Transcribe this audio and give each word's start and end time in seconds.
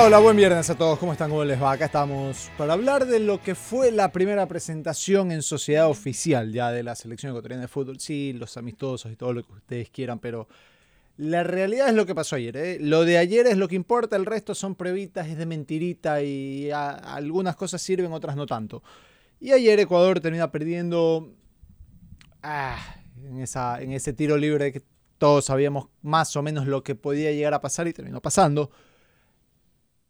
Hola, 0.00 0.20
buen 0.20 0.36
viernes 0.36 0.70
a 0.70 0.78
todos. 0.78 0.96
¿Cómo 0.96 1.10
están? 1.10 1.28
¿Cómo 1.28 1.42
les 1.44 1.60
va? 1.60 1.72
Acá 1.72 1.86
estamos 1.86 2.52
para 2.56 2.74
hablar 2.74 3.04
de 3.04 3.18
lo 3.18 3.42
que 3.42 3.56
fue 3.56 3.90
la 3.90 4.12
primera 4.12 4.46
presentación 4.46 5.32
en 5.32 5.42
sociedad 5.42 5.88
oficial 5.88 6.52
ya 6.52 6.70
de 6.70 6.84
la 6.84 6.94
selección 6.94 7.30
ecuatoriana 7.30 7.62
de 7.62 7.68
fútbol. 7.68 7.98
Sí, 7.98 8.32
los 8.32 8.56
amistosos 8.56 9.10
y 9.10 9.16
todo 9.16 9.32
lo 9.32 9.42
que 9.42 9.52
ustedes 9.54 9.90
quieran, 9.90 10.20
pero 10.20 10.46
la 11.16 11.42
realidad 11.42 11.88
es 11.88 11.94
lo 11.94 12.06
que 12.06 12.14
pasó 12.14 12.36
ayer. 12.36 12.56
¿eh? 12.56 12.78
Lo 12.80 13.04
de 13.04 13.18
ayer 13.18 13.48
es 13.48 13.56
lo 13.56 13.66
que 13.66 13.74
importa, 13.74 14.14
el 14.14 14.24
resto 14.24 14.54
son 14.54 14.76
pruebitas, 14.76 15.26
es 15.26 15.36
de 15.36 15.46
mentirita 15.46 16.22
y 16.22 16.70
algunas 16.70 17.56
cosas 17.56 17.82
sirven, 17.82 18.12
otras 18.12 18.36
no 18.36 18.46
tanto. 18.46 18.84
Y 19.40 19.50
ayer 19.50 19.80
Ecuador 19.80 20.20
termina 20.20 20.52
perdiendo 20.52 21.34
ah, 22.44 22.78
en 23.16 23.92
ese 23.92 24.12
tiro 24.12 24.36
libre 24.36 24.70
que 24.70 24.80
todos 25.18 25.46
sabíamos 25.46 25.88
más 26.02 26.36
o 26.36 26.42
menos 26.42 26.68
lo 26.68 26.84
que 26.84 26.94
podía 26.94 27.32
llegar 27.32 27.52
a 27.52 27.60
pasar 27.60 27.88
y 27.88 27.92
terminó 27.92 28.22
pasando. 28.22 28.70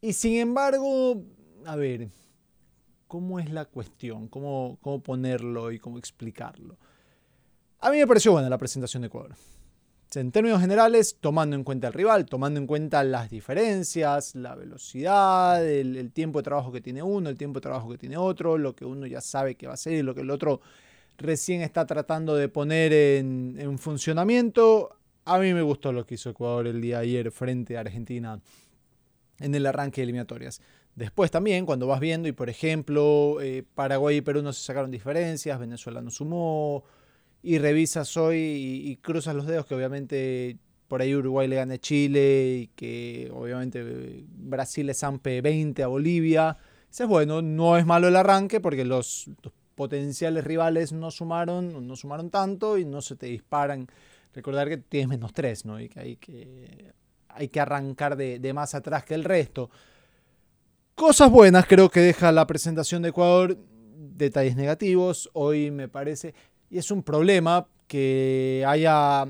Y 0.01 0.13
sin 0.13 0.37
embargo, 0.37 1.25
a 1.67 1.75
ver, 1.75 2.09
¿cómo 3.09 3.41
es 3.41 3.51
la 3.51 3.65
cuestión? 3.65 4.29
¿Cómo, 4.29 4.79
cómo 4.81 5.03
ponerlo 5.03 5.73
y 5.73 5.79
cómo 5.79 5.99
explicarlo? 5.99 6.77
A 7.81 7.91
mí 7.91 7.99
me 7.99 8.07
pareció 8.07 8.33
buena 8.33 8.49
la 8.49 8.59
presentación 8.59 9.03
de 9.03 9.09
Ecuador. 9.09 9.35
En 10.15 10.33
términos 10.33 10.61
generales, 10.61 11.17
tomando 11.21 11.55
en 11.55 11.65
cuenta 11.65 11.89
el 11.89 11.93
rival, 11.93 12.27
tomando 12.27 12.59
en 12.59 12.67
cuenta 12.67 13.05
las 13.05 13.29
diferencias, 13.29 14.35
la 14.37 14.55
velocidad, 14.55 15.67
el, 15.69 15.97
el 15.97 16.13
tiempo 16.13 16.39
de 16.39 16.45
trabajo 16.45 16.73
que 16.73 16.81
tiene 16.81 17.03
uno, 17.03 17.29
el 17.29 17.37
tiempo 17.37 17.59
de 17.59 17.63
trabajo 17.63 17.91
que 17.91 17.99
tiene 17.99 18.17
otro, 18.17 18.57
lo 18.57 18.75
que 18.75 18.85
uno 18.85 19.07
ya 19.07 19.21
sabe 19.21 19.57
que 19.57 19.67
va 19.67 19.73
a 19.73 19.75
hacer 19.75 19.95
y 19.95 20.03
lo 20.03 20.15
que 20.15 20.23
el 20.23 20.31
otro 20.31 20.61
recién 21.19 21.61
está 21.61 21.85
tratando 21.87 22.37
de 22.37 22.49
poner 22.49 22.93
en, 22.93 23.57
en 23.59 23.79
funcionamiento. 23.79 24.97
A 25.25 25.39
mí 25.39 25.53
me 25.53 25.61
gustó 25.63 25.93
lo 25.93 26.07
que 26.07 26.15
hizo 26.15 26.31
Ecuador 26.31 26.67
el 26.69 26.81
día 26.81 27.01
de 27.01 27.03
ayer 27.03 27.31
frente 27.31 27.77
a 27.77 27.81
Argentina 27.81 28.41
en 29.41 29.55
el 29.55 29.67
arranque 29.67 30.01
de 30.01 30.05
eliminatorias. 30.05 30.61
Después 30.95 31.31
también, 31.31 31.67
cuando 31.67 31.87
vas 31.87 32.01
viendo, 32.01 32.29
y 32.29 32.33
por 32.33 32.51
ejemplo, 32.51 33.41
eh, 33.41 33.65
Paraguay 33.75 34.17
y 34.17 34.21
Perú 34.21 34.43
no 34.43 34.53
se 34.53 34.65
sacaron 34.65 34.91
diferencias, 34.91 35.59
Venezuela 35.59 36.01
no 36.01 36.11
sumó, 36.11 36.85
y 37.43 37.59
revisas 37.59 38.17
hoy 38.17 38.37
y, 38.37 38.91
y 38.91 38.97
cruzas 38.97 39.35
los 39.35 39.47
dedos 39.47 39.67
que 39.67 39.75
obviamente 39.75 40.59
por 40.89 41.03
ahí 41.03 41.15
Uruguay 41.15 41.47
le 41.47 41.57
gana 41.57 41.75
a 41.75 41.79
Chile 41.79 42.63
y 42.63 42.67
que 42.69 43.31
obviamente 43.33 43.81
eh, 43.85 44.25
Brasil 44.27 44.87
le 44.87 44.95
zampe 44.95 45.41
20 45.43 45.83
a 45.83 45.87
Bolivia. 45.87 46.57
Eso 46.91 47.05
es 47.05 47.09
bueno, 47.09 47.43
no 47.43 47.77
es 47.77 47.87
malo 47.87 48.09
el 48.09 48.17
arranque 48.17 48.61
porque 48.61 48.85
los, 48.85 49.31
los 49.43 49.53
potenciales 49.75 50.45
rivales 50.45 50.93
no 50.93 51.11
sumaron, 51.11 51.87
no 51.87 51.95
sumaron 51.95 52.31
tanto 52.31 52.79
y 52.79 52.87
no 52.87 53.03
se 53.03 53.17
te 53.17 53.27
disparan. 53.27 53.87
Recordar 54.33 54.69
que 54.69 54.79
tienes 54.79 55.09
menos 55.09 55.33
3, 55.33 55.67
¿no? 55.67 55.81
Y 55.81 55.89
que 55.89 56.01
hay 56.01 56.17
que, 56.17 56.93
hay 57.29 57.49
que 57.49 57.61
arrancar 57.61 58.17
de, 58.17 58.53
más 58.53 58.75
atrás 58.75 59.05
que 59.05 59.15
el 59.15 59.25
resto. 59.25 59.71
Cosas 60.95 61.31
buenas 61.31 61.67
creo 61.67 61.89
que 61.89 62.01
deja 62.01 62.33
la 62.33 62.47
presentación 62.47 63.03
de 63.03 63.11
Ecuador, 63.11 63.57
detalles 63.97 64.57
negativos. 64.57 65.31
Hoy 65.33 65.71
me 65.71 65.89
parece, 65.89 66.35
y 66.71 66.79
es 66.79 66.91
un 66.91 67.03
problema 67.03 67.69
que 67.87 68.65
haya, 68.67 69.27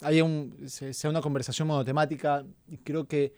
haya 0.00 0.24
un, 0.24 0.56
se- 0.66 0.94
sea 0.94 1.10
una 1.10 1.20
conversación 1.20 1.68
monotemática. 1.68 2.44
Creo 2.84 3.06
que 3.06 3.34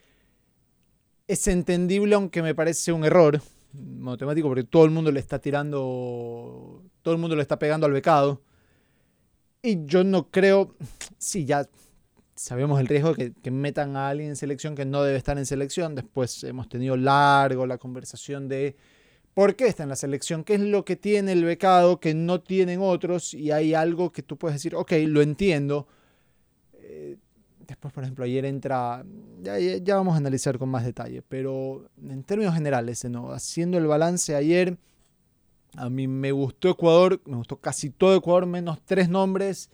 es 1.27 1.47
entendible, 1.49 2.15
aunque 2.15 2.43
me 2.43 2.55
parece 2.55 2.93
un 2.93 3.05
error 3.05 3.41
monotemático, 3.73 4.49
porque 4.49 4.65
todo 4.65 4.85
el 4.85 4.91
mundo 4.91 5.11
le 5.11 5.21
está 5.21 5.39
tirando, 5.39 6.83
todo 7.03 7.15
el 7.15 7.21
mundo 7.21 7.35
le 7.37 7.43
está 7.43 7.59
pegando 7.59 7.87
al 7.87 7.93
becado. 7.93 8.43
Y 9.63 9.85
yo 9.87 10.05
no 10.05 10.29
creo, 10.31 10.75
sí, 11.19 11.45
ya 11.45 11.67
sabemos 12.35 12.81
el 12.81 12.87
riesgo 12.89 13.15
de 13.15 13.33
que, 13.33 13.51
metan 13.51 13.97
a 13.97 14.09
alguien 14.09 14.31
en 14.31 14.37
selección 14.37 14.75
que 14.75 14.85
no 14.85 15.03
debe 15.03 15.19
estar 15.19 15.39
en 15.39 15.47
selección. 15.47 15.95
Después 15.95 16.43
hemos 16.45 16.69
tenido 16.69 16.97
largo 16.97 17.67
la 17.67 17.79
conversación 17.79 18.49
de 18.49 18.77
por 19.35 19.57
qué 19.57 19.67
está 19.67 19.83
en 19.85 19.89
la 19.89 19.97
selección, 19.97 20.45
qué 20.45 20.55
es 20.55 20.61
lo 20.61 20.85
que 20.85 20.97
tiene 20.97 21.33
el 21.33 21.45
becado 21.45 22.01
que 22.01 22.15
no 22.15 22.41
tienen 22.41 22.81
otros 22.83 23.33
y 23.35 23.51
hay 23.51 23.75
algo 23.75 24.13
que 24.13 24.23
tú 24.23 24.37
puedes 24.37 24.57
decir, 24.57 24.75
ok, 24.75 24.93
lo 25.07 25.23
entiendo. 25.23 25.87
Eh, 26.75 27.17
después, 27.67 27.95
por 27.95 28.03
ejemplo, 28.05 28.25
ayer 28.25 28.45
entra, 28.45 29.05
ya, 29.43 29.59
ya- 29.59 29.79
ya 29.79 29.97
vamos 29.97 30.15
a 30.15 30.19
analizar 30.19 30.59
con 30.59 30.69
más 30.69 30.85
detalle, 30.85 31.23
pero 31.23 31.89
en 32.03 32.23
términos 32.25 32.55
generales, 32.55 33.05
¿no? 33.07 33.33
haciendo 33.33 33.79
el 33.79 33.87
balance 33.87 34.35
ayer, 34.35 34.77
a 35.77 35.89
mí 35.89 36.07
me 36.07 36.33
gustó 36.33 36.69
Ecuador, 36.69 37.21
me 37.25 37.37
gustó 37.37 37.57
casi 37.59 37.89
todo 37.89 38.15
Ecuador, 38.15 38.45
menos 38.45 38.79
tres 38.85 39.09
nombres. 39.09 39.71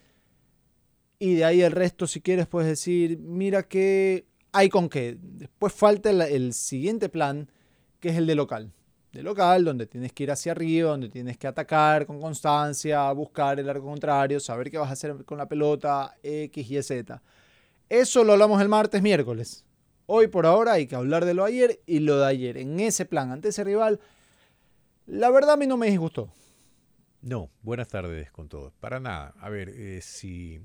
Y 1.18 1.34
de 1.34 1.44
ahí 1.44 1.62
el 1.62 1.72
resto, 1.72 2.06
si 2.06 2.20
quieres, 2.20 2.46
puedes 2.46 2.68
decir, 2.68 3.18
mira 3.18 3.64
que 3.64 4.26
hay 4.52 4.68
con 4.68 4.88
qué. 4.88 5.18
Después 5.20 5.72
falta 5.72 6.10
el, 6.10 6.52
siguiente 6.52 7.08
plan, 7.08 7.50
que 7.98 8.10
es 8.10 8.16
el 8.16 8.26
de 8.26 8.36
local. 8.36 8.72
De 9.12 9.22
local, 9.22 9.64
donde 9.64 9.86
tienes 9.86 10.12
que 10.12 10.24
ir 10.24 10.30
hacia 10.30 10.52
arriba, 10.52 10.90
donde 10.90 11.08
tienes 11.08 11.36
que 11.36 11.48
atacar 11.48 12.06
con 12.06 12.20
constancia, 12.20 13.10
buscar 13.12 13.58
el 13.58 13.68
arco 13.68 13.86
contrario, 13.86 14.38
saber 14.38 14.70
qué 14.70 14.78
vas 14.78 14.90
a 14.90 14.92
hacer 14.92 15.24
con 15.24 15.38
la 15.38 15.48
pelota, 15.48 16.14
X 16.22 16.70
y 16.70 16.82
Z. 16.82 17.20
Eso 17.88 18.22
lo 18.22 18.34
hablamos 18.34 18.60
el 18.62 18.68
martes, 18.68 19.02
miércoles. 19.02 19.64
Hoy 20.06 20.28
por 20.28 20.46
ahora 20.46 20.74
hay 20.74 20.86
que 20.86 20.94
hablar 20.94 21.24
de 21.24 21.34
lo 21.34 21.44
ayer 21.44 21.80
y 21.84 21.98
lo 21.98 22.18
de 22.18 22.26
ayer. 22.26 22.58
En 22.58 22.78
ese 22.78 23.06
plan, 23.06 23.32
ante 23.32 23.48
ese 23.48 23.64
rival, 23.64 23.98
la 25.06 25.30
verdad 25.30 25.54
a 25.54 25.56
mí 25.56 25.66
no 25.66 25.76
me 25.76 25.90
disgustó. 25.90 26.30
No, 27.22 27.50
buenas 27.62 27.88
tardes 27.88 28.30
con 28.30 28.48
todos. 28.48 28.72
Para 28.74 29.00
nada. 29.00 29.34
A 29.40 29.48
ver, 29.48 29.70
eh, 29.70 30.00
si 30.00 30.60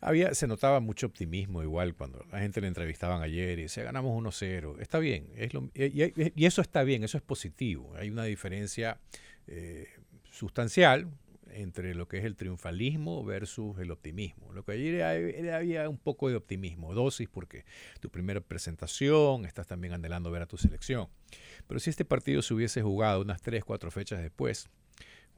había, 0.00 0.34
se 0.34 0.46
notaba 0.46 0.80
mucho 0.80 1.06
optimismo 1.06 1.62
igual 1.62 1.94
cuando 1.94 2.24
la 2.30 2.40
gente 2.40 2.60
le 2.60 2.68
entrevistaban 2.68 3.22
ayer 3.22 3.58
y 3.58 3.62
decía 3.62 3.82
ganamos 3.84 4.12
1-0. 4.16 4.80
Está 4.80 4.98
bien, 4.98 5.30
es 5.36 5.54
lo- 5.54 5.70
y, 5.74 5.84
y- 6.04 6.32
y 6.34 6.46
eso 6.46 6.60
está 6.60 6.82
bien, 6.84 7.04
eso 7.04 7.16
es 7.16 7.22
positivo. 7.22 7.94
Hay 7.96 8.10
una 8.10 8.24
diferencia 8.24 8.98
eh, 9.46 9.86
sustancial 10.30 11.08
entre 11.50 11.94
lo 11.94 12.06
que 12.06 12.18
es 12.18 12.24
el 12.24 12.36
triunfalismo 12.36 13.24
versus 13.24 13.78
el 13.78 13.90
optimismo. 13.90 14.52
Lo 14.52 14.62
que 14.64 14.72
ayer 14.72 15.50
había 15.52 15.88
un 15.88 15.96
poco 15.98 16.28
de 16.28 16.36
optimismo, 16.36 16.94
dosis, 16.94 17.28
porque 17.28 17.64
tu 18.00 18.10
primera 18.10 18.40
presentación, 18.40 19.44
estás 19.46 19.66
también 19.66 19.94
anhelando 19.94 20.30
ver 20.30 20.42
a 20.42 20.46
tu 20.46 20.58
selección. 20.58 21.08
Pero 21.66 21.80
si 21.80 21.88
este 21.90 22.04
partido 22.04 22.42
se 22.42 22.52
hubiese 22.54 22.82
jugado 22.82 23.22
unas 23.22 23.40
3, 23.40 23.64
4 23.64 23.90
fechas 23.90 24.20
después, 24.20 24.68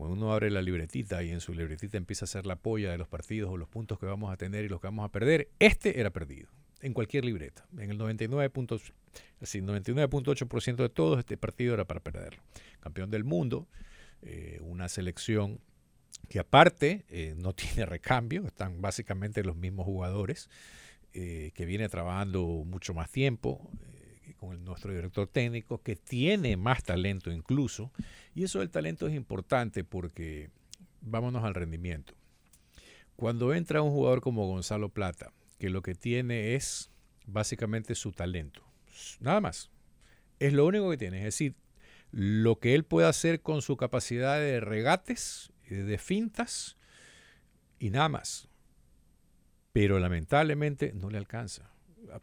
uno 0.09 0.33
abre 0.33 0.51
la 0.51 0.63
libretita 0.63 1.23
y 1.23 1.31
en 1.31 1.41
su 1.41 1.53
libretita 1.53 1.97
empieza 1.99 2.25
a 2.25 2.27
hacer 2.27 2.47
la 2.47 2.57
polla 2.57 2.91
de 2.91 2.99
los 2.99 3.09
partidos 3.09 3.51
o 3.51 3.57
los 3.57 3.69
puntos 3.69 3.99
que 3.99 4.07
vamos 4.07 4.33
a 4.33 4.37
tener 4.37 4.65
y 4.65 4.69
los 4.69 4.81
que 4.81 4.87
vamos 4.87 5.05
a 5.05 5.11
perder, 5.11 5.49
este 5.59 6.01
era 6.01 6.11
perdido. 6.11 6.49
En 6.81 6.95
cualquier 6.95 7.27
libreta. 7.27 7.67
En 7.77 7.91
el 7.91 7.99
99 7.99 8.49
puntos, 8.49 8.95
así, 9.41 9.61
99.8% 9.61 10.77
de 10.77 10.89
todos, 10.89 11.19
este 11.19 11.37
partido 11.37 11.75
era 11.75 11.85
para 11.85 12.01
perderlo. 12.01 12.43
Campeón 12.81 13.11
del 13.11 13.25
mundo, 13.25 13.69
eh, 14.23 14.59
una 14.63 14.89
selección 14.89 15.61
que 16.29 16.39
aparte 16.39 17.05
eh, 17.11 17.35
no 17.37 17.53
tiene 17.55 17.85
recambio, 17.85 18.47
están 18.47 18.81
básicamente 18.81 19.45
los 19.45 19.57
mismos 19.57 19.85
jugadores, 19.85 20.49
eh, 21.13 21.51
que 21.55 21.67
viene 21.67 21.89
trabajando 21.89 22.63
mucho 22.65 22.95
más 22.95 23.11
tiempo 23.11 23.69
con 24.41 24.65
nuestro 24.65 24.95
director 24.95 25.29
técnico, 25.29 25.83
que 25.83 25.97
tiene 25.97 26.57
más 26.57 26.83
talento 26.83 27.31
incluso, 27.31 27.93
y 28.35 28.45
eso 28.45 28.61
del 28.61 28.71
talento 28.71 29.07
es 29.07 29.15
importante 29.15 29.85
porque 29.85 30.49
vámonos 31.03 31.45
al 31.45 31.55
rendimiento. 31.55 32.15
Cuando 33.17 33.53
entra 33.53 33.83
un 33.83 33.91
jugador 33.91 34.23
como 34.23 34.47
Gonzalo 34.47 34.89
Plata, 34.89 35.31
que 35.59 35.69
lo 35.69 35.83
que 35.83 35.95
tiene 35.95 36.55
es 36.55 36.91
básicamente 37.27 37.95
su 37.95 38.13
talento, 38.13 38.65
nada 39.21 39.43
más, 39.43 39.71
es 40.39 40.55
lo 40.55 40.65
único 40.65 40.91
que 40.91 40.97
tiene, 40.97 41.19
es 41.19 41.25
decir, 41.25 41.55
lo 42.11 42.59
que 42.59 42.75
él 42.75 42.85
puede 42.85 43.07
hacer 43.07 43.43
con 43.43 43.61
su 43.61 43.77
capacidad 43.77 44.41
de 44.41 44.61
regates, 44.61 45.53
de 45.69 45.99
fintas 45.99 46.79
y 47.79 47.91
nada 47.91 48.09
más. 48.09 48.49
Pero 49.73 50.01
lamentablemente 50.01 50.93
no 50.95 51.11
le 51.11 51.19
alcanza. 51.19 51.71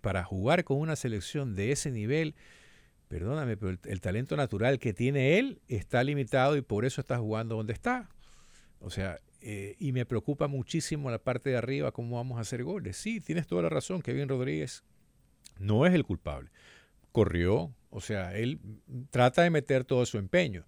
Para 0.01 0.23
jugar 0.23 0.63
con 0.63 0.79
una 0.79 0.95
selección 0.95 1.55
de 1.55 1.71
ese 1.71 1.91
nivel, 1.91 2.35
perdóname, 3.07 3.57
pero 3.57 3.71
el, 3.71 3.79
el 3.85 4.01
talento 4.01 4.35
natural 4.35 4.79
que 4.79 4.93
tiene 4.93 5.39
él 5.39 5.61
está 5.67 6.03
limitado 6.03 6.57
y 6.57 6.61
por 6.61 6.85
eso 6.85 7.01
está 7.01 7.17
jugando 7.17 7.55
donde 7.55 7.73
está. 7.73 8.09
O 8.79 8.89
sea, 8.89 9.19
eh, 9.41 9.75
y 9.79 9.91
me 9.91 10.05
preocupa 10.05 10.47
muchísimo 10.47 11.11
la 11.11 11.19
parte 11.19 11.49
de 11.51 11.57
arriba, 11.57 11.91
cómo 11.91 12.15
vamos 12.15 12.37
a 12.37 12.41
hacer 12.41 12.63
goles. 12.63 12.97
Sí, 12.97 13.21
tienes 13.21 13.47
toda 13.47 13.61
la 13.61 13.69
razón, 13.69 14.01
Kevin 14.01 14.27
Rodríguez 14.27 14.83
no 15.59 15.85
es 15.85 15.93
el 15.93 16.03
culpable. 16.03 16.49
Corrió, 17.11 17.73
o 17.89 18.01
sea, 18.01 18.35
él 18.35 18.59
trata 19.09 19.43
de 19.43 19.49
meter 19.49 19.83
todo 19.83 20.05
su 20.05 20.17
empeño, 20.17 20.65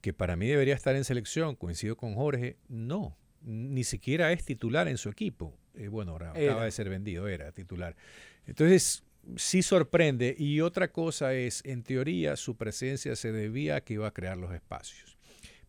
que 0.00 0.12
para 0.12 0.36
mí 0.36 0.46
debería 0.46 0.74
estar 0.74 0.96
en 0.96 1.04
selección, 1.04 1.56
coincido 1.56 1.96
con 1.96 2.14
Jorge, 2.14 2.56
no, 2.68 3.16
ni 3.42 3.84
siquiera 3.84 4.32
es 4.32 4.44
titular 4.44 4.88
en 4.88 4.98
su 4.98 5.08
equipo. 5.08 5.58
Eh, 5.74 5.88
bueno, 5.88 6.12
ahora 6.12 6.30
acaba 6.30 6.64
de 6.64 6.70
ser 6.70 6.88
vendido, 6.88 7.28
era 7.28 7.52
titular. 7.52 7.96
Entonces, 8.46 9.04
sí 9.36 9.62
sorprende. 9.62 10.34
Y 10.38 10.60
otra 10.60 10.90
cosa 10.92 11.34
es, 11.34 11.62
en 11.64 11.82
teoría, 11.82 12.36
su 12.36 12.56
presencia 12.56 13.14
se 13.16 13.32
debía 13.32 13.76
a 13.76 13.80
que 13.82 13.94
iba 13.94 14.06
a 14.08 14.12
crear 14.12 14.36
los 14.36 14.52
espacios. 14.52 15.16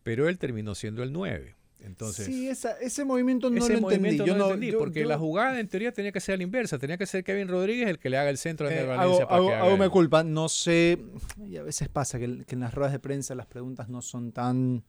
Pero 0.03 0.27
él 0.27 0.37
terminó 0.37 0.75
siendo 0.75 1.03
el 1.03 1.11
9. 1.13 1.55
Entonces, 1.79 2.25
sí, 2.27 2.47
esa- 2.47 2.79
ese 2.79 3.03
movimiento 3.03 3.49
no 3.49 3.57
ese 3.57 3.73
lo 3.73 3.79
entendí. 3.79 3.95
movimiento 3.97 4.25
Yo 4.25 4.35
no 4.37 4.45
entendí, 4.45 4.71
yo- 4.71 4.79
porque 4.79 5.01
yo- 5.01 5.07
la 5.07 5.17
jugada 5.17 5.59
en 5.59 5.67
teoría 5.67 5.91
tenía 5.91 6.13
que 6.13 6.21
ser 6.21 6.35
a 6.35 6.37
la 6.37 6.43
inversa, 6.43 6.79
tenía 6.79 6.97
que 6.97 7.05
ser 7.05 7.25
Kevin 7.25 7.49
Rodríguez 7.49 7.89
el 7.89 7.99
que 7.99 8.09
le 8.09 8.17
haga 8.17 8.29
el 8.29 8.37
centro 8.37 8.69
de 8.69 8.79
Eh, 8.79 8.85
Valencia 8.85 9.23
hago, 9.23 9.27
para 9.27 9.35
hago- 9.35 9.47
que 9.47 9.53
haga 9.53 9.63
hago 9.65 9.73
el- 9.73 9.79
me 9.79 9.89
culpa, 9.89 10.23
no 10.23 10.47
sé, 10.47 10.97
y 11.45 11.57
a 11.57 11.63
veces 11.63 11.89
pasa 11.89 12.19
que, 12.19 12.45
que 12.47 12.55
en 12.55 12.61
las 12.61 12.73
ruedas 12.73 12.93
de 12.93 12.99
prensa 12.99 13.35
las 13.35 13.47
preguntas 13.47 13.89
no 13.89 14.01
son 14.01 14.31
tan 14.31 14.81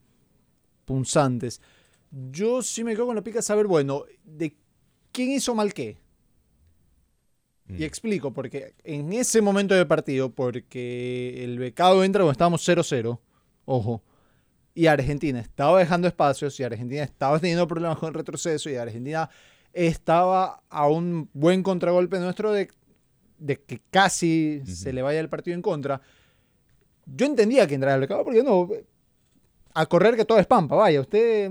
punzantes. 0.84 1.60
Yo 2.30 2.62
sí 2.62 2.84
me 2.84 2.92
quedo 2.94 3.06
con 3.06 3.16
la 3.16 3.24
pica 3.24 3.38
de 3.38 3.42
saber, 3.42 3.66
bueno, 3.66 4.04
de 4.22 4.54
quién 5.10 5.30
hizo 5.32 5.52
mal 5.54 5.74
qué. 5.74 5.98
Mm. 7.66 7.80
Y 7.80 7.84
explico, 7.84 8.32
porque 8.32 8.74
en 8.84 9.12
ese 9.12 9.40
momento 9.40 9.74
del 9.74 9.86
partido, 9.86 10.30
porque 10.30 11.42
el 11.44 11.58
becado 11.58 12.04
entra 12.04 12.20
cuando 12.20 12.32
estábamos 12.32 12.66
0-0, 12.68 13.18
ojo, 13.64 14.02
y 14.74 14.86
Argentina 14.86 15.40
estaba 15.40 15.78
dejando 15.78 16.08
espacios, 16.08 16.58
y 16.60 16.64
Argentina 16.64 17.02
estaba 17.02 17.38
teniendo 17.38 17.66
problemas 17.66 17.98
con 17.98 18.08
el 18.08 18.14
retroceso, 18.14 18.68
y 18.68 18.76
Argentina 18.76 19.30
estaba 19.72 20.62
a 20.68 20.88
un 20.88 21.28
buen 21.32 21.62
contragolpe 21.62 22.18
nuestro 22.18 22.52
de, 22.52 22.68
de 23.38 23.60
que 23.60 23.80
casi 23.90 24.62
se 24.66 24.92
le 24.92 25.02
vaya 25.02 25.20
el 25.20 25.28
partido 25.28 25.54
en 25.54 25.62
contra. 25.62 26.00
Yo 27.06 27.26
entendía 27.26 27.66
que 27.66 27.74
entrara 27.74 27.94
el 27.94 28.00
becado, 28.00 28.24
porque 28.24 28.42
no, 28.42 28.68
a 29.74 29.86
correr 29.86 30.16
que 30.16 30.24
todo 30.24 30.38
es 30.38 30.46
pampa, 30.46 30.76
vaya, 30.76 31.00
usted 31.00 31.50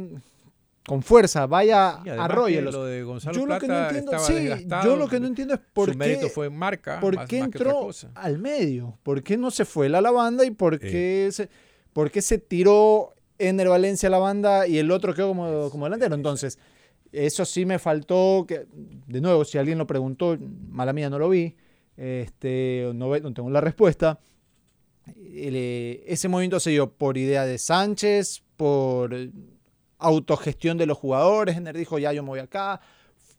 con 0.85 1.01
fuerza, 1.01 1.45
vaya, 1.47 2.01
arróyelos. 2.19 2.74
que 2.74 2.77
Lo 2.80 2.85
de 2.85 3.03
Gonzalo 3.03 3.38
Yo 3.39 3.45
lo 3.45 3.57
que 3.59 3.68
no 3.68 3.74
Plata 3.74 3.88
entiendo, 3.97 4.19
sí, 4.19 4.68
yo 4.83 4.95
lo 4.97 5.07
que 5.07 5.19
no 5.19 5.27
entiendo 5.27 5.53
es 5.53 5.59
por 5.74 5.85
su 5.88 5.91
qué, 5.94 5.97
mérito 5.97 6.30
fue 6.30 6.47
en 6.47 6.56
marca, 6.57 7.00
por 7.00 7.15
más, 7.15 7.27
qué 7.27 7.39
más 7.39 7.45
entró 7.47 7.89
al 8.15 8.38
medio, 8.39 8.97
por 9.03 9.24
qué 9.24 9.38
no 9.38 9.50
se 9.51 9.63
fue 9.65 9.88
la 9.88 10.01
banda 10.12 10.44
y 10.45 10.51
por 10.51 10.80
qué, 10.80 11.30
se, 11.31 11.50
por 11.94 12.12
qué 12.12 12.21
se 12.21 12.38
tiró 12.38 13.13
Ener 13.39 13.69
Valencia 13.69 14.07
a 14.07 14.12
la 14.12 14.18
banda 14.19 14.68
y 14.68 14.77
el 14.77 14.91
otro 14.91 15.13
quedó 15.13 15.30
como, 15.30 15.69
como 15.69 15.85
delantero. 15.85 16.15
Entonces, 16.15 16.59
eso 17.12 17.45
sí 17.45 17.65
me 17.65 17.80
faltó, 17.80 18.45
que 18.47 18.65
de 19.07 19.21
nuevo, 19.21 19.45
si 19.45 19.57
alguien 19.57 19.77
lo 19.77 19.88
preguntó, 19.88 20.38
mala 20.69 20.91
mía 20.94 21.09
no 21.09 21.18
lo 21.19 21.30
vi, 21.30 21.56
este, 21.95 22.91
no, 22.94 23.09
ve- 23.09 23.21
no 23.21 23.33
tengo 23.33 23.50
la 23.50 23.62
respuesta. 23.62 24.19
El, 25.06 25.53
eh, 25.56 26.03
ese 26.07 26.27
movimiento 26.27 26.59
se 26.59 26.69
dio 26.71 26.91
por 26.91 27.18
idea 27.18 27.45
de 27.45 27.57
Sánchez, 27.57 28.44
por 28.57 29.13
autogestión 30.03 30.77
de 30.77 30.85
los 30.85 30.97
jugadores. 30.97 31.57
Ener 31.57 31.77
dijo, 31.77 31.97
ya 31.97 32.13
yo 32.13 32.21
me 32.23 32.29
voy 32.29 32.39
acá. 32.39 32.81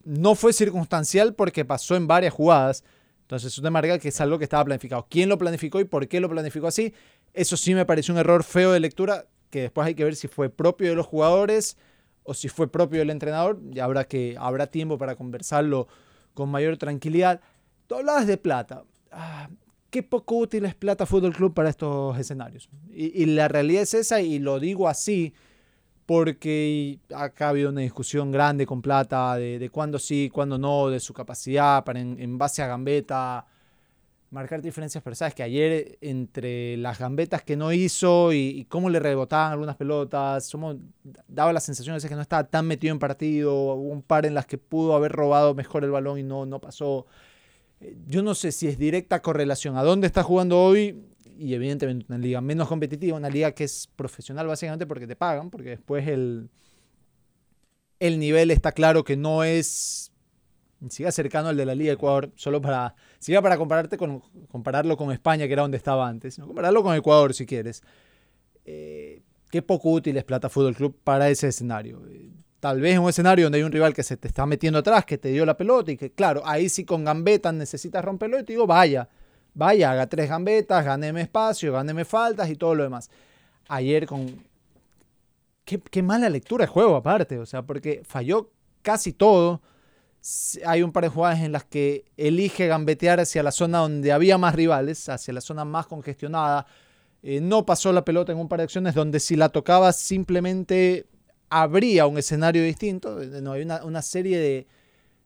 No 0.04 0.34
fue 0.34 0.52
circunstancial 0.52 1.34
porque 1.34 1.64
pasó 1.64 1.96
en 1.96 2.06
varias 2.06 2.34
jugadas. 2.34 2.84
Entonces 3.22 3.52
eso 3.52 3.62
te 3.62 3.70
marca 3.70 3.98
que 3.98 4.08
es 4.08 4.20
algo 4.20 4.38
que 4.38 4.44
estaba 4.44 4.64
planificado. 4.64 5.06
¿Quién 5.08 5.28
lo 5.28 5.38
planificó 5.38 5.80
y 5.80 5.84
por 5.84 6.08
qué 6.08 6.20
lo 6.20 6.28
planificó 6.28 6.66
así? 6.66 6.92
Eso 7.32 7.56
sí 7.56 7.74
me 7.74 7.86
pareció 7.86 8.12
un 8.12 8.20
error 8.20 8.44
feo 8.44 8.72
de 8.72 8.80
lectura 8.80 9.26
que 9.50 9.62
después 9.62 9.86
hay 9.86 9.94
que 9.94 10.04
ver 10.04 10.16
si 10.16 10.28
fue 10.28 10.50
propio 10.50 10.90
de 10.90 10.96
los 10.96 11.06
jugadores 11.06 11.76
o 12.22 12.34
si 12.34 12.48
fue 12.48 12.70
propio 12.70 12.98
del 12.98 13.10
entrenador. 13.10 13.60
Ya 13.70 13.84
habrá, 13.84 14.04
que, 14.04 14.36
habrá 14.38 14.66
tiempo 14.66 14.98
para 14.98 15.16
conversarlo 15.16 15.88
con 16.34 16.50
mayor 16.50 16.76
tranquilidad. 16.76 17.40
Tú 17.86 17.96
de 18.26 18.36
plata. 18.36 18.84
Ah, 19.10 19.48
qué 19.90 20.02
poco 20.02 20.36
útil 20.36 20.64
es 20.64 20.74
Plata 20.74 21.06
Fútbol 21.06 21.32
Club 21.32 21.54
para 21.54 21.70
estos 21.70 22.18
escenarios. 22.18 22.68
Y, 22.90 23.22
y 23.22 23.26
la 23.26 23.48
realidad 23.48 23.82
es 23.82 23.94
esa 23.94 24.20
y 24.20 24.38
lo 24.38 24.58
digo 24.60 24.88
así 24.88 25.32
porque 26.06 26.98
acá 27.14 27.46
ha 27.46 27.48
habido 27.50 27.70
una 27.70 27.80
discusión 27.80 28.30
grande 28.30 28.66
con 28.66 28.82
Plata 28.82 29.36
de, 29.36 29.70
cuándo 29.70 29.98
sí, 29.98 30.30
cuándo 30.32 30.58
no, 30.58 30.90
de 30.90 31.00
su 31.00 31.14
capacidad 31.14 31.84
para 31.84 32.00
en, 32.00 32.38
base 32.38 32.62
a 32.62 32.66
Gambetta 32.66 33.46
marcar 34.30 34.60
diferencias, 34.60 35.02
pero 35.02 35.14
sabes 35.14 35.32
que 35.32 35.44
ayer 35.44 35.96
entre 36.00 36.76
las 36.76 36.98
gambetas 36.98 37.42
que 37.42 37.56
no 37.56 37.72
hizo 37.72 38.32
y, 38.32 38.48
y 38.48 38.64
cómo 38.64 38.90
le 38.90 38.98
rebotaban 38.98 39.52
algunas 39.52 39.76
pelotas, 39.76 40.44
somos, 40.44 40.76
daba 41.28 41.52
la 41.52 41.60
sensación 41.60 41.96
de 41.96 42.08
que 42.08 42.16
no 42.16 42.22
estaba 42.22 42.42
tan 42.42 42.66
metido 42.66 42.92
en 42.92 42.98
partido, 42.98 43.54
hubo 43.54 43.92
un 43.92 44.02
par 44.02 44.26
en 44.26 44.34
las 44.34 44.46
que 44.46 44.58
pudo 44.58 44.96
haber 44.96 45.12
robado 45.12 45.54
mejor 45.54 45.84
el 45.84 45.92
balón 45.92 46.18
y 46.18 46.24
no, 46.24 46.46
no 46.46 46.60
pasó. 46.60 47.06
Eh, 47.80 47.96
Yo 48.08 48.22
no 48.22 48.34
sé 48.34 48.50
si 48.50 48.66
es 48.66 48.76
directa 48.76 49.22
correlación 49.22 49.76
a 49.76 49.84
dónde 49.84 50.08
está 50.08 50.24
jugando 50.24 50.60
hoy 50.60 51.13
y 51.38 51.54
evidentemente 51.54 52.06
una 52.08 52.18
liga 52.18 52.40
menos 52.40 52.68
competitiva, 52.68 53.16
una 53.16 53.30
liga 53.30 53.52
que 53.52 53.64
es 53.64 53.88
profesional 53.96 54.46
básicamente 54.46 54.86
porque 54.86 55.06
te 55.06 55.16
pagan, 55.16 55.50
porque 55.50 55.70
después 55.70 56.06
el, 56.08 56.50
el 58.00 58.18
nivel 58.18 58.50
está 58.50 58.72
claro 58.72 59.04
que 59.04 59.16
no 59.16 59.44
es 59.44 60.12
siga 60.90 61.12
cercano 61.12 61.48
al 61.48 61.56
de 61.56 61.66
la 61.66 61.74
Liga 61.74 61.90
de 61.90 61.94
Ecuador, 61.94 62.30
solo 62.34 62.60
para, 62.60 62.94
siga 63.18 63.40
para 63.42 63.56
compararte 63.56 63.96
con, 63.96 64.20
compararlo 64.48 64.96
con 64.96 65.12
España, 65.12 65.46
que 65.46 65.52
era 65.52 65.62
donde 65.62 65.76
estaba 65.76 66.06
antes, 66.08 66.34
sino 66.34 66.46
compararlo 66.46 66.82
con 66.82 66.94
Ecuador 66.94 67.34
si 67.34 67.46
quieres. 67.46 67.82
Eh, 68.64 69.22
qué 69.50 69.62
poco 69.62 69.90
útil 69.90 70.16
es 70.16 70.24
Plata 70.24 70.48
Fútbol 70.48 70.74
Club 70.74 70.98
para 71.02 71.28
ese 71.30 71.48
escenario. 71.48 72.02
Eh, 72.08 72.30
tal 72.60 72.80
vez 72.80 72.94
en 72.94 73.02
un 73.02 73.10
escenario 73.10 73.46
donde 73.46 73.58
hay 73.58 73.64
un 73.64 73.72
rival 73.72 73.94
que 73.94 74.02
se 74.02 74.16
te 74.16 74.28
está 74.28 74.46
metiendo 74.46 74.78
atrás, 74.78 75.04
que 75.04 75.18
te 75.18 75.28
dio 75.28 75.44
la 75.44 75.56
pelota 75.56 75.92
y 75.92 75.96
que, 75.96 76.12
claro, 76.12 76.42
ahí 76.44 76.68
sí 76.68 76.84
con 76.84 77.04
gambetas 77.04 77.54
necesitas 77.54 78.04
romperlo 78.04 78.38
y 78.38 78.44
te 78.44 78.52
digo, 78.52 78.66
vaya, 78.66 79.08
vaya, 79.54 79.92
haga 79.92 80.06
tres 80.06 80.28
gambetas, 80.28 80.84
gáneme 80.84 81.22
espacio, 81.22 81.72
gáneme 81.72 82.04
faltas 82.04 82.50
y 82.50 82.56
todo 82.56 82.74
lo 82.74 82.82
demás. 82.82 83.10
Ayer 83.68 84.06
con... 84.06 84.44
Qué, 85.64 85.80
qué 85.80 86.02
mala 86.02 86.28
lectura 86.28 86.66
de 86.66 86.70
juego 86.70 86.94
aparte, 86.94 87.38
o 87.38 87.46
sea, 87.46 87.62
porque 87.62 88.02
falló 88.04 88.50
casi 88.82 89.14
todo 89.14 89.62
hay 90.64 90.82
un 90.82 90.92
par 90.92 91.04
de 91.04 91.10
jugadas 91.10 91.40
en 91.40 91.52
las 91.52 91.64
que 91.64 92.06
elige 92.16 92.66
gambetear 92.66 93.20
hacia 93.20 93.42
la 93.42 93.52
zona 93.52 93.78
donde 93.78 94.10
había 94.10 94.38
más 94.38 94.54
rivales, 94.54 95.08
hacia 95.08 95.34
la 95.34 95.42
zona 95.42 95.64
más 95.66 95.86
congestionada. 95.86 96.66
Eh, 97.22 97.40
no 97.40 97.66
pasó 97.66 97.92
la 97.92 98.04
pelota 98.04 98.32
en 98.32 98.38
un 98.38 98.48
par 98.48 98.58
de 98.58 98.64
acciones 98.64 98.94
donde 98.94 99.20
si 99.20 99.36
la 99.36 99.50
tocaba 99.50 99.92
simplemente 99.92 101.06
habría 101.50 102.06
un 102.06 102.16
escenario 102.16 102.62
distinto. 102.62 103.18
No, 103.42 103.52
hay 103.52 103.62
una, 103.62 103.84
una 103.84 104.00
serie 104.00 104.38
de, 104.38 104.66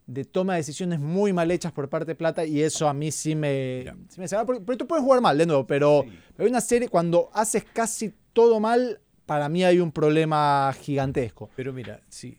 de 0.08 0.24
toma 0.24 0.54
de 0.54 0.60
decisiones 0.60 0.98
muy 0.98 1.34
mal 1.34 1.50
hechas 1.50 1.70
por 1.70 1.88
parte 1.90 2.06
de 2.06 2.14
Plata 2.14 2.44
y 2.46 2.62
eso 2.62 2.88
a 2.88 2.94
mí 2.94 3.12
sí 3.12 3.34
me, 3.34 3.82
Ya. 3.84 3.96
sí 4.08 4.20
me 4.20 4.26
porque, 4.46 4.62
porque 4.62 4.78
tú 4.78 4.86
puedes 4.86 5.04
jugar 5.04 5.20
mal 5.20 5.36
de 5.36 5.44
nuevo, 5.44 5.66
pero 5.66 6.04
hay 6.38 6.46
una 6.46 6.62
serie 6.62 6.88
cuando 6.88 7.28
haces 7.34 7.64
casi 7.72 8.14
todo 8.32 8.58
mal, 8.58 9.00
para 9.26 9.50
mí 9.50 9.62
hay 9.64 9.80
un 9.80 9.92
problema 9.92 10.74
gigantesco. 10.80 11.50
Pero 11.54 11.74
mira, 11.74 12.00
si 12.08 12.38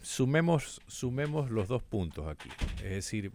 sumemos, 0.00 0.80
sumemos 0.86 1.50
los 1.50 1.68
dos 1.68 1.82
puntos 1.82 2.26
aquí. 2.26 2.48
Es 2.78 2.90
decir, 2.90 3.32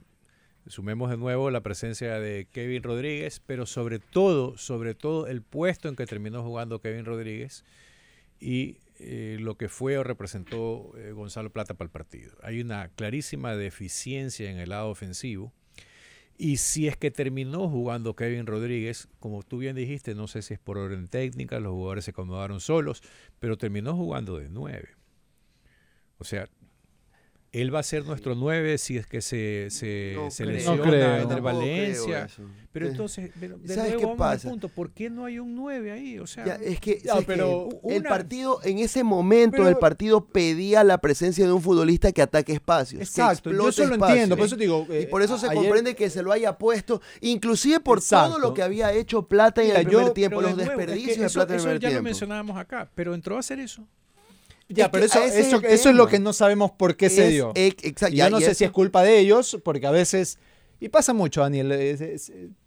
sumemos 0.65 1.11
de 1.11 1.17
nuevo 1.17 1.51
la 1.51 1.61
presencia 1.61 2.19
de 2.19 2.47
Kevin 2.51 2.81
Rodríguez, 2.81 3.39
pero 3.45 3.67
sobre 3.67 3.99
todo, 3.99 4.57
sobre 4.57 4.95
todo 4.95 5.27
el 5.27 5.43
puesto 5.43 5.89
en 5.89 5.95
que 5.95 6.07
terminó 6.07 6.43
jugando 6.43 6.79
Kevin 6.81 7.05
Rodríguez 7.05 7.63
y 8.39 8.77
eh, 8.99 9.37
lo 9.39 9.57
que 9.57 9.69
fue 9.69 9.97
o 9.97 10.03
representó 10.03 10.91
eh, 10.97 11.11
Gonzalo 11.11 11.51
Plata 11.51 11.73
para 11.73 11.87
el 11.87 11.91
partido. 11.91 12.37
Hay 12.43 12.59
una 12.59 12.89
clarísima 12.89 13.55
deficiencia 13.55 14.51
en 14.51 14.57
el 14.57 14.69
lado 14.69 14.89
ofensivo. 14.89 15.53
Y 16.37 16.57
si 16.57 16.87
es 16.87 16.95
que 16.95 17.11
terminó 17.11 17.69
jugando 17.69 18.15
Kevin 18.15 18.45
Rodríguez, 18.45 19.09
como 19.19 19.43
tú 19.43 19.57
bien 19.57 19.75
dijiste, 19.75 20.15
no 20.15 20.27
sé 20.27 20.41
si 20.41 20.53
es 20.53 20.59
por 20.59 20.77
orden 20.77 21.07
técnica, 21.07 21.59
los 21.59 21.71
jugadores 21.73 22.05
se 22.05 22.11
acomodaron 22.11 22.61
solos, 22.61 23.01
pero 23.39 23.57
terminó 23.57 23.95
jugando 23.95 24.37
de 24.37 24.49
9. 24.49 24.89
O 26.17 26.23
sea, 26.23 26.49
él 27.51 27.73
va 27.73 27.79
a 27.79 27.83
ser 27.83 28.05
nuestro 28.05 28.35
9 28.35 28.77
si 28.77 28.97
es 28.97 29.07
que 29.07 29.21
se, 29.21 29.67
se, 29.71 30.13
No 30.15 30.29
se 30.29 30.45
lesiona 30.45 30.83
creo. 30.83 31.15
entre 31.17 31.41
Valencia. 31.41 32.27
creo. 32.35 32.47
Pero 32.71 32.85
Eh, 32.85 32.89
entonces, 32.91 33.31
pero 33.39 33.57
de 33.57 33.73
¿sabes 33.73 33.93
nuevo 33.95 34.11
qué 34.11 34.17
pasa? 34.19 34.47
punto, 34.47 34.69
¿por 34.69 34.91
qué 34.91 35.09
no 35.09 35.25
hay 35.25 35.39
un 35.39 35.55
9 35.55 35.91
ahí? 35.91 36.19
O 36.19 36.27
sea, 36.27 36.45
Ya, 36.45 36.55
es 36.55 36.79
que, 36.79 36.99
Ya, 37.03 37.15
pero 37.25 37.67
el 37.89 38.01
una- 38.01 38.09
partido, 38.09 38.59
en 38.63 38.77
ese 38.77 39.03
momento, 39.03 39.57
Pero- 39.57 39.69
el 39.69 39.77
partido 39.77 40.23
pedía 40.25 40.83
la 40.83 40.99
presencia 40.99 41.47
de 41.47 41.51
un 41.51 41.63
futbolista 41.63 42.11
que 42.11 42.21
ataque 42.21 42.53
espacios. 42.53 43.01
Exacto, 43.01 43.49
que 43.49 43.55
yo 43.55 43.69
eso 43.69 43.85
lo 43.87 43.93
espacios. 43.95 44.09
entiendo, 44.11 44.37
por 44.37 44.45
eso 44.45 44.55
digo. 44.55 44.85
Y 44.87 44.93
eh, 44.93 45.07
por 45.09 45.23
eso 45.23 45.39
se 45.39 45.47
ayer- 45.47 45.57
comprende 45.57 45.95
que 45.95 46.11
se 46.11 46.21
lo 46.21 46.31
haya 46.31 46.59
puesto, 46.59 47.01
inclusive 47.21 47.79
por 47.79 47.97
Exacto. 47.97 48.33
todo 48.35 48.39
lo 48.39 48.53
que 48.53 48.61
había 48.61 48.93
hecho 48.93 49.27
Plata 49.27 49.61
en 49.61 49.69
Mira, 49.69 49.79
el 49.79 49.87
primer 49.87 50.05
yo- 50.05 50.13
tiempo, 50.13 50.41
los 50.41 50.51
de 50.51 50.65
nuevo, 50.65 50.71
es 50.71 50.75
que 50.77 50.81
desperdicios 50.91 51.17
de 51.17 51.25
eso- 51.25 51.33
Plata 51.39 51.53
en 51.53 51.55
el 51.55 51.59
eso 51.61 51.65
primer 51.69 51.81
ya 51.81 51.87
lo 51.87 51.91
tiempo. 51.93 52.03
mencionábamos 52.03 52.57
acá, 52.57 52.91
pero 52.93 53.15
entró 53.15 53.35
a 53.35 53.39
hacer 53.39 53.59
eso. 53.59 53.87
Ya, 54.69 54.85
Es 54.85 54.91
pero 54.91 55.05
eso, 55.05 55.19
ese 55.23 55.39
es 55.41 55.47
eso, 55.47 55.61
eso 55.63 55.89
es 55.89 55.95
lo 55.95 56.07
que 56.07 56.19
no 56.19 56.31
sabemos 56.31 56.71
por 56.71 56.95
qué 56.95 57.09
se 57.09 57.27
dio. 57.29 57.51
exacto, 57.55 58.13
Y 58.15 58.19
yo 58.19 58.29
no 58.29 58.39
sé 58.39 58.45
eso- 58.45 58.53
si 58.53 58.63
es 58.65 58.71
culpa 58.71 59.03
de 59.03 59.17
ellos, 59.19 59.57
porque 59.63 59.87
a 59.87 59.91
veces. 59.91 60.37
Y 60.79 60.87
pasa 60.89 61.11
mucho, 61.11 61.41
Daniel. 61.41 61.97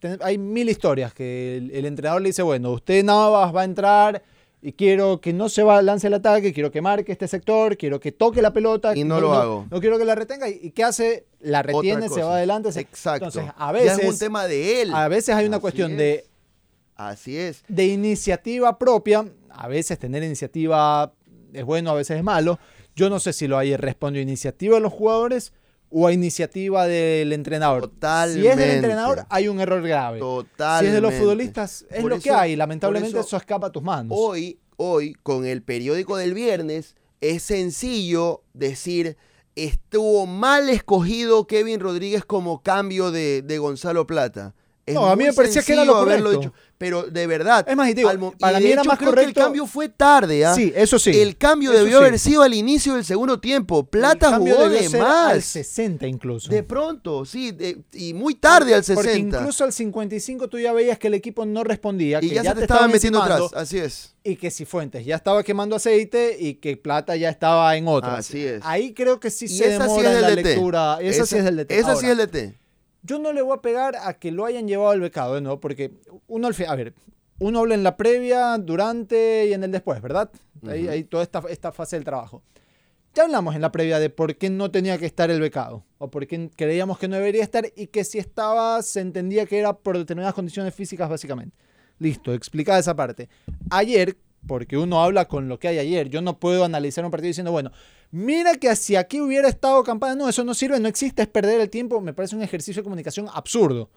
ten- 0.00 0.18
hay 0.22 0.36
mil 0.36 0.68
historias 0.68 1.14
que 1.14 1.56
el, 1.56 1.70
el 1.70 1.86
entrenador 1.86 2.20
le 2.20 2.28
dice: 2.30 2.42
Bueno, 2.42 2.72
usted 2.72 3.02
Navas 3.04 3.54
va 3.54 3.62
a 3.62 3.64
entrar 3.64 4.22
y 4.60 4.72
quiero 4.72 5.20
que 5.20 5.32
no 5.32 5.48
se 5.48 5.62
va, 5.62 5.80
lance 5.80 6.08
el 6.08 6.14
ataque, 6.14 6.52
quiero 6.52 6.70
que 6.70 6.82
marque 6.82 7.10
este 7.12 7.26
sector, 7.26 7.76
quiero 7.76 8.00
que 8.00 8.12
toque 8.12 8.42
la 8.42 8.52
pelota. 8.52 8.94
Y 8.96 9.04
no 9.04 9.20
lo 9.20 9.32
hago. 9.34 9.66
No 9.70 9.80
quiero 9.80 9.98
que 9.98 10.04
la 10.04 10.14
retenga. 10.14 10.48
¿Y, 10.48 10.72
qué 10.72 10.84
hace? 10.84 11.26
La 11.40 11.62
retiene, 11.62 12.08
se 12.08 12.22
va 12.22 12.36
adelante. 12.36 12.70
se- 12.72 12.80
Exacto. 12.80 13.26
Entonces, 13.26 13.52
a 13.56 13.66
Ya 13.68 13.72
veces, 13.72 13.98
es 14.00 14.08
un 14.10 14.18
tema 14.18 14.46
de 14.46 14.82
él. 14.82 14.92
a 14.94 15.08
veces 15.08 15.34
hay 15.34 15.46
una 15.46 15.56
Así 15.56 15.62
cuestión 15.62 15.92
es. 15.92 15.98
de 15.98 16.26
Así 16.96 17.36
es. 17.36 17.64
de 17.68 17.86
iniciativa 17.86 18.78
propia. 18.78 19.24
A 19.48 19.68
veces 19.68 19.98
tener 19.98 20.22
iniciativa 20.22 21.12
es 21.52 21.64
bueno, 21.64 21.90
a 21.90 21.94
veces 21.94 22.18
es 22.18 22.24
malo. 22.24 22.58
Yo 22.94 23.10
no 23.10 23.20
sé 23.20 23.32
si 23.32 23.46
lo 23.46 23.58
hay 23.58 23.76
respondió 23.76 24.20
a 24.20 24.22
iniciativa 24.22 24.76
de 24.76 24.80
los 24.80 24.92
jugadores 24.92 25.52
o 25.90 26.06
a 26.06 26.12
iniciativa 26.12 26.86
del 26.86 27.32
entrenador. 27.32 27.82
Si 27.82 27.86
es 27.86 27.90
Totalmente. 27.92 28.56
del 28.56 28.70
entrenador, 28.76 29.26
hay 29.28 29.48
un 29.48 29.60
error 29.60 29.82
grave. 29.82 30.18
Totalmente. 30.18 30.84
Si 30.84 30.86
es 30.88 30.92
de 30.94 31.00
los 31.00 31.14
futbolistas, 31.14 31.86
es 31.90 32.00
Por 32.00 32.10
lo 32.10 32.20
que 32.20 32.30
hay. 32.30 32.56
Lamentablemente 32.56 33.18
eso, 33.18 33.26
eso 33.26 33.36
escapa 33.36 33.68
a 33.68 33.72
tus 33.72 33.82
manos. 33.82 34.16
Hoy, 34.18 34.58
hoy, 34.76 35.14
con 35.22 35.44
el 35.44 35.62
periódico 35.62 36.16
del 36.16 36.34
viernes, 36.34 36.96
es 37.20 37.42
sencillo 37.42 38.42
decir, 38.54 39.16
estuvo 39.54 40.26
mal 40.26 40.68
escogido 40.70 41.46
Kevin 41.46 41.80
Rodríguez 41.80 42.24
como 42.24 42.62
cambio 42.62 43.10
de, 43.10 43.42
de 43.42 43.58
Gonzalo 43.58 44.06
Plata. 44.06 44.54
Es 44.84 44.94
No, 44.96 45.06
a 45.06 45.14
mí 45.14 45.22
me 45.24 45.32
parecía 45.32 45.62
que 45.62 45.74
era 45.74 45.84
lo 45.84 45.92
correcto. 45.94 46.32
hecho, 46.32 46.52
pero 46.76 47.04
de 47.04 47.26
verdad. 47.28 47.64
Es 47.68 47.76
más, 47.76 47.88
y 47.88 47.94
digo, 47.94 48.08
al 48.08 48.18
para 48.36 48.58
y 48.58 48.62
mí 48.62 48.66
de 48.66 48.72
era 48.72 48.82
hecho, 48.82 48.88
más 48.88 48.98
creo 48.98 49.10
que 49.10 49.14
correcto- 49.14 49.40
el 49.40 49.44
cambio 49.46 49.66
fue 49.68 49.88
tarde, 49.88 50.44
¿ah? 50.44 50.56
Sí, 50.56 50.72
eso 50.74 50.98
sí. 50.98 51.10
El 51.20 51.36
cambio 51.36 51.70
Eso 51.70 51.78
debió 51.84 51.98
sí. 51.98 52.04
haber 52.04 52.18
sido 52.18 52.42
al 52.42 52.52
inicio 52.52 52.94
del 52.96 53.04
segundo 53.04 53.38
tiempo. 53.38 53.78
El 53.78 53.86
Plata 53.86 54.36
jugó 54.38 54.68
de 54.68 54.88
ser 54.88 55.00
Al 55.00 55.36
más. 55.36 55.44
60 55.44 56.08
incluso. 56.08 56.48
De 56.50 56.64
pronto, 56.64 57.24
sí, 57.24 57.52
de- 57.52 57.78
y 57.92 58.12
muy 58.12 58.34
tarde 58.34 58.74
al 58.74 58.82
Porque 58.82 59.02
60. 59.10 59.38
incluso 59.38 59.62
al 59.62 59.72
55 59.72 60.48
tú 60.48 60.58
ya 60.58 60.72
veías 60.72 60.98
que 60.98 61.06
el 61.06 61.14
equipo 61.14 61.46
no 61.46 61.62
respondía, 61.62 62.18
y 62.20 62.28
que 62.28 62.34
ya, 62.34 62.42
ya, 62.42 62.50
se 62.50 62.56
te 62.56 62.62
estaban 62.62 62.90
metiendo 62.90 63.22
atrás, 63.22 63.42
así 63.54 63.78
es. 63.78 64.16
y 64.24 64.34
que 64.34 64.50
si 64.50 64.64
Fuentes 64.64 65.04
ya 65.06 65.14
estaba 65.14 65.44
quemando 65.44 65.76
aceite 65.76 66.36
y 66.40 66.54
que 66.54 66.76
Plata 66.76 67.14
ya 67.14 67.28
estaba 67.30 67.76
en 67.76 67.86
otras. 67.86 68.18
Así 68.18 68.44
es. 68.44 68.60
Ahí 68.64 68.92
creo 68.94 69.20
que 69.20 69.30
sí 69.30 69.44
Y 69.44 69.48
se 69.48 69.74
esa 69.76 69.84
sí 69.84 69.90
demora 69.90 70.12
es 70.12 70.20
la 70.20 70.30
DT. 70.30 70.42
lectura. 70.42 70.98
Esa, 71.00 71.24
sí 71.26 71.36
es 71.36 71.44
del 71.44 71.56
DT. 71.58 71.78
Esa 71.78 71.94
sí 71.94 72.06
es 72.06 72.16
del 72.16 72.26
DT. 72.26 72.54
Yo 73.02 73.18
no 73.18 73.32
le 73.32 73.42
voy 73.42 73.56
a 73.56 73.60
pegar 73.62 73.96
a 73.96 74.14
que 74.14 74.30
lo 74.30 74.44
hayan 74.44 74.68
llevado 74.68 74.90
al 74.90 75.00
becado, 75.00 75.40
¿no? 75.40 75.60
Porque 75.60 75.92
uno 76.28 76.46
al 76.46 76.54
a 76.68 76.74
ver, 76.76 76.94
uno 77.40 77.60
habla 77.60 77.74
en 77.74 77.82
la 77.82 77.96
previa, 77.96 78.56
durante 78.58 79.46
y 79.46 79.52
en 79.52 79.64
el 79.64 79.72
después, 79.72 80.00
¿verdad? 80.00 80.30
Ahí, 80.66 80.84
Ujú. 80.84 80.90
ahí 80.92 81.04
toda 81.04 81.22
esta, 81.24 81.42
esta 81.48 81.72
fase 81.72 81.96
del 81.96 82.04
trabajo. 82.04 82.42
Ya 83.14 83.24
hablamos 83.24 83.54
en 83.54 83.60
la 83.60 83.72
previa 83.72 83.98
de 83.98 84.08
por 84.08 84.36
qué 84.36 84.48
no 84.48 84.70
tenía 84.70 84.96
que 84.96 85.04
estar 85.04 85.30
el 85.30 85.40
becado, 85.40 85.84
o 85.98 86.10
por 86.10 86.26
qué 86.26 86.50
creíamos 86.56 86.98
que 86.98 87.08
no 87.08 87.16
debería 87.16 87.42
estar 87.42 87.66
y 87.76 87.88
que 87.88 88.04
si 88.04 88.18
estaba 88.18 88.80
se 88.82 89.00
entendía 89.00 89.44
que 89.44 89.58
era 89.58 89.74
por 89.74 89.98
determinadas 89.98 90.34
condiciones 90.34 90.74
físicas 90.74 91.10
básicamente. 91.10 91.54
Listo, 91.98 92.32
explicada 92.32 92.78
esa 92.78 92.96
parte. 92.96 93.28
Ayer, 93.70 94.16
porque 94.46 94.76
uno 94.76 95.02
habla 95.02 95.26
con 95.26 95.48
lo 95.48 95.58
que 95.58 95.68
hay 95.68 95.78
ayer, 95.78 96.08
yo 96.08 96.20
no 96.20 96.38
puedo 96.38 96.64
analizar 96.64 97.04
un 97.04 97.10
partido 97.10 97.28
diciendo, 97.28 97.52
bueno, 97.52 97.70
mira 98.10 98.56
que 98.56 98.74
si 98.76 98.96
aquí 98.96 99.20
hubiera 99.20 99.48
estado 99.48 99.82
campana, 99.84 100.14
no, 100.14 100.28
eso 100.28 100.44
no 100.44 100.54
sirve, 100.54 100.80
no 100.80 100.88
existe, 100.88 101.22
es 101.22 101.28
perder 101.28 101.60
el 101.60 101.70
tiempo, 101.70 102.00
me 102.00 102.12
parece 102.12 102.36
un 102.36 102.42
ejercicio 102.42 102.80
de 102.80 102.84
comunicación 102.84 103.28
absurdo. 103.32 103.90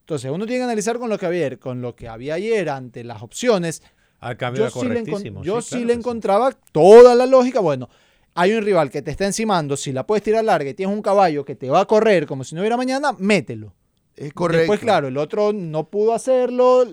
Entonces, 0.00 0.30
uno 0.30 0.46
tiene 0.46 0.60
que 0.60 0.64
analizar 0.64 0.98
con 0.98 1.10
lo 1.10 1.18
que 1.18 1.26
había 1.26 1.46
ayer, 1.46 1.58
con 1.58 1.82
lo 1.82 1.96
que 1.96 2.08
había 2.08 2.34
ayer 2.34 2.70
ante 2.70 3.02
las 3.04 3.22
opciones, 3.22 3.82
Al 4.20 4.36
cambio 4.36 4.68
yo 4.68 4.82
era 4.84 5.04
sí 5.04 5.28
le, 5.28 5.42
yo 5.42 5.60
sí, 5.60 5.68
sí 5.68 5.70
claro 5.74 5.86
le 5.86 5.92
encontraba 5.94 6.52
toda 6.72 7.14
la 7.14 7.26
lógica. 7.26 7.60
Bueno, 7.60 7.88
hay 8.34 8.52
un 8.52 8.62
rival 8.64 8.90
que 8.90 9.02
te 9.02 9.10
está 9.10 9.26
encimando, 9.26 9.76
si 9.76 9.92
la 9.92 10.06
puedes 10.06 10.22
tirar 10.22 10.44
larga 10.44 10.70
y 10.70 10.74
tienes 10.74 10.94
un 10.94 11.02
caballo 11.02 11.44
que 11.44 11.56
te 11.56 11.68
va 11.68 11.80
a 11.80 11.86
correr 11.86 12.26
como 12.26 12.44
si 12.44 12.54
no 12.54 12.60
hubiera 12.60 12.76
mañana, 12.76 13.12
mételo. 13.18 13.74
Es 14.14 14.32
correcto. 14.32 14.60
Después, 14.60 14.80
claro, 14.80 15.08
el 15.08 15.16
otro 15.16 15.52
no 15.52 15.88
pudo 15.90 16.14
hacerlo, 16.14 16.86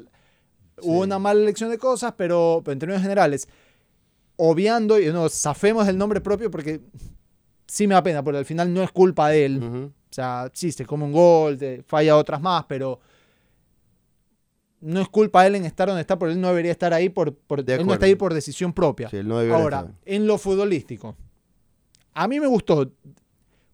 hubo 0.82 1.01
una 1.01 1.20
mala 1.20 1.42
elección 1.42 1.70
de 1.70 1.77
cosas, 1.77 2.13
pero, 2.18 2.62
pero 2.63 2.74
en 2.74 2.80
términos 2.80 3.01
generales, 3.01 3.48
obviando, 4.36 5.00
y 5.00 5.12
no, 5.12 5.30
zafemos 5.30 5.88
el 5.88 5.98
nombre 5.98 6.22
propio 6.22 6.50
porque 6.51 6.82
sí 7.68 7.88
me 7.88 7.94
da 7.94 8.03
pena, 8.03 8.24
porque 8.24 8.39
al 8.39 8.46
final 8.46 8.74
no 8.74 8.84
es 8.84 8.92
culpa 8.92 9.30
de 9.30 9.46
él. 9.46 9.63
O 9.63 10.13
sea, 10.13 10.50
sí, 10.53 10.72
se 10.72 10.86
come 10.86 11.06
un 11.06 11.12
gol, 11.12 11.58
te 11.58 11.84
falla 11.84 12.18
otras 12.18 12.42
más, 12.42 12.65
pero 12.65 13.00
no 14.82 15.01
es 15.01 15.08
culpa 15.08 15.42
de 15.42 15.48
él 15.48 15.56
en 15.56 15.65
estar 15.65 15.88
donde 15.88 16.01
está, 16.01 16.20
porque 16.20 16.34
él 16.34 16.42
no 16.42 16.50
debería 16.50 16.72
estar 16.72 16.94
ahí 16.94 17.10
por, 17.10 17.34
por 17.34 17.63
De 17.63 17.75
él 17.75 17.88
no 17.88 17.94
está 17.94 18.06
ahí 18.06 18.15
por 18.15 18.34
decisión 18.34 18.74
propia. 18.74 19.10
Sí, 19.10 19.18
él 19.18 19.27
no 19.27 19.39
debió 19.39 19.56
haber 19.56 19.74
Ahora, 19.74 19.92
en 20.06 20.27
lo 20.27 20.38
futbolístico, 20.38 21.15
a 22.13 22.27
mí 22.27 22.39
me 22.39 22.48
gustó. 22.48 22.92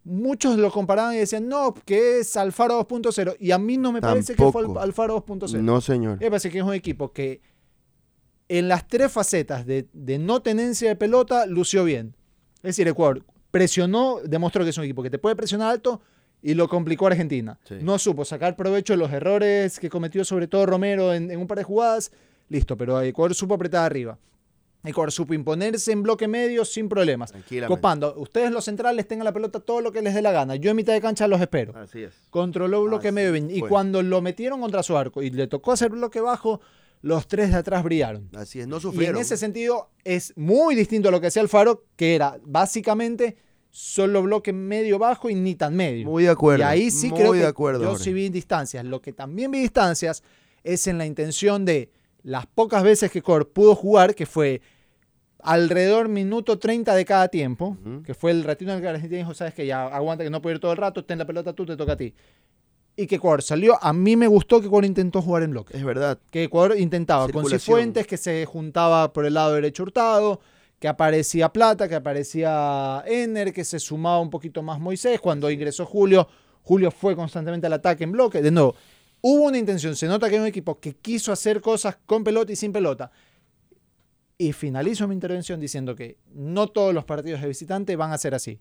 Muchos 0.04 0.58
lo 0.58 0.72
comparaban 0.72 1.14
y 1.14 1.18
decían, 1.18 1.48
no, 1.48 1.74
que 1.74 2.20
es 2.20 2.36
Alfaro 2.38 2.88
2.0. 2.88 3.36
Y 3.40 3.52
a 3.52 3.58
mí 3.60 3.78
no 3.78 3.92
me 3.92 4.02
parece 4.02 4.34
que 4.36 4.52
fue 4.52 4.64
Alfaro 4.80 5.24
2.0. 5.26 5.62
No, 5.62 5.82
señor. 5.82 6.20
Me 6.20 6.30
parece 6.30 6.50
que 6.50 6.60
es 6.60 6.64
un 6.64 6.74
equipo 6.74 7.12
que 7.12 7.42
en 8.48 8.68
las 8.68 8.88
tres 8.88 9.12
facetas 9.12 9.66
de, 9.66 9.88
de 9.94 10.18
no 10.18 10.42
tenencia 10.42 10.90
de 10.90 10.96
pelota 10.96 11.46
lució 11.46 11.84
bien. 11.84 12.16
Es 12.58 12.76
decir, 12.76 12.88
Ecuador 12.88 13.24
presionó, 13.52 14.20
demostró 14.24 14.64
que 14.64 14.70
es 14.72 14.78
un 14.78 14.84
equipo 14.84 15.04
que 15.04 15.10
te 15.10 15.20
puede 15.20 15.36
presionar 15.36 15.70
alto 15.72 16.02
y 16.42 16.54
lo 16.54 16.68
complicó 16.68 17.06
a 17.06 17.10
Argentina. 17.10 17.60
Sí. 17.68 17.76
No 17.82 18.00
supo 18.00 18.26
sacar 18.26 18.56
provecho 18.56 18.94
de 18.94 18.98
los 18.98 19.12
errores 19.12 19.80
que 19.80 19.90
cometió 19.90 20.24
sobre 20.24 20.48
todo 20.48 20.66
Romero 20.66 21.14
en, 21.14 21.30
en 21.30 21.40
un 21.40 21.48
par 21.48 21.58
de 21.58 21.64
jugadas. 21.64 22.12
Listo, 22.48 22.78
pero 22.78 23.02
Ecuador 23.02 23.36
supo 23.36 23.54
apretar 23.56 23.86
arriba. 23.86 24.18
Ecuador 24.84 25.12
supo 25.12 25.34
imponerse 25.34 25.92
en 25.92 26.04
bloque 26.04 26.28
medio 26.28 26.64
sin 26.64 26.88
problemas. 26.88 27.34
Copando, 27.68 28.16
ustedes 28.18 28.50
los 28.52 28.64
centrales 28.64 29.08
tengan 29.08 29.26
la 29.26 29.34
pelota 29.34 29.60
todo 29.60 29.82
lo 29.82 29.92
que 29.92 30.02
les 30.02 30.14
dé 30.14 30.22
la 30.22 30.32
gana. 30.32 30.56
Yo 30.56 30.72
en 30.72 30.78
mitad 30.78 30.94
de 30.94 31.02
cancha 31.02 31.28
los 31.28 31.42
espero. 31.42 31.76
Así 31.78 32.04
es. 32.04 32.14
Controló 32.30 32.84
bloque 32.84 33.10
Así 33.10 33.16
medio 33.16 33.32
bien. 33.34 33.50
Y 33.50 33.60
cuando 33.62 34.02
lo 34.02 34.22
metieron 34.22 34.62
contra 34.62 34.82
su 34.82 34.96
arco 34.98 35.22
y 35.22 35.30
le 35.32 35.48
tocó 35.48 35.74
hacer 35.74 35.90
bloque 35.92 36.22
bajo, 36.22 36.62
los 37.02 37.28
tres 37.28 37.52
de 37.52 37.58
atrás 37.58 37.84
brillaron. 37.84 38.30
Así 38.34 38.62
es. 38.62 38.68
No 38.68 38.78
Y 38.78 38.82
sufrieron. 38.82 39.18
en 39.18 39.22
ese 39.22 39.36
sentido 39.36 39.90
es 40.06 40.32
muy 40.38 40.76
distinto 40.76 41.10
a 41.10 41.12
lo 41.12 41.20
que 41.20 41.28
hacía 41.28 41.42
Alfaro, 41.42 41.84
que 41.98 42.16
era 42.16 42.40
básicamente 42.46 43.36
solo 43.72 44.24
bloque 44.24 44.54
medio 44.54 44.98
bajo 44.98 45.30
y 45.30 45.36
ni 45.36 45.56
tan 45.56 45.76
medio. 45.76 46.06
Muy 46.08 46.24
de 46.24 46.30
acuerdo. 46.30 46.64
Y 46.64 46.68
ahí 46.68 46.90
sí 46.92 47.10
Muy 47.10 47.20
creo 47.20 47.34
de 47.34 47.40
que 47.42 47.46
acuerdo, 47.48 47.82
yo 47.84 47.90
Jorge. 47.90 48.04
sí 48.06 48.14
vi 48.14 48.30
distancias. 48.30 48.86
Lo 48.86 49.02
que 49.02 49.12
también 49.14 49.52
vi 49.52 49.60
distancias 49.60 50.24
es 50.64 50.88
en 50.88 50.98
la 50.98 51.06
intención 51.06 51.66
de 51.66 51.92
las 52.24 52.46
pocas 52.46 52.84
veces 52.84 53.12
que 53.12 53.22
Cor 53.22 53.50
pudo 53.50 53.76
jugar, 53.76 54.16
que 54.16 54.26
fue 54.26 54.62
alrededor 55.42 56.10
minuto 56.10 56.60
30 56.60 56.96
de 56.96 57.06
cada 57.06 57.28
tiempo, 57.30 57.78
que 58.06 58.14
fue 58.14 58.32
el 58.32 58.44
ratito 58.44 58.72
en 58.72 58.78
el 58.78 58.84
que 58.84 58.90
Argentina 58.90 59.20
dijo, 59.20 59.34
sabes 59.34 59.54
que 59.54 59.66
ya 59.66 59.88
aguanta 59.88 60.24
que 60.24 60.30
no 60.30 60.42
puedo 60.42 60.56
ir 60.56 60.60
todo 60.60 60.72
el 60.72 60.78
rato, 60.78 61.06
ten 61.06 61.18
la 61.18 61.26
pelota 61.26 61.54
tú, 61.54 61.66
te 61.66 61.78
toca 61.78 61.94
a 61.94 61.98
ti. 61.98 62.14
Y 62.96 63.08
que 63.08 63.16
Ecuador 63.16 63.42
salió, 63.42 63.82
a 63.82 63.94
mí 63.94 64.18
me 64.18 64.28
gustó 64.28 64.60
que 64.60 64.68
Ecuador 64.68 64.84
intentó 64.84 65.22
jugar 65.22 65.44
en 65.44 65.52
bloque. 65.52 65.78
Es 65.78 65.86
verdad. 65.86 66.20
Que 66.30 66.44
Ecuador 66.44 66.78
intentaba 66.78 67.30
con. 67.30 67.46
Cifuentes, 67.46 68.06
que 68.06 68.18
se 68.18 68.46
juntaba 68.46 69.14
por 69.14 69.26
el 69.26 69.36
lado 69.36 69.54
derecho 69.54 69.84
Hurtado, 69.84 70.42
que 70.80 70.90
aparecía 70.90 71.48
Plata, 71.48 71.88
que 71.88 71.96
aparecía 71.96 73.02
Ener, 73.08 73.54
que 73.54 73.64
se 73.64 73.80
sumaba 73.80 74.20
un 74.20 74.30
poquito 74.30 74.62
más 74.64 74.82
Moisés. 74.82 75.22
Cuando 75.22 75.50
ingresó 75.50 75.86
Julio, 75.86 76.28
Julio 76.64 76.92
fue 76.92 77.16
constantemente 77.16 77.68
al 77.68 77.74
ataque 77.74 78.04
en 78.04 78.12
bloque. 78.12 78.42
De 78.42 78.52
nuevo, 78.52 78.76
hubo 79.22 79.44
una 79.46 79.58
intención. 79.58 79.96
Se 79.96 80.08
nota 80.08 80.30
que 80.30 80.36
hay 80.36 80.42
un 80.42 80.48
equipo 80.48 80.80
que 80.80 80.94
quiso 80.94 81.32
hacer 81.32 81.62
cosas 81.62 81.98
con 82.06 82.24
pelota 82.24 82.52
y 82.52 82.56
sin 82.56 82.72
pelota. 82.72 83.12
Y 84.38 84.54
finalizo 84.54 85.08
mi 85.08 85.14
intervención 85.14 85.60
diciendo 85.60 85.96
que 85.96 86.18
no 86.34 86.68
todos 86.68 86.94
los 86.94 87.04
partidos 87.04 87.42
de 87.42 87.48
visitante 87.48 87.96
van 87.96 88.12
a 88.14 88.18
ser 88.18 88.36
así. 88.36 88.60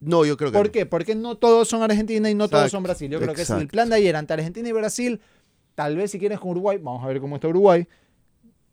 No, 0.00 0.24
yo 0.24 0.36
creo 0.36 0.50
que 0.50 0.58
¿Por 0.58 0.66
no. 0.66 0.72
qué? 0.72 0.86
Porque 0.86 1.14
no 1.14 1.36
todos 1.36 1.68
son 1.68 1.82
Argentina 1.82 2.30
y 2.30 2.34
no 2.34 2.48
todos 2.48 2.62
Exacto, 2.62 2.76
son 2.76 2.82
Brasil. 2.82 3.10
Yo 3.10 3.20
creo 3.20 3.34
que 3.34 3.42
es 3.42 3.50
el 3.50 3.56
exacto. 3.56 3.72
plan 3.72 3.90
de 3.90 3.96
ayer 3.96 4.16
ante 4.16 4.32
Argentina 4.32 4.68
y 4.68 4.72
Brasil, 4.72 5.20
tal 5.74 5.96
vez 5.96 6.10
si 6.10 6.18
quieres 6.18 6.40
con 6.40 6.50
Uruguay, 6.52 6.78
vamos 6.78 7.04
a 7.04 7.06
ver 7.06 7.20
cómo 7.20 7.36
está 7.36 7.48
Uruguay, 7.48 7.86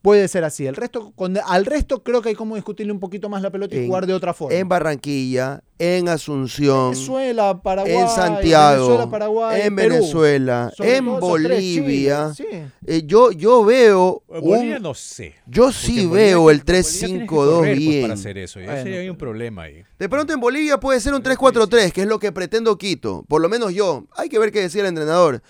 puede 0.01 0.27
ser 0.27 0.44
así. 0.44 0.66
El 0.66 0.75
resto, 0.75 1.12
con- 1.16 1.38
al 1.46 1.66
resto 1.66 2.01
creo 2.04 2.22
que 2.22 2.30
hay 2.30 2.36
como 2.36 2.56
discutirle 2.56 2.94
un 2.94 3.00
poquito 3.00 3.27
más 3.30 3.42
la 3.42 3.50
pelota 3.51 3.75
y 3.75 3.80
En- 3.80 3.88
jugar 3.88 4.06
de 4.08 4.13
otra 4.13 4.34
forma. 4.34 4.56
En 4.56 4.70
Barranquilla, 4.70 5.63
en 5.80 6.08
Asunción, 6.08 6.92
Venezuela, 6.92 7.62
Paraguay, 7.62 7.94
en 7.96 8.08
Santiago, 8.08 8.86
Venezuela, 8.88 9.12
Paraguay, 9.12 9.62
en 9.63 9.75
Perú. 9.75 9.96
Venezuela, 9.96 10.72
en 10.80 11.06
tres, 11.06 11.20
Bolivia. 11.20 12.32
Chile, 12.36 12.50
sí. 12.51 12.86
Eh, 12.88 13.04
yo, 13.06 13.32
yo 13.32 13.66
veo. 13.66 14.24
En 14.30 14.42
Bolivia 14.42 14.77
un- 14.77 14.84
no 14.84 14.94
sé. 14.94 15.36
yo 15.46 15.72
sí 15.72 16.01
en 16.04 16.10
Bolivia 16.10 16.25
veo 16.25 16.50
el 16.51 16.58
en 16.58 16.63
Bolivia 16.63 16.63
tienes 16.66 16.88
que 16.92 17.08
3-5-2 17.27 17.27
correr, 17.60 17.75
pues, 17.75 17.80
bien. 17.80 18.01
Para 18.04 18.13
hacer 18.13 18.38
eso. 18.38 18.60
Y 18.60 18.63
ahí 18.63 18.68
Bueno, 18.70 18.84
sí 18.84 18.94
hay 18.94 19.10
un 19.10 19.18
problema 19.18 19.63
ahí. 19.63 19.84
De 20.00 20.08
pronto 20.10 20.32
en 20.34 20.39
Bolivia 20.39 20.80
puede 20.80 21.00
ser 21.01 21.13
un 21.13 21.22
3-4-3, 21.24 21.92
que 21.92 22.01
es 22.01 22.08
lo 22.08 22.18
que 22.20 22.32
pretendo 22.32 22.77
Quito. 22.77 23.25
Por 23.27 23.42
lo 23.42 23.50
menos 23.50 23.74
yo. 23.74 24.06
Hay 24.16 24.30
que 24.30 24.39
ver 24.39 24.51
qué 24.51 24.62
decía 24.62 24.82
el 24.82 24.88
entrenador. 24.88 25.42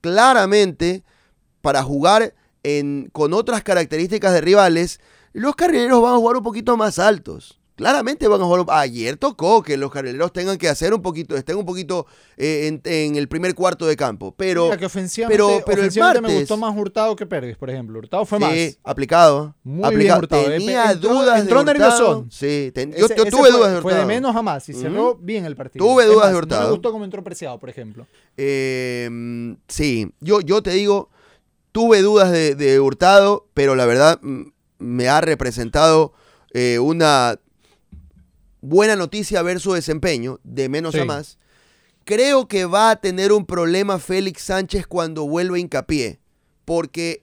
Claramente, 0.00 1.02
para 1.60 1.82
jugar 1.82 2.32
en, 2.78 3.08
con 3.12 3.32
otras 3.32 3.62
características 3.62 4.32
de 4.32 4.40
rivales, 4.40 5.00
los 5.32 5.54
carrileros 5.54 6.02
van 6.02 6.14
a 6.14 6.16
jugar 6.16 6.36
un 6.36 6.42
poquito 6.42 6.76
más 6.76 6.98
altos. 6.98 7.60
Claramente 7.76 8.26
van 8.26 8.40
a 8.40 8.44
jugar. 8.44 8.64
Ayer 8.70 9.18
tocó 9.18 9.62
que 9.62 9.76
los 9.76 9.90
carrileros 9.92 10.32
tengan 10.32 10.56
que 10.56 10.66
hacer 10.66 10.94
un 10.94 11.02
poquito, 11.02 11.36
estén 11.36 11.56
un 11.56 11.66
poquito 11.66 12.06
eh, 12.38 12.68
en, 12.68 12.80
en 12.90 13.16
el 13.16 13.28
primer 13.28 13.54
cuarto 13.54 13.86
de 13.86 13.96
campo. 13.96 14.34
Pero 14.34 14.64
Mira 14.64 14.78
que 14.78 14.86
ofensivamente, 14.86 15.36
pero- 15.36 15.62
pero 15.66 15.74
el 15.74 15.88
ofensivamente 15.88 16.20
me 16.22 16.28
martes- 16.28 16.40
gustó 16.48 16.56
más 16.56 16.74
Hurtado 16.74 17.14
que 17.16 17.26
Pérez, 17.26 17.58
por 17.58 17.68
ejemplo. 17.68 17.98
Hurtado 17.98 18.24
fue 18.24 18.38
sí, 18.38 18.44
más. 18.44 18.78
aplicado. 18.82 19.54
Muy 19.62 19.84
aplicado. 19.84 19.98
bien 19.98 20.18
Hurtado. 20.40 20.44
Tenía 20.56 20.84
Entró- 20.92 21.10
dudas 21.10 21.40
entró 21.42 21.64
de 21.64 21.70
Hurtado. 21.72 22.26
Sí, 22.30 22.70
ten- 22.74 22.92
yo, 22.92 23.04
Ese- 23.04 23.14
yo 23.16 23.22
ese 23.24 23.30
tuve 23.30 23.40
fue, 23.42 23.50
dudas 23.50 23.74
de 23.74 23.82
Fue 23.82 23.92
Hurtado. 23.92 24.08
de 24.08 24.14
menos 24.14 24.34
a 24.34 24.40
más 24.40 24.66
y 24.70 24.72
cerró 24.72 25.14
bien 25.16 25.44
el 25.44 25.54
partido. 25.54 25.84
Tuve 25.84 26.04
Es 26.04 26.08
dudas 26.08 26.20
más, 26.24 26.28
de 26.28 26.32
No 26.32 26.38
Hurtado. 26.38 26.64
me 26.64 26.70
gustó 26.70 26.92
cómo 26.92 27.04
entró 27.04 27.22
Preciado, 27.22 27.58
por 27.60 27.68
ejemplo. 27.68 28.06
Eh, 28.38 29.54
sí, 29.68 30.10
yo, 30.20 30.40
yo 30.40 30.62
te 30.62 30.70
digo, 30.70 31.10
tuve 31.76 32.00
dudas 32.00 32.32
de, 32.32 32.54
de 32.54 32.80
Hurtado, 32.80 33.50
pero 33.52 33.74
la 33.74 33.84
verdad 33.84 34.18
me 34.78 35.08
ha 35.10 35.20
representado 35.20 36.14
eh, 36.54 36.78
una 36.78 37.38
buena 38.62 38.96
noticia 38.96 39.42
ver 39.42 39.60
su 39.60 39.74
desempeño, 39.74 40.40
de 40.42 40.70
menos 40.70 40.94
a 40.94 41.04
más. 41.04 41.38
Creo 42.04 42.48
que 42.48 42.64
va 42.64 42.88
a 42.90 42.96
tener 42.96 43.30
un 43.30 43.44
problema 43.44 43.98
Félix 43.98 44.44
Sánchez 44.44 44.86
cuando 44.86 45.28
vuelva 45.28 45.56
a 45.56 45.58
hincapié, 45.60 46.18
porque, 46.64 47.20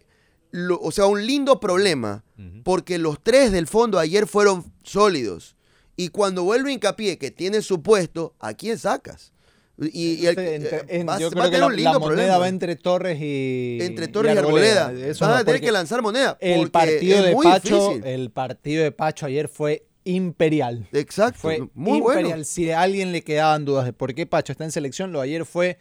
lo- 0.52 0.80
o 0.80 0.92
sea, 0.92 1.08
un 1.08 1.26
lindo 1.26 1.60
problema, 1.60 2.24
porque 2.64 3.00
los 3.00 3.24
tres 3.24 3.52
del 3.52 3.66
fondo 3.66 3.98
ayer 3.98 4.28
fueron 4.28 4.72
sólidos. 4.84 5.56
Y 5.96 6.10
cuando 6.10 6.44
vuelve 6.44 6.72
hincapié 6.74 7.18
que 7.18 7.32
tiene 7.32 7.64
su 7.64 7.82
puesto, 7.82 8.36
¿a 8.40 8.54
quién 8.54 8.78
sacas? 8.78 9.33
Y, 9.82 10.22
y 10.22 10.28
el- 10.28 10.38
Entre- 10.38 10.84
en- 10.88 11.08
yo 11.20 11.32
va 11.32 11.50
que 11.50 11.58
la, 11.58 11.66
un 11.66 11.76
lindo 11.76 11.94
la 11.94 12.00
moneda 12.00 12.16
problema. 12.16 12.38
va 12.38 12.48
entre 12.48 12.76
Torres 12.76 13.18
y 13.20 13.80
entre 13.82 14.08
Torres 14.08 14.36
y 14.36 14.38
Arboleda. 14.38 14.94
Eso 14.94 15.26
Van 15.26 15.34
no, 15.34 15.40
a 15.40 15.44
tener 15.44 15.62
que 15.62 15.72
lanzar 15.72 16.02
moneda. 16.04 16.38
El 16.40 16.70
partido 16.70 17.24
de 17.24 17.36
Pacho, 17.36 17.90
difícil. 17.90 18.06
el 18.08 18.30
partido 18.30 18.84
de 18.84 18.92
Pacho 18.92 19.26
ayer 19.26 19.48
fue 19.48 19.88
imperial. 20.04 20.88
Exacto. 20.94 21.40
Fue 21.40 21.68
muy 21.74 21.98
imperial. 22.00 22.24
bueno. 22.30 22.44
Si 22.44 22.70
a 22.70 22.82
alguien 22.82 23.12
le 23.12 23.24
quedaban 23.24 23.66
dudas 23.66 23.86
de 23.86 23.94
por 23.94 24.14
qué 24.14 24.26
Pacho 24.28 24.52
está 24.52 24.64
en 24.64 24.72
selección, 24.72 25.12
lo 25.12 25.20
de 25.22 25.26
ayer 25.30 25.46
fue 25.46 25.80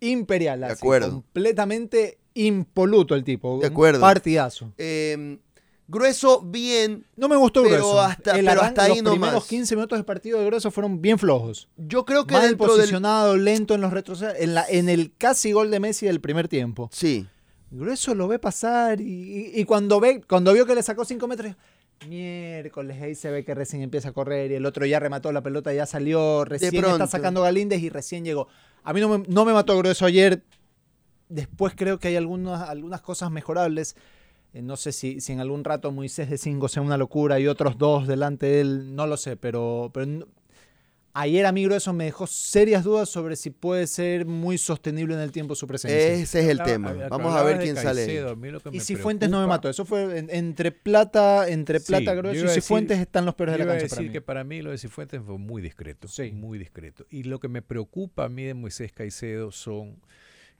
imperial. 0.00 0.60
De 0.60 0.66
acuerdo. 0.66 1.10
Completamente 1.10 2.18
impoluto 2.34 3.14
el 3.14 3.24
tipo. 3.24 3.58
De 3.58 3.66
un 3.66 3.72
acuerdo. 3.72 4.00
partidazo. 4.00 4.72
Eh, 4.78 5.38
grueso, 5.88 6.42
bien. 6.42 7.04
No 7.16 7.28
me 7.28 7.36
gustó 7.36 7.62
Pero 7.62 7.74
Grueso. 7.76 8.00
hasta- 8.00 8.38
El 8.38 8.46
pero 8.46 8.62
hasta 8.62 8.82
ahí 8.84 8.94
los 8.94 9.02
no 9.02 9.10
primeros 9.12 9.34
más. 9.36 9.44
15 9.46 9.76
minutos 9.76 9.98
de 9.98 10.04
partido 10.04 10.38
de 10.40 10.46
Grueso 10.46 10.70
fueron 10.70 11.00
bien 11.00 11.18
flojos. 11.18 11.68
Yo 11.76 12.04
creo 12.04 12.26
que 12.26 12.34
Mal 12.34 12.48
dentro 12.48 12.66
del. 12.68 12.76
posicionado, 12.78 13.36
lento 13.36 13.74
en 13.74 13.80
los 13.80 13.92
retrocesos. 13.92 14.34
En, 14.38 14.54
la, 14.54 14.64
en 14.68 14.88
el 14.88 15.12
casi 15.16 15.52
gol 15.52 15.70
de 15.70 15.80
Messi 15.80 16.06
del 16.06 16.20
primer 16.20 16.48
tiempo. 16.48 16.88
Sí. 16.92 17.26
Grueso 17.70 18.14
lo 18.14 18.28
ve 18.28 18.38
pasar 18.38 19.00
y, 19.00 19.04
y- 19.54 19.60
y 19.60 19.64
cuando 19.64 19.98
ve 20.00 20.22
cuando 20.28 20.52
vio 20.52 20.66
que 20.66 20.74
le 20.74 20.82
sacó 20.82 21.04
5 21.04 21.26
metros, 21.26 21.54
miércoles, 22.08 23.00
ahí 23.02 23.14
se 23.14 23.30
ve 23.30 23.44
que 23.44 23.54
recién 23.54 23.82
empieza 23.82 24.10
a 24.10 24.12
correr 24.12 24.50
y 24.50 24.54
el 24.54 24.66
otro 24.66 24.84
ya 24.86 25.00
remató 25.00 25.32
la 25.32 25.42
pelota, 25.42 25.72
ya 25.72 25.86
salió, 25.86 26.44
recién 26.44 26.74
está 26.84 27.06
sacando 27.06 27.42
Galíndez 27.42 27.80
y 27.80 27.88
recién 27.88 28.24
llegó. 28.24 28.48
A 28.84 28.92
mí 28.92 29.00
no 29.00 29.08
me, 29.08 29.24
no 29.28 29.44
me 29.44 29.52
mató 29.52 29.76
Grueso 29.78 30.04
ayer. 30.06 30.42
Después 31.28 31.74
creo 31.76 31.98
que 31.98 32.08
hay 32.08 32.16
algunas, 32.16 32.68
algunas 32.68 33.00
cosas 33.02 33.30
mejorables. 33.30 33.96
Eh, 34.56 34.62
no 34.62 34.76
sé 34.76 34.92
si, 34.92 35.20
si 35.20 35.32
en 35.32 35.40
algún 35.40 35.64
rato 35.64 35.92
Moisés 35.92 36.30
de 36.30 36.38
5 36.38 36.68
sea 36.68 36.82
una 36.82 36.96
locura 36.96 37.38
y 37.38 37.46
otros 37.46 37.76
dos 37.76 38.06
delante 38.06 38.46
de 38.46 38.60
él, 38.62 38.94
no 38.96 39.06
lo 39.06 39.16
sé, 39.18 39.36
pero, 39.36 39.90
pero 39.92 40.06
no- 40.06 40.26
ayer 41.12 41.44
a 41.44 41.52
mí 41.52 41.64
Grueso 41.64 41.92
me 41.92 42.04
dejó 42.04 42.26
serias 42.26 42.82
dudas 42.84 43.08
sobre 43.10 43.36
si 43.36 43.50
puede 43.50 43.86
ser 43.86 44.24
muy 44.26 44.56
sostenible 44.58 45.14
en 45.14 45.20
el 45.20 45.30
tiempo 45.32 45.54
su 45.54 45.66
presencia. 45.66 45.98
Ese 45.98 46.40
es 46.40 46.48
el 46.48 46.62
tema. 46.62 46.92
Vamos 47.10 47.34
a 47.34 47.42
ver 47.42 47.58
quién 47.58 47.74
sale. 47.76 48.04
Caicedo, 48.06 48.34
lo 48.34 48.60
que 48.60 48.70
Y 48.76 48.80
si 48.80 48.96
Fuentes 48.96 49.28
no 49.28 49.40
me 49.40 49.46
mató. 49.46 49.68
Eso 49.68 49.84
fue 49.84 50.18
en- 50.18 50.30
entre 50.30 50.72
Plata, 50.72 51.48
entre 51.48 51.78
Sí, 51.80 51.86
Plata 51.88 52.14
yo 52.14 52.18
Grueso 52.22 52.44
y 52.44 52.48
a 52.48 52.50
Cifuentes 52.52 52.96
decir- 52.98 53.06
están 53.08 53.24
los 53.26 53.34
peores 53.34 53.54
de 53.54 53.58
la 53.58 53.64
cancha 53.66 53.88
para 53.88 53.90
decir 54.00 54.06
mí. 54.06 54.12
que 54.12 54.20
para 54.22 54.42
mí 54.44 54.62
lo 54.62 54.70
de 54.70 54.78
Cifuentes 54.78 55.20
fue 55.24 55.36
muy 55.38 55.60
discreto. 55.60 56.08
Sí. 56.08 56.32
Muy 56.32 56.58
discreto. 56.58 57.04
Y 57.10 57.24
lo 57.24 57.40
que 57.40 57.48
me 57.48 57.60
preocupa 57.62 58.24
a 58.24 58.28
mí 58.30 58.44
de 58.44 58.54
Moisés 58.54 58.92
Caicedo 58.92 59.52
son 59.52 59.96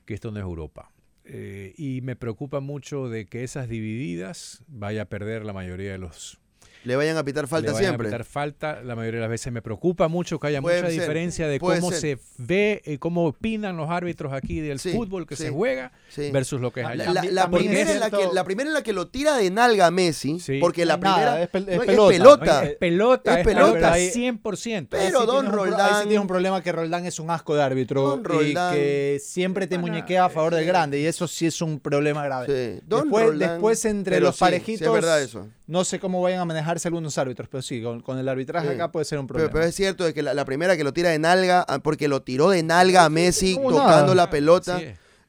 que 0.04 0.12
esto 0.14 0.30
no 0.30 0.38
es 0.38 0.42
Europa. 0.44 0.90
Eh, 1.28 1.74
y 1.76 2.00
me 2.02 2.14
preocupa 2.16 2.60
mucho 2.60 3.08
de 3.08 3.26
que 3.26 3.42
esas 3.44 3.68
divididas 3.68 4.62
vaya 4.68 5.02
a 5.02 5.04
perder 5.06 5.44
la 5.44 5.52
mayoría 5.52 5.90
de 5.92 5.98
los 5.98 6.38
Le 6.84 6.94
vayan 6.94 7.16
a 7.16 7.24
pitar 7.24 7.48
falta 7.48 7.66
le 7.68 7.72
vayan 7.72 7.88
siempre. 7.90 8.06
A 8.06 8.10
pitar 8.10 8.24
falta 8.24 8.80
la 8.82 8.94
mayoría 8.94 9.18
de 9.18 9.22
las 9.22 9.30
veces. 9.30 9.52
Me 9.52 9.60
preocupa 9.60 10.06
mucho 10.06 10.38
que 10.38 10.46
haya 10.46 10.62
Puede 10.62 10.76
mucha 10.82 10.90
ser, 10.92 11.00
diferencia 11.00 11.48
de 11.48 11.58
cómo 11.58 11.90
ser. 11.90 12.00
se 12.00 12.18
ve 12.38 12.80
y 12.86 12.98
cómo 12.98 13.26
opinan 13.26 13.76
los 13.76 13.90
árbitros 13.90 14.32
aquí 14.32 14.60
del 14.60 14.78
Sí, 14.78 14.92
fútbol 14.92 15.26
que 15.26 15.34
sí. 15.34 15.44
se 15.44 15.50
juega 15.50 15.90
Sí. 16.08 16.30
versus 16.30 16.60
lo 16.60 16.72
que 16.72 16.80
es 16.80 16.86
allá. 16.86 17.12
La, 17.30 17.50
primera 17.50 17.90
es 17.92 17.98
la 18.00 18.10
que, 18.10 18.28
la 18.32 18.44
primera 18.44 18.68
en 18.70 18.74
la 18.74 18.82
que 18.82 18.92
lo 18.92 19.08
tira 19.08 19.36
de 19.36 19.50
nalga 19.50 19.86
a 19.86 19.90
Messi, 19.90 20.38
Sí. 20.40 20.58
porque 20.60 20.86
la 20.86 20.96
nada, 20.96 21.14
primera 21.16 21.42
es 21.42 21.50
pel- 21.50 21.68
es 21.68 21.96
no, 21.96 22.08
pelota. 22.08 22.08
pelota. 22.08 22.64
Es 22.64 22.76
pelota, 22.76 23.32
Es 23.32 23.38
es 23.38 23.44
pelota. 23.44 23.72
pelota, 23.72 23.92
Ahí- 23.92 24.10
100%. 24.10 24.96
Ahí 24.96 25.06
Pero 25.08 25.20
sí 25.20 25.26
Don 25.26 25.36
tienes 25.46 25.52
un 25.52 25.58
Ahí 25.58 25.70
Roldán- 25.70 25.88
sí 25.96 26.02
tienes 26.08 26.18
un 26.20 26.26
problema 26.28 26.62
que 26.62 26.72
Roldán 26.72 27.06
es 27.06 27.18
un 27.20 27.30
asco 27.30 27.54
de 27.54 27.62
árbitro 27.62 28.02
Don 28.02 28.20
y 28.20 28.22
Roldán- 28.22 28.72
que 28.74 29.20
siempre 29.22 29.66
te 29.66 29.78
muñequea 29.78 30.24
a 30.26 30.28
favor 30.30 30.54
del 30.54 30.64
grande 30.64 31.00
y 31.00 31.06
eso 31.06 31.26
sí 31.28 31.46
es 31.46 31.60
un 31.60 31.80
problema 31.80 32.24
grave. 32.24 32.46
Sí. 32.46 32.80
Don 32.86 33.02
Después, 33.02 33.26
Roldán- 33.26 33.50
después 33.52 33.84
entre 33.84 34.20
los 34.20 34.36
sí, 34.36 34.40
parejitos, 34.40 34.78
sí 34.78 34.84
es 34.84 34.92
verdad 34.92 35.20
eso. 35.20 35.48
no 35.66 35.84
sé 35.84 35.98
cómo 36.00 36.22
vayan 36.22 36.40
a 36.40 36.44
manejarse 36.44 36.88
algunos 36.88 37.18
árbitros, 37.18 37.48
pero 37.50 37.60
sí, 37.62 37.82
con, 37.82 38.00
con 38.00 38.18
el 38.18 38.28
arbitraje 38.28 38.68
Sí. 38.68 38.74
acá 38.74 38.90
puede 38.92 39.04
ser 39.04 39.18
un 39.18 39.26
problema. 39.26 39.50
pero 39.52 39.64
es 39.64 39.74
cierto 39.74 40.04
de 40.04 40.14
que 40.14 40.22
la, 40.22 40.32
la 40.34 40.44
primera 40.44 40.76
que 40.76 40.84
lo 40.84 40.92
tira 40.92 41.10
de 41.10 41.18
nalga, 41.18 41.64
ah, 41.68 41.80
porque 41.80 42.08
lo 42.08 42.22
tiró 42.22 42.50
de 42.50 42.62
nalga 42.62 43.04
a 43.04 43.08
Messi 43.10 43.54
tocando 43.56 43.82
nada. 43.82 44.14
la 44.14 44.30
pelota. 44.30 44.80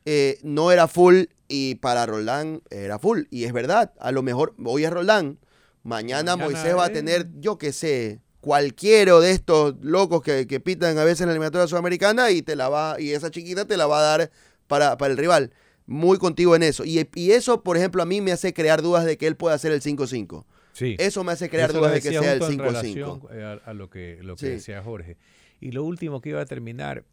Eh, 0.09 0.39
no 0.41 0.71
era 0.71 0.87
full 0.87 1.23
y 1.49 1.75
para 1.75 2.05
Roldán 2.05 2.61
era 2.69 2.97
full. 2.97 3.23
Y 3.29 3.43
es 3.43 3.51
verdad, 3.51 3.91
a 3.99 4.13
lo 4.13 4.23
mejor 4.23 4.55
hoy 4.63 4.85
es 4.85 4.89
Roldán, 4.89 5.37
mañana, 5.83 6.37
Mañana 6.37 6.37
Moisés 6.37 6.75
va 6.77 6.85
a 6.85 6.89
tener, 6.93 7.27
yo 7.41 7.57
qué 7.57 7.73
sé, 7.73 8.21
cualquiera 8.39 9.19
de 9.19 9.31
estos 9.31 9.75
locos 9.81 10.21
que, 10.21 10.47
que 10.47 10.61
pitan 10.61 10.97
a 10.97 11.03
veces 11.03 11.21
en 11.21 11.27
la 11.27 11.33
eliminatoria 11.33 11.67
sudamericana 11.67 12.31
y 12.31 12.41
te 12.41 12.55
la 12.55 12.69
va, 12.69 12.95
y 13.01 13.11
esa 13.11 13.31
chiquita 13.31 13.65
te 13.65 13.75
la 13.75 13.85
va 13.85 13.99
a 13.99 14.17
dar 14.17 14.31
para, 14.67 14.97
para 14.97 15.11
el 15.11 15.17
rival. 15.17 15.51
Muy 15.87 16.17
contigo 16.17 16.55
en 16.55 16.63
eso. 16.63 16.85
Y, 16.85 17.05
y 17.15 17.31
eso, 17.31 17.63
por 17.63 17.75
ejemplo, 17.77 18.01
a 18.01 18.05
mí 18.05 18.21
me 18.21 18.31
hace 18.31 18.53
crear 18.53 18.81
dudas 18.81 19.03
de 19.03 19.17
que 19.17 19.27
él 19.27 19.35
pueda 19.35 19.55
hacer 19.55 19.71
el 19.73 19.81
5-5. 19.81 20.45
Sí. 20.73 20.95
Eso 20.99 21.23
me 21.25 21.31
hace 21.33 21.49
crear 21.49 21.69
Eso 21.71 21.79
dudas 21.79 21.93
de 21.93 22.01
que 22.01 22.09
sea 22.09 22.31
el 22.33 22.39
justo 22.39 22.53
en 22.53 22.59
5-5. 22.59 22.63
relación, 22.63 23.21
eh, 23.31 23.59
A, 23.65 23.69
a 23.69 23.73
lo 23.73 23.89
que, 23.89 24.19
lo 24.21 24.35
que 24.35 24.45
Sí. 24.45 24.51
decía 24.51 24.81
Jorge. 24.83 25.17
Y 25.59 25.71
lo 25.71 25.83
último 25.83 26.21
que 26.21 26.29
iba 26.29 26.41
a 26.41 26.45
terminar, 26.45 27.03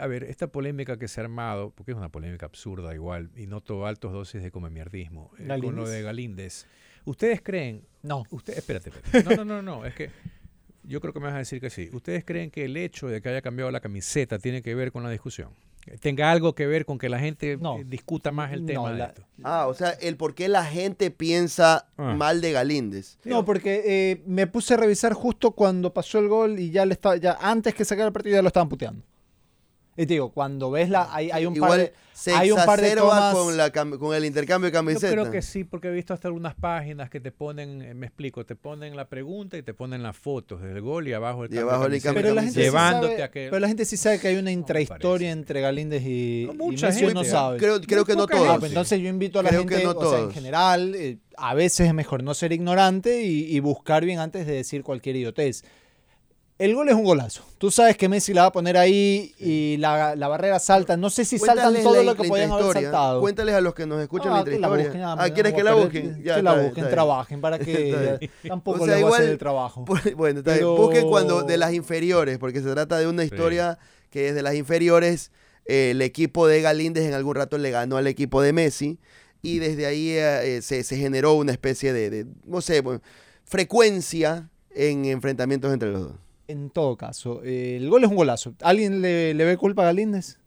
a 0.00 0.06
ver, 0.06 0.24
esta 0.24 0.46
polémica 0.48 0.98
que 0.98 1.08
se 1.08 1.20
ha 1.20 1.24
armado, 1.24 1.70
porque 1.70 1.92
es 1.92 1.96
una 1.98 2.08
polémica 2.10 2.46
absurda 2.46 2.94
igual, 2.94 3.30
y 3.36 3.46
noto 3.46 3.86
altos 3.86 4.12
dosis 4.12 4.42
de 4.42 4.50
comemierdismo, 4.50 5.30
eh, 5.38 5.46
con 5.62 5.76
lo 5.76 5.88
de 5.88 6.02
Galíndez. 6.02 6.66
¿Ustedes 7.04 7.40
creen? 7.42 7.82
no. 8.02 8.24
Usted, 8.30 8.56
espérate, 8.58 8.90
espérate. 8.90 9.36
No, 9.36 9.44
no, 9.44 9.62
no, 9.62 9.62
no, 9.62 9.84
es 9.86 9.94
que 9.94 10.10
yo 10.84 11.00
creo 11.00 11.12
que 11.12 11.20
me 11.20 11.26
vas 11.26 11.34
a 11.34 11.38
decir 11.38 11.60
que 11.60 11.70
sí. 11.70 11.88
¿Ustedes 11.92 12.24
creen 12.24 12.50
que 12.50 12.64
el 12.64 12.76
hecho 12.76 13.06
de 13.08 13.20
que 13.20 13.28
haya 13.28 13.42
cambiado 13.42 13.70
la 13.70 13.80
camiseta 13.80 14.38
tiene 14.38 14.62
que 14.62 14.74
ver 14.74 14.92
con 14.92 15.02
la 15.02 15.10
discusión? 15.10 15.50
tenga 16.00 16.30
algo 16.30 16.54
que 16.54 16.66
ver 16.66 16.84
con 16.84 16.98
que 16.98 17.08
la 17.08 17.18
gente 17.18 17.56
No. 17.56 17.78
eh, 17.78 17.84
discuta 17.86 18.30
más 18.32 18.52
el 18.52 18.60
No, 18.60 18.66
tema 18.66 18.92
de 18.92 19.02
esto. 19.02 19.24
Ah, 19.42 19.66
o 19.66 19.72
sea, 19.74 19.90
el 19.92 20.16
por 20.18 20.34
qué 20.34 20.46
la 20.48 20.64
gente 20.66 21.10
piensa 21.10 21.88
Ah. 21.96 22.14
mal 22.14 22.42
de 22.42 22.52
Galíndez. 22.52 23.18
No, 23.24 23.46
porque 23.46 23.82
eh, 23.86 24.22
me 24.26 24.46
puse 24.46 24.74
a 24.74 24.76
revisar 24.76 25.14
justo 25.14 25.52
cuando 25.52 25.92
pasó 25.94 26.18
el 26.18 26.28
gol 26.28 26.58
y 26.58 26.70
ya 26.70 26.84
le 26.84 26.92
estaba, 26.92 27.16
ya 27.16 27.38
antes 27.40 27.74
que 27.74 27.86
sacara 27.86 28.08
el 28.08 28.12
partido 28.12 28.36
ya 28.36 28.42
lo 28.42 28.48
estaban 28.48 28.68
puteando. 28.68 29.02
Y 29.96 30.06
te 30.06 30.14
digo, 30.14 30.30
cuando 30.30 30.70
ves 30.70 30.88
la, 30.88 31.08
hay, 31.14 31.30
hay 31.30 31.44
un 31.46 31.54
par 31.54 31.64
Igual 31.68 31.78
de, 31.80 31.92
se 32.12 32.32
hay 32.32 32.50
un 32.52 32.64
par 32.64 32.80
de 32.80 32.94
tomas. 32.94 33.34
con, 33.34 33.56
la 33.56 33.70
con 33.70 34.14
el 34.14 34.24
intercambio 34.24 34.66
de 34.70 34.72
Yo 34.72 34.78
camisetas. 34.78 35.10
creo 35.10 35.30
que 35.30 35.42
sí, 35.42 35.64
porque 35.64 35.88
he 35.88 35.90
visto 35.90 36.14
hasta 36.14 36.28
algunas 36.28 36.54
páginas 36.54 37.10
que 37.10 37.20
te 37.20 37.32
ponen, 37.32 37.82
eh, 37.82 37.92
me 37.94 38.06
explico, 38.06 38.46
te 38.46 38.54
ponen 38.56 38.96
la 38.96 39.08
pregunta 39.08 39.58
y 39.58 39.62
te 39.62 39.74
ponen 39.74 40.02
las 40.02 40.16
fotos 40.16 40.62
del 40.62 40.80
gol 40.80 41.08
y 41.08 41.12
abajo 41.12 41.44
el 41.44 41.52
Y 41.52 41.58
abajo 41.58 41.88
de 41.88 41.96
el 41.96 42.02
camiseta, 42.02 42.14
pero 42.14 42.34
la 42.34 42.42
gente 42.42 42.54
sí 42.54 42.60
llevándote 42.62 43.12
sabe, 43.14 43.22
a 43.24 43.30
que 43.30 43.46
pero 43.50 43.60
la 43.60 43.68
gente 43.68 43.84
sí 43.84 43.96
sabe 43.96 44.20
que 44.20 44.28
hay 44.28 44.36
una 44.36 44.52
intrahistoria 44.52 45.32
entre 45.32 45.60
Galíndez 45.60 46.02
y, 46.06 46.44
No, 46.46 46.52
y 46.52 46.56
mucha 46.56 46.86
Messi, 46.86 47.00
gente, 47.00 47.14
no 47.14 47.24
sabe. 47.24 47.58
Creo, 47.58 47.80
creo 47.80 48.04
que 48.04 48.14
no 48.14 48.26
poca 48.26 48.36
Ah, 48.36 48.38
todos. 48.46 48.58
pues 48.60 48.70
entonces 48.70 49.00
yo 49.00 49.08
invito 49.08 49.40
a 49.40 49.42
la 49.42 49.48
Creo 49.50 49.66
que 49.66 49.74
gente, 49.76 49.84
no 49.92 49.98
o 49.98 50.08
sea, 50.08 50.18
en 50.18 50.22
todos. 50.24 50.34
general, 50.34 50.94
eh, 50.94 51.18
a 51.36 51.54
veces 51.54 51.88
es 51.88 51.94
mejor 51.94 52.22
no 52.22 52.32
ser 52.34 52.52
ignorante 52.52 53.22
y, 53.24 53.54
y 53.54 53.60
buscar 53.60 54.04
bien 54.04 54.18
antes 54.20 54.46
de 54.46 54.52
decir 54.54 54.82
cualquier 54.84 55.16
idiotez. 55.16 55.64
El 56.60 56.74
gol 56.74 56.88
es 56.90 56.94
un 56.94 57.04
golazo. 57.04 57.42
Tú 57.56 57.70
sabes 57.70 57.96
que 57.96 58.06
Messi 58.08 58.34
la 58.34 58.42
va 58.42 58.48
a 58.48 58.52
poner 58.52 58.76
ahí 58.76 59.34
y 59.38 59.78
la, 59.78 60.14
la 60.14 60.28
barrera 60.28 60.58
salta. 60.58 60.96
No 60.98 61.08
sé 61.08 61.24
si 61.24 61.38
saltan 61.38 61.72
Cuéntales 61.72 61.82
todo 61.82 61.94
la- 61.96 62.02
lo 62.02 62.14
que 62.16 62.22
la 62.24 62.28
podían 62.28 62.52
haber 62.52 62.72
saltado. 62.74 63.20
Cuéntales 63.22 63.54
a 63.54 63.60
los 63.62 63.74
que 63.74 63.86
nos 63.86 64.00
escuchan 64.02 64.30
la 64.32 64.38
Ah, 64.40 64.44
que 64.44 64.58
la 64.58 64.68
busquen, 64.68 65.00
ah, 65.02 65.16
ah, 65.18 65.30
¿quieres 65.30 65.54
que 65.54 65.62
la 65.64 65.74
busquen? 65.74 66.16
Que 66.16 66.22
Ya, 66.22 66.34
la 66.34 66.38
está 66.50 66.54
bien, 66.54 66.66
busquen, 66.66 66.84
bien. 66.84 66.94
trabajen 66.94 67.40
para 67.40 67.58
que 67.58 68.30
tampoco 68.46 68.82
O 68.82 68.86
sea, 68.86 68.96
le 68.96 69.02
voy 69.02 69.10
a 69.12 69.14
hacer 69.14 69.22
igual- 69.24 69.32
el 69.32 69.38
trabajo. 69.38 69.84
Bueno, 70.16 70.38
está 70.40 70.52
bien. 70.54 70.66
Busquen 70.66 71.08
cuando 71.08 71.42
de 71.44 71.56
las 71.56 71.72
inferiores, 71.72 72.38
porque 72.38 72.60
se 72.60 72.70
trata 72.70 72.98
de 72.98 73.06
una 73.06 73.24
historia 73.24 73.78
que 74.10 74.20
desde 74.24 74.42
las 74.42 74.54
inferiores 74.54 75.32
eh, 75.64 75.92
el 75.92 76.02
equipo 76.02 76.46
de 76.46 76.60
Galíndez 76.60 77.06
en 77.06 77.14
algún 77.14 77.36
rato 77.36 77.56
le 77.56 77.70
ganó 77.70 77.96
al 77.96 78.06
equipo 78.06 78.42
de 78.42 78.52
Messi 78.52 78.98
y 79.40 79.60
desde 79.60 79.86
ahí 79.86 80.10
eh, 80.10 80.56
eh, 80.58 80.62
se, 80.62 80.84
se 80.84 80.98
generó 80.98 81.32
una 81.34 81.52
especie 81.52 81.94
de, 81.94 82.10
de, 82.10 82.26
no 82.44 82.60
sé, 82.60 82.82
pues, 82.82 83.00
frecuencia 83.44 84.50
en 84.74 85.06
enfrentamientos 85.06 85.72
entre 85.72 85.90
los 85.90 86.02
dos. 86.02 86.12
En 86.50 86.70
todo 86.70 86.96
caso, 86.96 87.42
eh, 87.44 87.76
el 87.76 87.88
gol 87.88 88.04
es 88.04 88.10
un 88.10 88.16
golazo. 88.16 88.54
¿Alguien 88.62 89.00
le, 89.02 89.34
le 89.34 89.44
ve 89.44 89.56
culpa 89.56 89.82
a 89.82 89.86
Galíndez? 89.86 90.38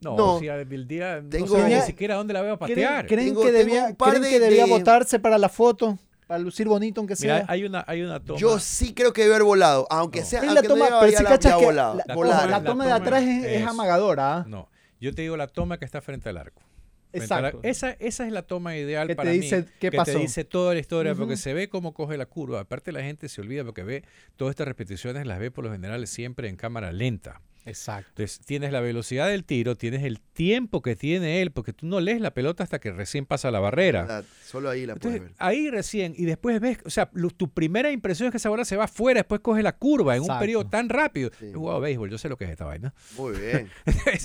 No, 0.00 0.16
No. 0.16 0.34
o 0.36 0.40
sea, 0.40 0.56
el 0.60 0.86
día 0.86 1.20
Tengo- 1.28 1.58
no 1.58 1.66
sé 1.68 1.74
ni 1.76 1.80
siquiera 1.82 2.14
dónde 2.14 2.32
la 2.32 2.42
veo 2.42 2.54
a 2.54 2.58
¿Creen, 2.58 2.74
patear. 2.76 3.06
creen 3.06 3.28
Tengo- 3.28 3.40
que 3.42 3.46
tengo 3.48 3.58
debía, 3.58 3.94
creen 3.96 4.22
de- 4.22 4.28
que 4.30 4.38
debía 4.40 4.64
de- 4.64 4.70
votarse 4.70 5.18
para 5.18 5.38
la 5.38 5.48
foto? 5.48 5.98
Para 6.28 6.38
lucir 6.40 6.68
bonito, 6.68 7.00
aunque 7.00 7.16
sea. 7.16 7.34
Mira, 7.40 7.46
hay 7.48 7.64
una, 7.64 7.84
hay 7.88 8.02
una 8.02 8.20
toma. 8.20 8.38
Yo 8.38 8.58
sí 8.60 8.92
creo 8.94 9.12
que 9.12 9.22
debe 9.22 9.34
haber 9.34 9.44
volado, 9.46 9.86
aunque 9.90 10.20
No. 10.20 10.26
sea, 10.26 10.40
Es 10.40 10.44
la 10.46 10.50
aunque 10.52 10.68
no 10.68 10.74
toma, 10.74 10.84
llegaba 10.84 11.00
pero 11.00 11.12
ya 11.12 11.18
si 11.18 11.24
la- 11.24 11.30
cachas 11.30 11.52
ya 11.52 11.58
que 11.58 11.64
volado, 11.64 11.94
la, 11.96 12.04
La 12.06 12.14
volar. 12.14 12.44
la 12.50 12.58
la 12.58 12.64
toma 12.64 12.84
de 12.84 12.90
toma 12.92 13.04
atrás 13.04 13.22
es, 13.24 13.44
es 13.44 13.60
es- 13.62 13.66
amagadora. 13.66 14.36
¿ah? 14.36 14.44
No, 14.46 14.68
yo 15.00 15.14
te 15.14 15.22
digo 15.22 15.36
la 15.36 15.46
toma 15.48 15.78
que 15.78 15.84
está 15.86 16.00
frente 16.02 16.28
al 16.28 16.36
arco. 16.36 16.62
Exacto. 17.22 17.60
Esa, 17.62 17.90
esa 17.92 18.26
es 18.26 18.32
la 18.32 18.42
toma 18.42 18.76
ideal 18.76 19.06
Que 19.08 19.12
te 19.14 19.16
para 19.16 19.30
dice 19.30 19.58
mí. 19.62 19.64
qué 19.80 19.90
que 19.90 19.96
pasó. 19.96 20.12
te 20.12 20.18
dice 20.18 20.44
toda 20.44 20.74
la 20.74 20.80
historia, 20.80 21.14
porque 21.14 21.36
se 21.36 21.54
ve 21.54 21.68
cómo 21.68 21.94
coge 21.94 22.16
la 22.16 22.26
curva. 22.26 22.60
Aparte 22.60 22.92
la 22.92 23.02
gente 23.02 23.28
se 23.28 23.40
olvida 23.40 23.64
porque 23.64 23.82
ve 23.82 24.04
todas 24.36 24.52
estas 24.52 24.68
repeticiones, 24.68 25.26
las 25.26 25.38
ve 25.38 25.50
por 25.50 25.64
lo 25.64 25.72
general 25.72 26.06
siempre 26.06 26.48
en 26.48 26.56
cámara 26.56 26.92
lenta. 26.92 27.40
Exacto. 27.64 28.10
Entonces 28.10 28.40
tienes 28.46 28.72
la 28.72 28.80
velocidad 28.80 29.28
del 29.28 29.44
tiro, 29.44 29.76
tienes 29.76 30.02
el 30.04 30.20
tiempo 30.20 30.82
que 30.82 30.96
tiene 30.96 31.42
él, 31.42 31.50
porque 31.50 31.72
tú 31.72 31.86
no 31.86 32.00
lees 32.00 32.20
la 32.20 32.32
pelota 32.32 32.62
hasta 32.64 32.78
que 32.78 32.90
recién 32.92 33.26
pasa 33.26 33.50
la 33.50 33.60
barrera. 33.60 34.02
¿Verdad? 34.02 34.24
Solo 34.44 34.70
ahí 34.70 34.86
la 34.86 34.94
puedes 34.94 35.16
Entonces, 35.18 35.36
ver. 35.38 35.46
ahí 35.46 35.70
recién, 35.70 36.14
y 36.16 36.24
después 36.24 36.60
ves, 36.60 36.78
o 36.84 36.90
sea, 36.90 37.10
lu- 37.12 37.30
tu 37.30 37.50
primera 37.52 37.90
impresión 37.90 38.28
es 38.28 38.30
que 38.30 38.36
esa 38.38 38.48
bola 38.48 38.64
se 38.64 38.76
va 38.76 38.84
afuera, 38.84 39.18
después 39.20 39.40
coge 39.40 39.62
la 39.62 39.72
curva 39.76 40.16
en 40.16 40.22
un 40.22 40.38
periodo 40.38 40.66
tan 40.66 40.88
rápido. 40.88 41.30
Sí. 41.38 41.46
He 41.46 41.52
jugado 41.54 41.80
béisbol, 41.80 42.10
yo 42.10 42.18
sé 42.18 42.28
lo 42.28 42.36
que 42.36 42.44
es 42.44 42.50
esta 42.50 42.64
vaina. 42.64 42.94
Muy 43.16 43.32
bien. 43.38 43.70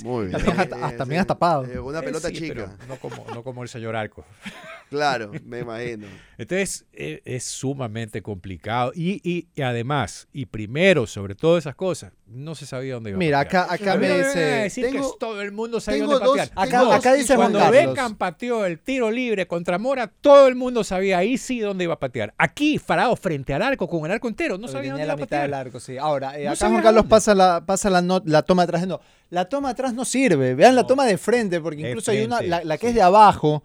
Muy 0.03 0.27
bien. 0.27 0.31
También 0.41 0.59
has- 0.59 0.71
hasta- 0.83 0.97
también 0.97 1.21
has 1.21 1.27
tapado. 1.27 1.65
Eh, 1.65 1.79
Una 1.79 1.99
Eh, 1.99 2.03
pelota 2.03 2.27
sí, 2.29 2.35
chica. 2.35 2.77
No 2.87 2.95
como, 2.97 3.25
no 3.33 3.43
como 3.43 3.63
el 3.63 3.69
señor 3.69 3.95
Arco. 3.95 4.25
Claro, 4.89 5.31
me 5.45 5.61
imagino. 5.61 6.05
Entonces, 6.37 6.85
eh, 6.93 7.19
es 7.25 7.45
sumamente 7.45 8.21
complicado. 8.21 8.91
Y, 8.93 9.19
y- 9.27 9.47
y 9.55 9.61
además, 9.63 10.27
y 10.31 10.45
primero, 10.45 11.07
sobre 11.07 11.33
todas 11.33 11.63
esas 11.63 11.73
cosas, 11.73 12.13
no 12.27 12.53
se 12.53 12.67
sabía 12.67 12.93
dónde 12.93 13.09
iba 13.09 13.17
Mira, 13.17 13.32
a 13.33 13.43
patear. 13.43 13.63
acá, 13.65 13.73
acá 13.73 13.95
me 13.97 14.07
no 14.07 14.13
van 14.13 14.23
a 14.23 14.27
dice. 14.27 14.39
decir 14.39 14.85
que 14.85 14.91
tengo- 14.91 15.09
es 15.11 15.17
todo 15.19 15.41
el 15.41 15.51
mundo 15.51 15.79
sabía 15.79 16.03
dónde 16.05 16.25
dos- 16.25 16.37
patear. 16.37 16.51
Acá, 16.55 16.95
acá 16.95 17.13
dice 17.13 17.35
Juan 17.35 17.51
Cuando 17.51 17.59
Carlos. 17.71 17.93
Beckham 17.95 18.15
pateó 18.15 18.65
el 18.65 18.79
tiro 18.79 19.11
libre 19.11 19.47
contra 19.47 19.77
Mora, 19.77 20.07
todo 20.07 20.47
el 20.47 20.55
mundo 20.55 20.83
sabía 20.83 21.17
ahí 21.17 21.37
sí 21.37 21.59
dónde 21.59 21.83
iba 21.85 21.93
a 21.95 21.99
patear. 21.99 22.33
Aquí, 22.37 22.79
parado 22.79 23.15
frente 23.15 23.53
al 23.53 23.61
arco, 23.61 23.87
con 23.87 24.05
el 24.05 24.11
arco 24.11 24.27
entero, 24.27 24.57
no 24.57 24.67
sabía 24.67 24.91
dónde 24.91 25.03
iba 25.03 25.07
la 25.07 25.13
a 25.13 25.15
del 25.17 25.25
patear. 25.27 25.53
arco, 25.53 25.79
sí. 25.79 25.97
Ahora, 25.97 26.39
eh, 26.39 26.45
No 26.45 26.51
acá 26.51 26.69
Juan 26.69 26.81
Carlos 26.81 27.03
dónde. 27.03 27.09
pasa 27.09 27.35
la, 27.35 27.63
pasa 27.65 27.89
la, 27.89 28.01
no- 28.01 28.21
la 28.25 28.41
toma 28.43 28.63
atrás. 28.63 28.87
No, 28.87 28.99
la 29.29 29.45
toma 29.49 29.69
atrás 29.69 29.93
no 29.93 30.05
sirve. 30.05 30.55
Vean 30.55 30.75
la 30.75 30.81
No. 30.81 30.87
toma 30.87 31.05
de 31.05 31.17
frente, 31.17 31.59
porque 31.61 31.89
incluso 31.89 32.11
hay 32.11 32.23
una, 32.23 32.37
frente, 32.37 32.49
la, 32.49 32.63
la 32.63 32.77
que 32.77 32.87
sí. 32.87 32.89
es 32.89 32.95
de 32.95 33.01
abajo, 33.01 33.63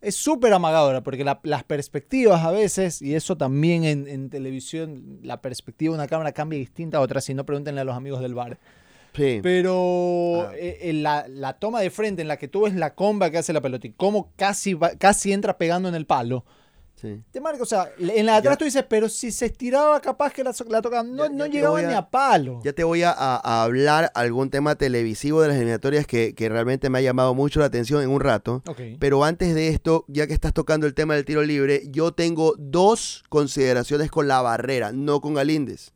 es 0.00 0.14
súper 0.14 0.52
amagadora, 0.52 1.00
porque 1.02 1.24
la- 1.24 1.40
las 1.42 1.64
perspectivas 1.64 2.44
a 2.44 2.52
veces, 2.52 3.02
y 3.02 3.16
eso 3.16 3.36
también 3.36 3.82
en, 3.82 4.06
en 4.06 4.30
televisión, 4.30 5.18
la 5.24 5.40
perspectiva 5.40 5.92
de 5.92 5.98
una 5.98 6.06
cámara 6.06 6.30
cambia 6.30 6.56
distinta 6.56 6.98
a 6.98 7.00
otra, 7.00 7.20
si 7.20 7.34
no 7.34 7.44
pregúntenle 7.44 7.80
a 7.80 7.84
los 7.84 7.96
amigos 7.96 8.20
del 8.20 8.32
bar. 8.34 8.58
Sí. 9.18 9.40
Pero 9.42 10.46
Ah. 10.48 10.52
eh, 10.56 10.78
eh, 10.82 10.92
la, 10.94 11.26
la 11.28 11.54
toma 11.58 11.80
de 11.80 11.90
frente 11.90 12.22
en 12.22 12.28
la 12.28 12.36
que 12.38 12.48
tú 12.48 12.62
ves 12.62 12.74
la 12.74 12.94
comba 12.94 13.30
que 13.30 13.38
hace 13.38 13.52
la 13.52 13.60
pelota 13.60 13.86
y 13.86 13.92
cómo 13.92 14.32
casi, 14.36 14.74
va- 14.74 14.92
casi 14.96 15.32
entra 15.32 15.58
pegando 15.58 15.88
en 15.88 15.94
el 15.94 16.06
palo. 16.06 16.44
sí. 17.00 17.22
Te 17.30 17.40
marca, 17.40 17.62
o 17.62 17.66
sea, 17.66 17.90
en 17.98 18.26
la 18.26 18.32
de 18.32 18.38
atrás 18.38 18.54
Ya. 18.54 18.58
tú 18.58 18.64
dices, 18.64 18.84
pero 18.88 19.08
si 19.08 19.30
se 19.30 19.46
estiraba 19.46 20.00
capaz 20.00 20.32
que 20.32 20.42
la, 20.42 20.52
tocaba. 20.52 21.04
No, 21.04 21.26
Ya- 21.26 21.30
no 21.32 21.46
ya 21.46 21.52
llegaba 21.52 21.78
a- 21.78 21.82
ni 21.82 21.94
a 21.94 22.10
palo. 22.10 22.60
Ya 22.64 22.72
te 22.72 22.82
voy 22.82 23.04
a, 23.04 23.12
a- 23.12 23.62
hablar 23.62 24.10
algún 24.16 24.50
tema 24.50 24.74
televisivo 24.74 25.40
de 25.40 25.46
las 25.48 25.56
eliminatorias 25.58 26.08
que, 26.08 26.34
que 26.34 26.48
realmente 26.48 26.90
me 26.90 26.98
ha 26.98 27.02
llamado 27.02 27.34
mucho 27.34 27.60
la 27.60 27.66
atención 27.66 28.02
en 28.02 28.10
un 28.10 28.18
rato. 28.20 28.62
Ok. 28.66 28.80
Pero 28.98 29.22
antes 29.22 29.54
de 29.54 29.68
esto, 29.68 30.04
ya 30.08 30.26
que 30.26 30.32
estás 30.32 30.52
tocando 30.52 30.88
el 30.88 30.94
tema 30.94 31.14
del 31.14 31.24
tiro 31.24 31.44
libre, 31.44 31.82
yo 31.88 32.10
tengo 32.12 32.54
dos 32.58 33.22
consideraciones 33.28 34.10
con 34.10 34.26
la 34.26 34.42
barrera, 34.42 34.90
no 34.90 35.20
con 35.20 35.34
Galíndez. 35.34 35.92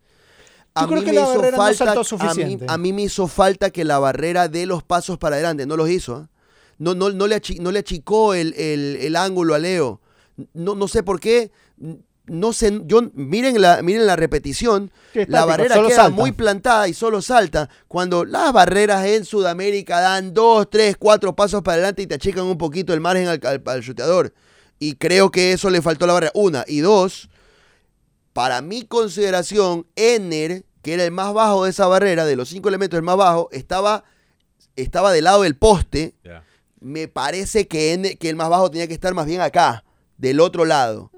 Yo 0.80 0.88
creo 0.88 1.04
que 1.04 1.12
la 1.12 1.26
barrera 1.26 1.56
no 1.58 1.74
saltó 1.74 2.00
a 2.00 2.02
mí- 2.02 2.04
suficiente. 2.04 2.66
A 2.68 2.78
mí, 2.78 2.92
me 2.92 3.02
hizo 3.02 3.26
falta 3.28 3.70
que 3.70 3.84
la 3.84 3.98
barrera 3.98 4.48
dé 4.48 4.66
los 4.66 4.82
pasos 4.82 5.18
para 5.18 5.36
adelante, 5.36 5.66
no 5.66 5.76
los 5.76 5.90
hizo. 5.90 6.14
¿ah? 6.16 6.28
No, 6.78 6.94
no, 6.94 7.10
no, 7.10 7.26
le, 7.26 7.36
achi- 7.36 7.60
no 7.60 7.70
le 7.70 7.80
achicó 7.80 8.34
el, 8.34 8.54
el- 8.54 8.96
el 9.00 9.16
ángulo 9.16 9.54
a 9.54 9.58
Leo. 9.58 10.00
No, 10.54 10.74
no 10.74 10.88
sé 10.88 11.02
por 11.02 11.20
qué. 11.20 11.50
No 12.26 12.52
sé, 12.52 12.80
yo, 12.86 13.02
miren 13.14 13.60
la, 13.60 13.82
miren 13.82 14.06
la 14.06 14.14
repetición. 14.16 14.90
La 15.26 15.44
barrera 15.44 15.74
queda 15.74 15.90
salta. 15.96 16.10
muy 16.10 16.32
plantada 16.32 16.86
y 16.88 16.94
solo 16.94 17.20
salta. 17.20 17.68
Cuando 17.88 18.24
las 18.24 18.52
barreras 18.52 19.04
en 19.06 19.24
Sudamérica 19.24 20.00
dan 20.00 20.32
dos, 20.32 20.70
tres, 20.70 20.96
cuatro 20.96 21.34
pasos 21.34 21.62
para 21.62 21.74
adelante 21.74 22.02
y 22.02 22.06
te 22.06 22.14
achican 22.14 22.44
un 22.44 22.56
poquito 22.56 22.94
el 22.94 23.00
margen 23.00 23.26
al, 23.26 23.40
al, 23.44 23.60
al 23.66 23.82
chuteador. 23.82 24.32
Y 24.78 24.94
creo 24.94 25.30
que 25.30 25.52
eso 25.52 25.68
le 25.68 25.82
faltó 25.82 26.04
a 26.04 26.08
la 26.08 26.14
barrera. 26.14 26.32
Una. 26.34 26.64
Y 26.66 26.78
dos, 26.78 27.28
para 28.32 28.62
mi 28.62 28.82
consideración, 28.82 29.86
Ener, 29.96 30.64
que 30.82 30.94
era 30.94 31.04
el 31.04 31.10
más 31.10 31.32
bajo 31.34 31.64
de 31.64 31.70
esa 31.70 31.86
barrera, 31.86 32.24
de 32.24 32.36
los 32.36 32.48
cinco 32.48 32.68
elementos 32.68 32.96
el 32.96 33.02
más 33.04 33.16
bajo, 33.16 33.48
estaba, 33.52 34.04
estaba 34.76 35.12
del 35.12 35.24
lado 35.24 35.42
del 35.42 35.56
poste. 35.56 36.14
Me 36.80 37.06
parece 37.08 37.68
que, 37.68 37.94
Ener- 37.94 38.18
que 38.18 38.28
el 38.28 38.36
más 38.36 38.48
bajo 38.48 38.70
tenía 38.70 38.88
que 38.88 38.94
estar 38.94 39.14
más 39.14 39.26
bien 39.26 39.40
acá, 39.40 39.84
del 40.18 40.40
otro 40.40 40.64
lado. 40.64 41.10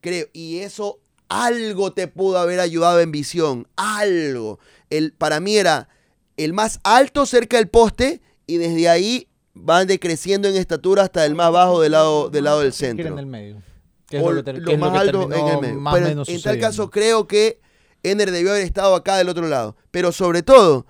Creo. 0.00 0.26
Y 0.32 0.58
eso 0.58 0.98
algo 1.28 1.92
te 1.92 2.08
pudo 2.08 2.38
haber 2.38 2.60
ayudado 2.60 3.00
en 3.00 3.12
visión. 3.12 3.66
Algo. 3.76 4.58
El, 4.90 5.12
para 5.12 5.40
mí 5.40 5.56
era 5.56 5.88
el 6.36 6.52
más 6.52 6.80
alto 6.82 7.26
cerca 7.26 7.56
del 7.58 7.68
poste 7.68 8.20
y 8.46 8.56
desde 8.58 8.88
ahí 8.88 9.28
van 9.54 9.86
decreciendo 9.86 10.48
en 10.48 10.56
estatura 10.56 11.04
hasta 11.04 11.24
el 11.24 11.34
más 11.36 11.52
bajo 11.52 11.80
del 11.80 11.92
lado 11.92 12.28
del, 12.28 12.44
lado 12.44 12.60
del 12.60 12.72
centro 12.72 13.06
en 13.06 13.18
el 13.18 13.26
medio. 13.26 13.62
Es 14.10 14.22
lo 14.22 14.26
que 14.36 14.42
ter- 14.44 14.58
lo 14.58 14.66
que 14.66 14.74
es 14.74 14.78
lo 14.80 14.84
más 14.86 14.92
que 14.92 14.98
alto 14.98 15.18
en 15.22 15.32
el 15.48 15.60
medio. 15.60 15.80
Pero 15.94 16.06
en 16.32 16.42
tal 16.42 16.58
caso 16.60 16.90
creo 16.90 17.26
que 17.26 17.60
Ener 18.02 18.30
debió 18.30 18.50
haber 18.50 18.64
estado 18.64 18.94
acá 18.94 19.16
del 19.16 19.28
otro 19.28 19.48
lado. 19.48 19.76
Pero 19.90 20.12
sobre 20.12 20.42
todo, 20.42 20.86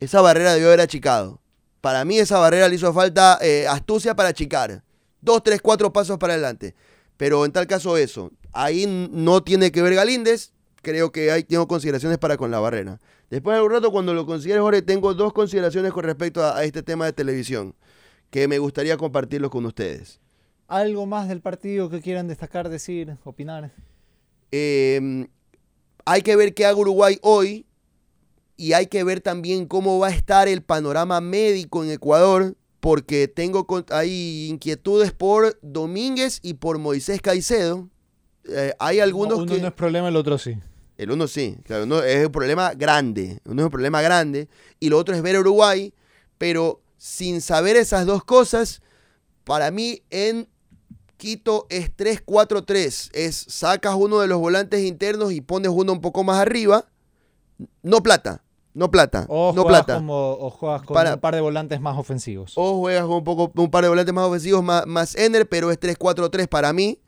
esa 0.00 0.20
barrera 0.20 0.52
debió 0.54 0.68
haber 0.68 0.80
achicado. 0.80 1.40
Para 1.80 2.04
mí 2.04 2.18
esa 2.18 2.38
barrera 2.38 2.68
le 2.68 2.74
hizo 2.74 2.92
falta 2.92 3.38
eh, 3.40 3.66
astucia 3.68 4.16
para 4.16 4.30
achicar. 4.30 4.82
Dos, 5.20 5.42
tres, 5.42 5.62
cuatro 5.62 5.92
pasos 5.92 6.18
para 6.18 6.34
adelante. 6.34 6.74
Pero 7.16 7.44
en 7.44 7.52
tal 7.52 7.66
caso 7.66 7.96
eso. 7.96 8.32
Ahí 8.52 8.86
no 9.12 9.42
tiene 9.42 9.70
que 9.70 9.82
ver 9.82 9.94
Galíndez. 9.94 10.52
Creo 10.82 11.12
que 11.12 11.30
ahí 11.30 11.44
tengo 11.44 11.66
consideraciones 11.68 12.18
para 12.18 12.36
con 12.36 12.50
la 12.50 12.58
barrera. 12.58 13.00
Después 13.30 13.56
de 13.56 13.62
un 13.62 13.70
rato, 13.72 13.90
cuando 13.90 14.14
lo 14.14 14.24
considere 14.26 14.60
Jorge, 14.60 14.82
tengo 14.82 15.14
dos 15.14 15.32
consideraciones 15.32 15.92
con 15.92 16.04
respecto 16.04 16.42
a, 16.44 16.56
a 16.58 16.64
este 16.64 16.82
tema 16.82 17.06
de 17.06 17.12
televisión. 17.12 17.74
Que 18.30 18.46
me 18.48 18.58
gustaría 18.58 18.96
compartirlos 18.96 19.50
con 19.50 19.66
ustedes. 19.66 20.20
¿Algo 20.68 21.06
más 21.06 21.28
del 21.28 21.40
partido 21.40 21.88
que 21.88 22.00
quieran 22.00 22.26
destacar, 22.26 22.68
decir, 22.68 23.16
opinar? 23.24 23.72
Eh, 24.50 25.28
hay 26.04 26.22
que 26.22 26.36
ver 26.36 26.54
qué 26.54 26.66
haga 26.66 26.78
Uruguay 26.78 27.18
hoy 27.22 27.66
y 28.56 28.72
hay 28.72 28.86
que 28.86 29.04
ver 29.04 29.20
también 29.20 29.66
cómo 29.66 29.98
va 29.98 30.08
a 30.08 30.10
estar 30.10 30.48
el 30.48 30.62
panorama 30.62 31.20
médico 31.20 31.84
en 31.84 31.90
Ecuador, 31.90 32.56
porque 32.80 33.28
tengo 33.28 33.66
hay 33.90 34.48
inquietudes 34.48 35.12
por 35.12 35.58
Domínguez 35.62 36.40
y 36.42 36.54
por 36.54 36.78
Moisés 36.78 37.20
Caicedo. 37.20 37.88
Eh, 38.48 38.72
hay 38.78 39.00
algunos 39.00 39.38
Uno 39.38 39.52
que... 39.52 39.60
no 39.60 39.68
es 39.68 39.74
problema, 39.74 40.08
el 40.08 40.16
otro 40.16 40.38
sí. 40.38 40.56
El 40.96 41.10
uno 41.10 41.28
sí, 41.28 41.58
claro, 41.64 41.84
uno 41.84 42.02
es 42.02 42.26
un 42.26 42.32
problema 42.32 42.72
grande, 42.72 43.40
uno 43.44 43.62
es 43.62 43.64
un 43.66 43.70
problema 43.70 44.00
grande, 44.00 44.48
y 44.80 44.88
lo 44.88 44.96
otro 44.96 45.14
es 45.14 45.20
ver 45.20 45.36
a 45.36 45.40
Uruguay, 45.40 45.92
pero 46.38 46.80
sin 46.96 47.42
saber 47.42 47.76
esas 47.76 48.06
dos 48.06 48.24
cosas, 48.24 48.80
para 49.44 49.70
mí 49.70 50.02
en 50.08 50.48
Quito 51.16 51.66
es 51.70 51.90
3-4-3. 51.96 53.10
Es 53.14 53.36
sacas 53.48 53.94
uno 53.94 54.20
de 54.20 54.26
los 54.26 54.38
volantes 54.38 54.84
internos 54.84 55.32
y 55.32 55.40
pones 55.40 55.70
uno 55.74 55.92
un 55.92 56.00
poco 56.00 56.24
más 56.24 56.38
arriba. 56.38 56.84
No 57.82 58.02
plata, 58.02 58.42
no 58.74 58.90
plata, 58.90 59.24
O 59.28 59.52
no 59.54 59.62
juegas, 59.62 59.84
plata. 59.84 59.94
como, 59.98 60.32
o 60.32 60.50
juegas 60.50 60.82
con 60.82 60.94
Para- 60.94 61.14
un 61.14 61.20
par 61.20 61.34
de 61.34 61.40
volantes 61.40 61.80
más 61.80 61.96
ofensivos. 61.98 62.52
O 62.56 62.78
juegas 62.80 63.04
con 63.04 63.12
un, 63.16 63.24
poco, 63.24 63.50
un 63.62 63.70
par 63.70 63.82
de 63.84 63.88
volantes 63.88 64.14
más 64.14 64.26
ofensivos, 64.26 64.62
más, 64.62 64.86
más 64.86 65.14
Ener, 65.16 65.48
pero 65.48 65.70
es 65.70 65.80
3-4-3 65.80 66.48
para 66.48 66.72
mí. 66.74 67.00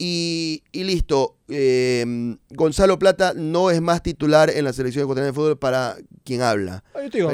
Y, 0.00 0.62
y 0.70 0.84
listo. 0.84 1.34
Eh, 1.48 2.36
Gonzalo 2.50 2.98
Plata 3.00 3.32
no 3.34 3.70
es 3.70 3.80
más 3.80 4.02
titular 4.02 4.48
en 4.50 4.64
la 4.64 4.72
selección 4.72 5.02
ecuatoriana 5.02 5.28
de 5.28 5.32
fútbol 5.32 5.58
para 5.58 5.96
quien 6.24 6.40
habla. 6.42 6.84
Ah, 6.94 7.02
yo 7.02 7.10
te 7.10 7.18
digo, 7.18 7.30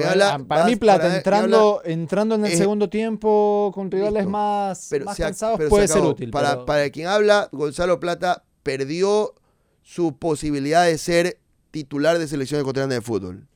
Para 0.48 0.64
mí 0.64 0.76
Plata 0.76 1.02
para 1.02 1.16
entrando, 1.16 1.82
entrando 1.84 2.34
en 2.36 2.46
el 2.46 2.52
es- 2.52 2.58
segundo 2.58 2.88
tiempo 2.88 3.70
con 3.74 3.90
rivales 3.90 4.14
Listo. 4.22 4.30
más, 4.30 4.86
Pero 4.88 5.04
más 5.04 5.16
cansados 5.18 5.58
pero 5.58 5.68
se 5.68 5.70
puede 5.70 5.88
ser 5.88 6.02
útil. 6.02 6.30
Para, 6.30 6.52
pero- 6.52 6.64
para 6.66 6.88
quien 6.90 7.06
habla, 7.08 7.48
Gonzalo 7.52 8.00
Plata 8.00 8.44
perdió 8.62 9.34
su 9.82 10.16
posibilidad 10.16 10.86
de 10.86 10.96
ser 10.96 11.38
titular 11.70 12.18
de 12.18 12.26
selección 12.28 12.60
ecuatoriana 12.60 12.94
de 12.94 13.02
fútbol. 13.02 13.46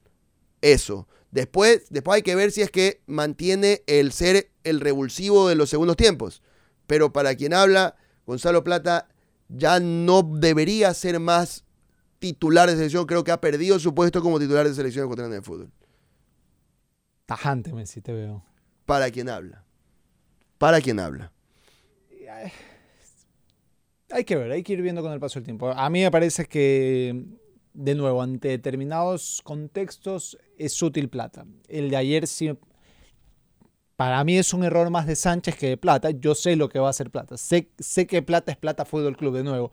Eso. 0.61 1.09
Después, 1.31 1.85
después 1.91 2.17
hay 2.17 2.23
que 2.23 2.35
ver 2.35 2.51
si 2.53 2.61
es 2.63 2.71
que 2.71 3.01
mantiene 3.07 3.83
el 3.87 4.13
ser 4.13 4.51
el 4.65 4.81
revulsivo 4.81 5.49
de 5.49 5.55
los 5.55 5.71
segundos 5.71 5.97
tiempos. 5.97 6.43
Pero 6.87 7.13
para 7.13 7.35
quien 7.37 7.55
habla, 7.55 7.95
Gonzalo 8.29 8.63
Plata 8.63 9.09
ya 9.49 9.81
no 9.81 10.23
debería 10.23 10.93
ser 10.93 11.19
más 11.19 11.65
titular 12.19 12.69
de 12.69 12.77
selección. 12.77 13.07
Creo 13.07 13.25
que 13.25 13.31
ha 13.33 13.41
perdido 13.41 13.79
su 13.79 13.95
puesto 13.95 14.21
como 14.21 14.39
titular 14.39 14.69
de 14.69 14.75
selección 14.75 15.07
ecuatoriana 15.07 15.37
de 15.37 15.41
fútbol. 15.41 15.73
Tajante, 17.25 17.73
Messi, 17.73 18.03
te 18.03 18.13
veo. 18.13 18.45
Para 18.85 19.11
quien 19.11 19.31
habla. 19.31 19.65
Para 20.59 20.83
quien 20.83 21.01
habla. 21.01 21.33
Hay 24.11 24.25
que 24.25 24.37
ver, 24.37 24.53
hay 24.53 24.63
que 24.63 24.75
ir 24.75 24.83
viendo 24.83 25.01
con 25.01 25.13
el 25.13 25.21
paso 25.21 25.39
del 25.39 25.45
tiempo. 25.45 25.71
A 25.71 25.89
mí 25.89 26.03
me 26.03 26.11
parece 26.11 26.45
que, 26.45 27.25
de 27.73 27.95
nuevo, 27.95 28.21
ante 28.21 28.49
determinados 28.49 29.41
contextos 29.43 30.37
es 30.59 30.83
útil 30.83 31.09
Plata. 31.09 31.47
El 31.67 31.89
de 31.89 31.97
ayer 31.97 32.27
sí, 32.27 32.51
para 33.99 34.23
mí 34.23 34.39
es 34.39 34.55
un 34.55 34.63
error 34.63 34.91
más 34.91 35.09
de 35.09 35.17
Sánchez 35.17 35.57
que 35.57 35.71
de 35.71 35.77
Plata. 35.77 36.13
Yo 36.13 36.37
sé 36.37 36.55
lo 36.55 36.69
que 36.69 36.79
va 36.79 36.87
a 36.87 36.91
hacer 36.91 37.11
Plata. 37.11 37.37
Sé, 37.37 37.69
sé 37.81 38.07
que 38.07 38.23
Plata 38.23 38.53
es 38.53 38.57
Plata 38.57 38.85
Fútbol 38.85 39.17
Club, 39.17 39.35
de 39.35 39.43
nuevo. 39.43 39.73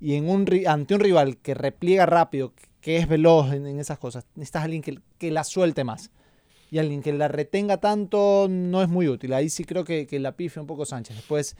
Y 0.00 0.14
en 0.14 0.28
un, 0.28 0.46
ante 0.68 0.94
un 0.94 1.00
rival 1.00 1.38
que 1.38 1.54
repliega 1.54 2.06
rápido, 2.06 2.52
que 2.80 2.98
es 2.98 3.08
veloz 3.08 3.52
en, 3.52 3.66
esas 3.80 3.98
cosas, 3.98 4.26
necesitas 4.36 4.62
alguien 4.62 4.80
que, 4.80 5.00
que 5.18 5.32
la 5.32 5.42
suelte 5.42 5.82
más. 5.82 6.12
Y 6.70 6.78
alguien 6.78 7.02
que 7.02 7.12
la 7.12 7.26
retenga 7.26 7.78
tanto 7.78 8.46
no 8.48 8.80
es 8.80 8.88
muy 8.88 9.08
útil. 9.08 9.32
Ahí 9.32 9.50
sí 9.50 9.64
creo 9.64 9.82
que, 9.82 10.06
que 10.06 10.20
la 10.20 10.36
pifia 10.36 10.62
un 10.62 10.68
poco 10.68 10.86
Sánchez. 10.86 11.16
Después, 11.16 11.56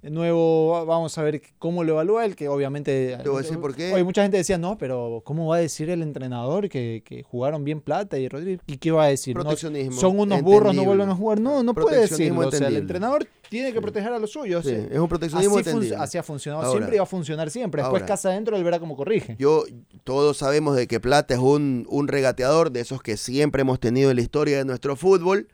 de 0.00 0.10
nuevo, 0.10 0.86
vamos 0.86 1.18
a 1.18 1.22
ver 1.24 1.42
cómo 1.58 1.82
lo 1.82 1.94
evalúa 1.94 2.24
él, 2.24 2.36
que 2.36 2.48
obviamente... 2.48 3.18
Te 3.20 3.28
voy 3.28 3.40
a 3.40 3.42
decir 3.42 3.58
por 3.58 3.74
qué. 3.74 3.92
Oye, 3.92 4.04
mucha 4.04 4.22
gente 4.22 4.36
decía, 4.36 4.56
no, 4.56 4.78
pero 4.78 5.22
¿cómo 5.24 5.48
va 5.48 5.56
a 5.56 5.58
decir 5.58 5.90
el 5.90 6.02
entrenador 6.02 6.68
que, 6.68 7.02
que 7.04 7.24
jugaron 7.24 7.64
bien 7.64 7.80
Plata 7.80 8.16
y 8.16 8.28
Rodríguez? 8.28 8.60
¿Y 8.68 8.76
qué 8.76 8.92
va 8.92 9.04
a 9.04 9.08
decir? 9.08 9.34
No, 9.36 9.42
Proteccionismo. 9.42 10.00
son 10.00 10.20
unos 10.20 10.40
burros, 10.42 10.72
no 10.72 10.84
vuelven 10.84 11.08
a 11.08 11.16
jugar. 11.16 11.40
No, 11.40 11.64
no 11.64 11.74
puede 11.74 12.02
decirlo. 12.02 12.46
O 12.46 12.52
sea, 12.52 12.68
el 12.68 12.76
entrenador 12.76 13.26
tiene 13.48 13.72
que 13.72 13.80
proteger 13.80 14.12
a 14.12 14.20
los 14.20 14.30
suyos. 14.30 14.64
Sí, 14.64 14.70
es 14.72 14.98
un 14.98 15.08
proteccionismo 15.08 15.56
Así, 15.56 15.64
fun- 15.64 15.72
entendible. 15.72 15.96
así 16.04 16.16
ha 16.18 16.22
funcionado 16.22 16.62
Ahora. 16.62 16.78
siempre 16.78 16.94
y 16.94 16.98
va 16.98 17.02
a 17.02 17.06
funcionar 17.06 17.50
siempre. 17.50 17.82
Después 17.82 18.02
Ahora. 18.02 18.06
casa 18.14 18.28
adentro, 18.28 18.56
él 18.56 18.62
verá 18.62 18.78
cómo 18.78 18.94
corrige. 18.96 19.34
Yo, 19.40 19.64
todos 20.04 20.36
sabemos 20.36 20.76
de 20.76 20.86
que 20.86 21.00
Plata 21.00 21.34
es 21.34 21.40
un, 21.40 21.86
un 21.90 22.06
regateador 22.06 22.70
de 22.70 22.80
esos 22.80 23.02
que 23.02 23.16
siempre 23.16 23.62
hemos 23.62 23.80
tenido 23.80 24.10
en 24.10 24.16
la 24.16 24.22
historia 24.22 24.58
de 24.58 24.64
nuestro 24.64 24.94
fútbol, 24.94 25.48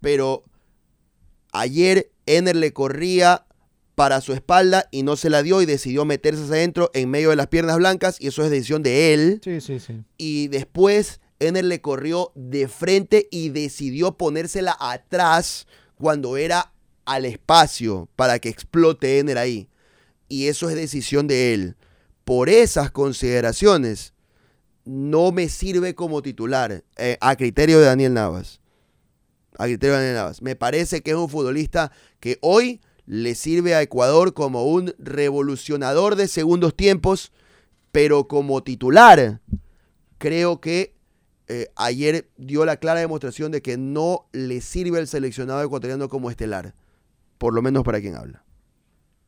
pero 0.00 0.42
ayer 1.52 2.10
Ener 2.26 2.56
le 2.56 2.72
corría 2.72 3.44
para 4.00 4.22
su 4.22 4.32
espalda 4.32 4.88
y 4.90 5.02
no 5.02 5.14
se 5.14 5.28
la 5.28 5.42
dio 5.42 5.60
y 5.60 5.66
decidió 5.66 6.06
meterse 6.06 6.44
hacia 6.44 6.54
adentro 6.54 6.90
en 6.94 7.10
medio 7.10 7.28
de 7.28 7.36
las 7.36 7.48
piernas 7.48 7.76
blancas 7.76 8.16
y 8.18 8.28
eso 8.28 8.42
es 8.42 8.50
decisión 8.50 8.82
de 8.82 9.12
él. 9.12 9.42
Sí, 9.44 9.60
sí, 9.60 9.78
sí. 9.78 10.02
Y 10.16 10.48
después 10.48 11.20
Ener 11.38 11.66
le 11.66 11.82
corrió 11.82 12.32
de 12.34 12.66
frente 12.68 13.28
y 13.30 13.50
decidió 13.50 14.16
ponérsela 14.16 14.74
atrás 14.80 15.66
cuando 15.98 16.38
era 16.38 16.72
al 17.04 17.26
espacio 17.26 18.08
para 18.16 18.38
que 18.38 18.48
explote 18.48 19.18
Ener 19.18 19.36
ahí. 19.36 19.68
Y 20.30 20.46
eso 20.46 20.70
es 20.70 20.76
decisión 20.76 21.26
de 21.26 21.52
él. 21.52 21.76
Por 22.24 22.48
esas 22.48 22.90
consideraciones, 22.90 24.14
no 24.86 25.30
me 25.30 25.50
sirve 25.50 25.94
como 25.94 26.22
titular 26.22 26.84
eh, 26.96 27.18
a 27.20 27.36
criterio 27.36 27.78
de 27.78 27.84
Daniel 27.84 28.14
Navas. 28.14 28.62
A 29.58 29.64
criterio 29.64 29.92
de 29.92 29.98
Daniel 29.98 30.16
Navas. 30.16 30.40
Me 30.40 30.56
parece 30.56 31.02
que 31.02 31.10
es 31.10 31.18
un 31.18 31.28
futbolista 31.28 31.92
que 32.18 32.38
hoy 32.40 32.80
le 33.10 33.34
sirve 33.34 33.74
a 33.74 33.82
Ecuador 33.82 34.34
como 34.34 34.66
un 34.66 34.94
revolucionador 35.00 36.14
de 36.14 36.28
segundos 36.28 36.76
tiempos, 36.76 37.32
pero 37.90 38.28
como 38.28 38.62
titular, 38.62 39.40
creo 40.18 40.60
que 40.60 40.94
eh, 41.48 41.66
ayer 41.74 42.30
dio 42.36 42.64
la 42.64 42.76
clara 42.76 43.00
demostración 43.00 43.50
de 43.50 43.62
que 43.62 43.76
no 43.76 44.28
le 44.30 44.60
sirve 44.60 45.00
al 45.00 45.08
seleccionado 45.08 45.60
ecuatoriano 45.60 46.08
como 46.08 46.30
estelar, 46.30 46.76
por 47.36 47.52
lo 47.52 47.62
menos 47.62 47.82
para 47.82 48.00
quien 48.00 48.14
habla. 48.14 48.44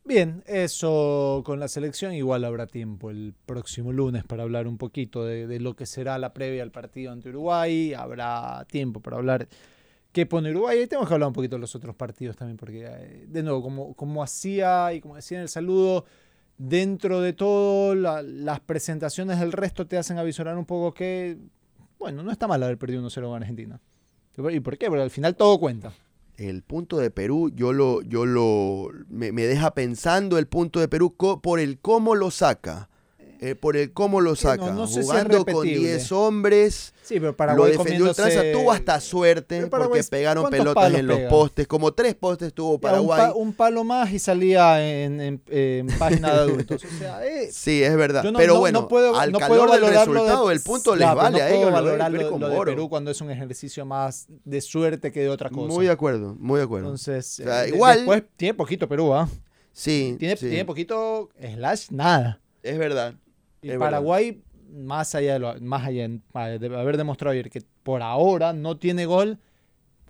Bien, 0.05 0.45
eso 0.47 1.42
con 1.45 1.59
la 1.59 1.66
selección 1.66 2.14
igual 2.14 2.45
habrá 2.45 2.68
tiempo 2.68 3.11
el 3.11 3.35
próximo 3.47 3.92
lunes 3.92 4.23
para 4.23 4.45
hablar 4.45 4.68
un 4.68 4.79
poquito 4.79 5.25
de, 5.25 5.49
de 5.49 5.59
lo 5.59 5.75
que 5.75 5.87
será 5.87 6.18
la 6.18 6.33
previa 6.33 6.62
al 6.62 6.71
partido 6.71 7.11
ante 7.11 7.31
Uruguay. 7.31 7.95
Habrá 7.95 8.64
tiempo 8.71 9.01
para 9.01 9.16
hablar 9.16 9.49
qué 10.12 10.27
pone 10.27 10.51
Uruguay. 10.51 10.81
Y 10.83 10.87
tenemos 10.87 11.09
que 11.09 11.14
hablar 11.14 11.29
un 11.29 11.33
poquito 11.35 11.57
de 11.57 11.61
los 11.61 11.75
otros 11.75 11.94
partidos 11.96 12.37
también, 12.37 12.57
porque 12.57 12.85
eh, 12.87 13.25
de 13.29 13.42
nuevo, 13.42 13.62
como, 13.62 13.94
como 13.94 14.22
hacía 14.22 14.92
y 14.92 15.01
como 15.01 15.16
decía 15.16 15.38
en 15.38 15.42
el 15.42 15.48
saludo, 15.48 16.05
dentro 16.59 17.20
de 17.20 17.33
todo 17.33 17.94
la- 17.94 18.22
las 18.22 18.61
presentaciones 18.61 19.40
del 19.40 19.53
resto 19.53 19.87
te 19.87 19.96
hacen 19.98 20.18
avisorar 20.18 20.57
un 20.59 20.66
poco 20.66 20.94
que, 20.94 21.38
bueno, 21.98 22.22
no 22.22 22.31
está 22.31 22.46
mal 22.46 22.62
haber 22.62 22.79
perdido 22.79 23.01
1-0 23.03 23.29
con 23.29 23.37
Argentina. 23.42 23.81
¿Y 24.51 24.61
por 24.61 24.79
qué? 24.79 24.88
Porque 24.88 25.03
al 25.03 25.11
final 25.11 25.35
todo 25.37 25.59
cuenta. 25.59 25.92
El 26.37 26.62
punto 26.62 26.96
de 26.96 27.11
Perú, 27.11 27.51
yo 27.55 27.72
lo, 27.72 28.01
yo 28.03 28.25
lo, 28.25 28.88
me, 29.09 29.33
me 29.33 29.42
deja 29.42 29.75
pensando 29.75 30.38
el 30.38 30.46
punto 30.46 30.81
de 30.81 30.88
Perú 30.88 31.14
por 31.42 31.61
el 31.61 31.79
cómo 31.79 32.14
lo 32.14 32.31
saca. 32.31 32.88
Eh, 33.45 33.55
por 33.57 33.77
el 33.77 33.93
cómo 33.93 34.21
lo 34.21 34.37
Sí, 34.37 34.47
no- 34.47 34.51
saca. 34.53 34.71
no 34.73 34.87
sé 34.87 35.01
si 35.03 35.09
Jugando 35.09 35.39
con 35.45 35.47
repetible. 35.65 35.79
10 35.89 36.13
hombres. 36.13 36.95
Sí, 37.03 37.15
pero 37.15 37.33
lo 37.33 37.37
Paraguay 37.37 37.73
defendió 37.73 38.07
comiéndose- 38.07 38.09
Ultranza, 38.25 38.53
tuvo 38.53 38.71
hasta 38.73 39.01
suerte 39.01 39.67
Paraguay, 39.67 39.89
porque 40.01 40.05
pegaron 40.09 40.43
¿cuántos 40.45 40.61
pelotas 40.61 40.95
en 40.95 41.07
los 41.09 41.17
pega? 41.17 41.29
postes. 41.29 41.67
Como 41.67 41.93
tres 41.93 42.15
postes 42.15 42.55
tuvo 42.55 42.69
Ya, 42.71 42.75
un, 42.75 42.81
Paraguay. 42.81 43.19
pa- 43.21 43.35
un 43.35 43.53
palo 43.53 43.83
más 43.83 44.13
y 44.13 44.21
salía 44.21 44.81
en, 45.05 45.21
en- 45.21 45.43
en 45.51 45.87
página 45.99 46.33
de 46.33 46.41
adultos. 46.41 46.85
O 46.85 46.99
sea, 46.99 47.27
eh, 47.27 47.49
Sí, 47.51 47.83
es 47.83 47.97
verdad. 47.97 48.23
no- 48.23 48.39
pero 48.39 48.55
no- 48.55 48.61
bueno, 48.61 48.83
no 48.83 48.89
puedo, 48.89 49.17
al 49.19 49.33
calor 49.33 49.49
puedo 49.69 49.73
del 49.73 49.93
resultado, 49.93 50.49
de, 50.49 50.55
el 50.55 50.61
punto 50.63 50.95
les 50.95 51.13
vale 51.15 51.39
no 51.39 51.45
a 51.45 51.49
puedo 51.49 51.65
lo 51.65 51.73
valorar 51.73 52.13
lo, 52.13 52.39
lo 52.39 52.49
de. 52.49 52.61
Perú 52.65 52.89
cuando 52.89 53.11
es 53.11 53.21
un 53.21 53.31
ejercicio 53.33 53.85
más 53.85 54.27
de 54.45 54.61
suerte 54.61 55.11
que 55.11 55.19
de 55.21 55.29
otra 55.29 55.51
cosa. 55.51 55.67
Muy 55.75 55.87
de 55.87 55.93
acuerdo, 55.93 56.37
muy 56.39 56.59
de 56.59 56.65
acuerdo. 56.65 56.87
Entonces, 56.87 57.41
O 57.41 57.43
sea, 57.43 57.65
eh, 57.65 57.71
igual- 57.71 57.97
después 57.99 58.23
tiene 58.37 58.55
poquito 58.55 58.89
Perú, 58.89 59.13
¿ah? 59.13 59.29
sí, 59.73 60.15
Tiene, 60.21 60.37
sí, 60.37 60.49
tiene 60.49 60.65
poquito 60.65 61.31
slash 61.57 61.87
nada. 61.91 62.39
es 62.63 62.79
verdad. 62.79 63.15
Y 63.62 63.70
Es 63.70 63.79
Paraguay, 63.79 64.42
más 64.75 65.14
allá 65.14 65.35
de 65.35 65.38
lo- 65.38 65.61
más 65.61 65.87
allá 65.87 66.09
de 66.59 66.77
haber 66.77 66.96
demostrado 66.96 67.33
ayer 67.33 67.48
que 67.48 67.62
por 67.85 68.03
ahora 68.03 68.53
no 68.53 68.77
tiene 68.77 69.07
gol, 69.07 69.38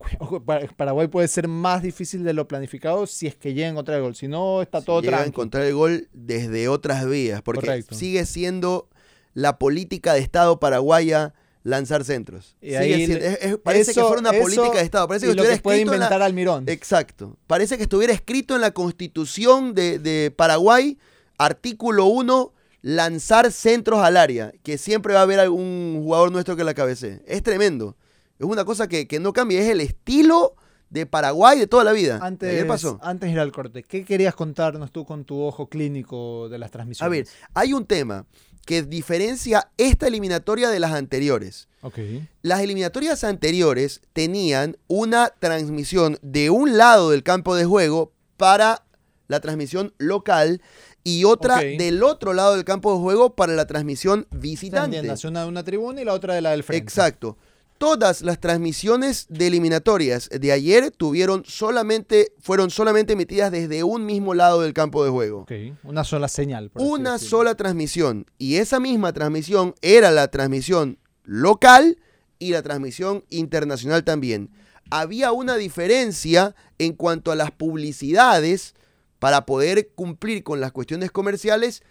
Paraguay 0.77 1.07
puede 1.09 1.29
ser 1.29 1.47
más 1.49 1.83
difícil 1.83 2.25
de 2.25 2.33
lo 2.33 2.49
planificado 2.49 3.07
si 3.07 3.27
es 3.27 3.37
que 3.37 3.55
llega 3.55 3.69
a 3.69 3.71
encontrar 3.71 3.99
el 3.99 4.03
gol. 4.05 4.17
Si 4.17 4.27
no, 4.27 4.63
está 4.63 4.81
todo 4.83 5.01
Llega 5.01 5.21
a 5.21 5.27
encontrar 5.27 5.65
el 5.65 5.75
gol 5.75 6.09
desde 6.13 6.69
otras 6.69 7.07
vías, 7.09 7.43
porque 7.43 7.61
Correcto. 7.61 7.95
sigue 7.95 8.25
siendo 8.27 8.89
la 9.35 9.59
política 9.59 10.15
de 10.15 10.21
Estado 10.21 10.59
paraguaya 10.59 11.35
lanzar 11.63 12.05
centros. 12.05 12.57
Y 12.61 12.67
Sigue 12.71 12.79
ahí 12.79 13.07
siendo- 13.07 13.19
le- 13.25 13.33
es- 13.33 13.39
es- 13.43 13.57
parece 13.59 13.95
que 13.95 14.01
fuera 14.01 14.19
una 14.21 14.31
eso 14.31 14.43
política 14.43 14.79
de 14.79 14.83
Estado. 14.85 15.07
Parece 15.07 15.27
que 15.27 15.35
lo 15.35 15.43
estuviera 15.43 15.57
que 15.57 15.63
puede 15.63 15.77
escrito 15.79 15.95
en 15.95 16.01
la- 16.01 16.07
inventar 16.07 16.23
Almirón. 16.23 16.65
Exacto. 16.69 17.37
Parece 17.47 17.77
que 17.77 17.85
estuviera 17.85 18.13
escrito 18.13 18.55
en 18.57 18.61
la 18.63 18.73
constitución 18.73 19.75
de, 19.75 19.99
de 20.01 20.33
Paraguay, 20.35 20.99
artículo 21.39 22.07
1, 22.07 22.53
lanzar 22.83 23.51
centros 23.53 24.01
al 24.01 24.17
área, 24.17 24.53
que 24.63 24.77
siempre 24.77 25.15
va 25.15 25.21
a 25.21 25.23
haber 25.23 25.41
algún 25.41 26.01
jugador 26.03 26.31
nuestro 26.33 26.57
que 26.57 26.65
la 26.65 26.75
cabecee. 26.75 27.23
Es 27.27 27.43
tremendo. 27.43 27.97
Es 28.39 28.47
una 28.47 28.65
cosa 28.65 28.89
que, 28.89 29.07
que 29.07 29.21
no 29.21 29.33
cambia, 29.33 29.61
es 29.61 29.69
el 29.69 29.81
estilo 29.81 30.57
de 30.91 31.07
Paraguay 31.07 31.59
de 31.59 31.67
toda 31.67 31.85
la 31.85 31.93
vida. 31.93 32.19
Antes, 32.21 32.51
Ayer 32.51 32.67
pasó. 32.67 32.99
antes 33.03 33.29
de 33.29 33.33
ir 33.35 33.41
al 33.41 33.53
corte, 33.53 33.83
¿qué 33.83 34.05
querías 34.05 34.35
contarnos 34.35 34.91
tú 34.93 35.07
con 35.07 35.25
tu 35.25 35.41
ojo 35.41 35.69
clínico 35.69 36.49
de 36.51 36.59
las 36.59 36.69
A 36.69 36.73
transmisiones? 36.73 37.11
ver, 37.31 37.49
hay 37.55 37.73
un 37.73 37.87
tema 37.87 38.27
que 38.67 38.83
diferencia 38.83 39.71
esta 39.79 40.07
eliminatoria 40.07 40.69
de 40.71 40.81
las 40.81 40.93
anteriores. 40.93 41.69
Ok. 41.81 41.99
Las 42.43 42.61
eliminatorias 42.61 43.25
anteriores 43.25 44.03
tenían 44.13 44.77
una 44.87 45.31
transmisión 45.39 46.19
de 46.21 46.51
un 46.51 46.77
lado 46.77 47.11
del 47.11 47.23
campo 47.23 47.55
de 47.57 47.65
juego 47.65 48.13
para 48.37 48.85
la 49.29 49.41
transmisión 49.41 49.95
local 49.99 50.61
y 51.05 51.25
otra 51.25 51.59
del 51.59 52.03
otro 52.03 52.33
lado 52.33 52.55
del 52.55 52.65
campo 52.65 52.93
de 52.95 53.01
juego 53.01 53.35
para 53.35 53.55
la 53.55 53.67
transmisión 53.67 54.27
visitante. 54.31 55.01
Una 55.25 55.43
de 55.43 55.49
una 55.49 55.65
tribuna 55.65 56.01
y 56.01 56.05
la 56.05 56.13
otra 56.13 56.35
de 56.35 56.41
la 56.41 56.51
del 56.51 56.63
frente. 56.63 56.83
Exacto. 56.83 57.37
todas 57.79 58.23
las 58.23 58.39
transmisiones 58.39 59.27
de 59.29 59.49
eliminatorias 59.49 60.29
de 60.29 60.53
ayer 60.53 60.93
tuvieron 60.93 61.43
solamente, 61.45 62.33
fueron 62.41 62.71
solamente 62.71 63.15
emitidas 63.15 63.51
desde 63.51 63.83
un 63.83 64.07
mismo 64.07 64.35
lado 64.35 64.61
del 64.61 64.73
campo 64.73 65.05
de 65.05 65.11
juego. 65.11 65.47
Una 65.83 66.05
sola 66.05 66.29
señal. 66.29 66.71
por 66.71 66.83
Una 66.83 67.19
sola 67.19 67.57
transmisión. 67.57 68.27
Y 68.39 68.57
esa 68.57 68.79
misma 68.79 69.13
transmisión 69.13 69.75
era 69.83 70.13
la 70.13 70.29
transmisión 70.29 70.99
local 71.25 71.99
y 72.39 72.53
la 72.53 72.63
transmisión 72.63 73.25
internacional 73.31 74.05
también. 74.05 74.51
Había 74.91 75.33
una 75.33 75.57
diferencia 75.57 76.55
en 76.79 76.93
cuanto 76.93 77.33
a 77.33 77.37
las 77.37 77.51
publicidades 77.51 78.75
para 79.23 79.47
poder 79.47 79.91
cumplir 79.95 80.43
con 80.43 80.61
las 80.61 80.73
cuestiones 80.73 81.13
comerciales 81.13 81.85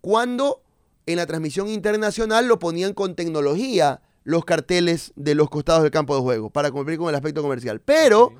cuando 0.00 0.62
en 1.06 1.16
la 1.16 1.26
transmisión 1.26 1.66
internacional 1.66 2.46
lo 2.46 2.60
ponían 2.60 2.94
con 2.94 3.16
tecnología 3.16 4.02
los 4.22 4.44
carteles 4.44 5.12
de 5.16 5.34
los 5.34 5.50
costados 5.50 5.82
del 5.82 5.90
campo 5.90 6.14
de 6.14 6.22
juego 6.22 6.48
para 6.48 6.70
cumplir 6.70 6.98
con 6.98 7.08
el 7.08 7.16
aspecto 7.16 7.42
comercial. 7.42 7.80
Pero, 7.80 8.34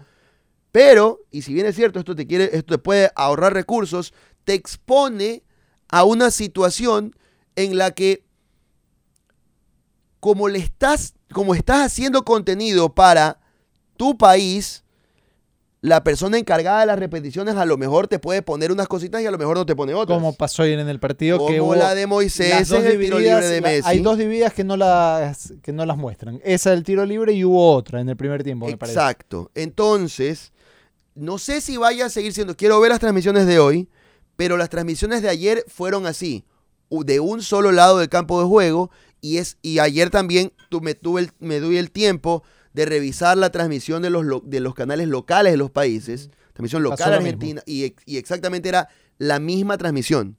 pero, 0.70 1.22
y 1.32 1.42
si 1.42 1.54
bien 1.54 1.66
es 1.66 1.74
cierto, 1.74 1.98
esto 1.98 2.14
te 2.14 2.28
quiere, 2.28 2.44
esto 2.56 2.74
te 2.74 2.78
puede 2.78 3.10
ahorrar 3.16 3.52
recursos, 3.52 4.14
te 4.44 4.54
expone 4.54 5.42
a 5.88 6.04
una 6.04 6.30
situación 6.30 7.16
en 7.56 7.76
la 7.76 7.90
que 7.90 8.22
como 10.20 10.46
le 10.46 10.60
estás, 10.60 11.14
como 11.32 11.56
estás 11.56 11.84
haciendo 11.84 12.24
contenido 12.24 12.94
para 12.94 13.40
tu 13.96 14.16
país, 14.16 14.84
la 15.86 16.02
persona 16.02 16.36
encargada 16.36 16.80
de 16.80 16.86
las 16.86 16.98
repeticiones 16.98 17.54
a 17.54 17.64
lo 17.64 17.76
mejor 17.76 18.08
te 18.08 18.18
puede 18.18 18.42
poner 18.42 18.72
unas 18.72 18.88
cositas 18.88 19.22
y 19.22 19.26
a 19.26 19.30
lo 19.30 19.38
mejor 19.38 19.56
no 19.56 19.64
te 19.66 19.76
pone 19.76 19.94
otras. 19.94 20.16
Como 20.18 20.32
pasó 20.32 20.64
ayer 20.64 20.80
en 20.80 20.88
el 20.88 20.98
partido 20.98 21.38
que 21.46 21.58
Como 21.58 21.68
hubo 21.68 21.74
la 21.76 21.94
de 21.94 22.06
Moisés 22.08 22.70
en 22.72 22.86
el 22.86 22.98
tiro 22.98 23.18
libre 23.20 23.46
de 23.46 23.60
la- 23.60 23.68
Messi. 23.68 23.88
Hay 23.88 24.00
dos 24.00 24.18
divididas 24.18 24.52
que 24.52 24.64
no 24.64 24.76
las 24.76 25.52
que 25.62 25.72
no 25.72 25.86
las 25.86 25.96
muestran. 25.96 26.40
Esa 26.44 26.70
del 26.70 26.82
tiro 26.82 27.06
libre 27.06 27.32
y 27.34 27.44
hubo 27.44 27.72
otra 27.74 28.00
en 28.00 28.08
el 28.08 28.16
primer 28.16 28.42
tiempo, 28.42 28.66
me 28.66 28.76
parece. 28.76 28.98
Exacto. 28.98 29.50
Entonces, 29.54 30.52
no 31.14 31.38
sé 31.38 31.60
si 31.60 31.76
vaya 31.76 32.06
a 32.06 32.10
seguir 32.10 32.32
siendo. 32.32 32.56
Quiero 32.56 32.80
ver 32.80 32.90
las 32.90 32.98
transmisiones 33.00 33.46
de 33.46 33.58
hoy, 33.60 33.88
pero 34.34 34.56
las 34.56 34.68
transmisiones 34.70 35.22
de 35.22 35.28
ayer 35.28 35.64
fueron 35.68 36.06
así, 36.06 36.44
de 36.90 37.20
un 37.20 37.42
solo 37.42 37.70
lado 37.72 37.98
del 37.98 38.08
campo 38.08 38.40
de 38.40 38.46
juego. 38.48 38.90
Y, 39.20 39.38
es, 39.38 39.56
y 39.62 39.78
ayer 39.78 40.10
también 40.10 40.52
tu- 40.68 40.80
me, 40.80 40.94
tuve 40.94 41.20
el, 41.22 41.30
me 41.38 41.58
doy 41.60 41.78
el 41.78 41.90
tiempo 41.90 42.42
de 42.76 42.84
revisar 42.84 43.38
la 43.38 43.48
transmisión 43.50 44.02
de 44.02 44.10
los, 44.10 44.22
lo- 44.26 44.42
de 44.44 44.60
los 44.60 44.74
canales 44.74 45.08
locales 45.08 45.54
de 45.54 45.56
los 45.56 45.70
países. 45.70 46.28
Transmisión 46.52 46.82
local 46.82 47.10
lo 47.10 47.16
argentina. 47.16 47.62
Y, 47.64 47.94
y 48.04 48.18
exactamente 48.18 48.68
era 48.68 48.88
la 49.16 49.38
misma 49.40 49.78
transmisión. 49.78 50.36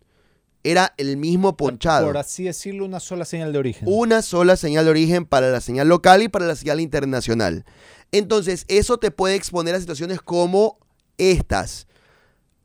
Era 0.63 0.93
el 0.97 1.17
mismo 1.17 1.57
ponchado 1.57 2.05
Por 2.07 2.17
así 2.17 2.43
decirlo, 2.43 2.85
una 2.85 2.99
sola 2.99 3.25
señal 3.25 3.53
de 3.53 3.59
origen. 3.59 3.87
una 3.91 4.21
sola 4.21 4.55
señal 4.55 4.85
de 4.85 4.91
origen 4.91 5.25
para 5.25 5.49
la 5.49 5.61
señal 5.61 5.87
local 5.87 6.21
y 6.21 6.27
para 6.29 6.45
la 6.45 6.55
señal 6.55 6.79
internacional. 6.79 7.65
Entonces, 8.11 8.65
eso 8.67 8.97
te 8.99 9.09
puede 9.09 9.33
exponer 9.35 9.73
a 9.73 9.79
situaciones 9.79 10.21
como 10.21 10.77
estas. 11.17 11.87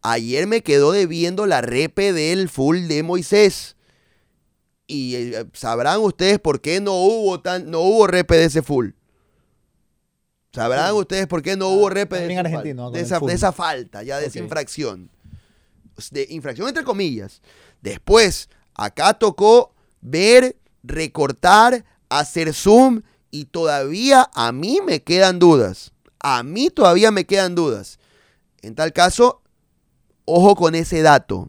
Ayer 0.02 0.46
me 0.46 0.62
quedó 0.62 0.92
debiendo 0.92 1.46
la 1.46 1.62
repe 1.62 2.12
del 2.12 2.50
full 2.50 2.88
de 2.88 3.02
Moisés. 3.02 3.76
Y 4.86 5.14
eh, 5.14 5.46
sabrán 5.54 6.00
ustedes 6.00 6.38
por 6.38 6.60
qué 6.60 6.80
no 6.80 6.92
hubo 6.94 7.40
tan, 7.40 7.70
no 7.70 7.80
hubo 7.80 8.06
repe 8.06 8.36
de 8.36 8.44
ese 8.44 8.60
full. 8.62 8.90
Sabrán 10.54 10.90
Sí. 10.92 10.98
ustedes 10.98 11.26
por 11.26 11.42
qué 11.42 11.56
no 11.56 11.68
hubo 11.68 11.88
repe 11.88 12.16
de, 12.16 12.26
esa 12.26 12.34
fal- 12.42 12.46
argentino, 12.46 12.84
con 12.84 12.92
de 12.92 12.98
el 13.00 13.04
esa, 13.06 13.18
full. 13.18 13.28
de 13.28 13.34
esa 13.34 13.52
falta, 13.52 14.02
ya 14.02 14.18
de 14.18 14.26
esa 14.26 14.38
infracción. 14.38 15.10
De 16.10 16.26
infracción 16.30 16.68
entre 16.68 16.84
comillas. 16.84 17.40
Después, 17.80 18.48
acá 18.74 19.14
tocó 19.14 19.74
ver, 20.00 20.56
recortar, 20.82 21.84
hacer 22.08 22.52
zoom 22.54 23.02
y 23.30 23.46
todavía 23.46 24.28
a 24.34 24.52
mí 24.52 24.80
me 24.84 25.02
quedan 25.02 25.38
dudas. 25.38 25.92
A 26.20 26.42
mí 26.42 26.70
todavía 26.70 27.10
me 27.10 27.24
quedan 27.24 27.54
dudas. 27.54 27.98
En 28.60 28.74
tal 28.74 28.92
caso, 28.92 29.42
ojo 30.24 30.54
con 30.54 30.74
ese 30.74 31.02
dato. 31.02 31.48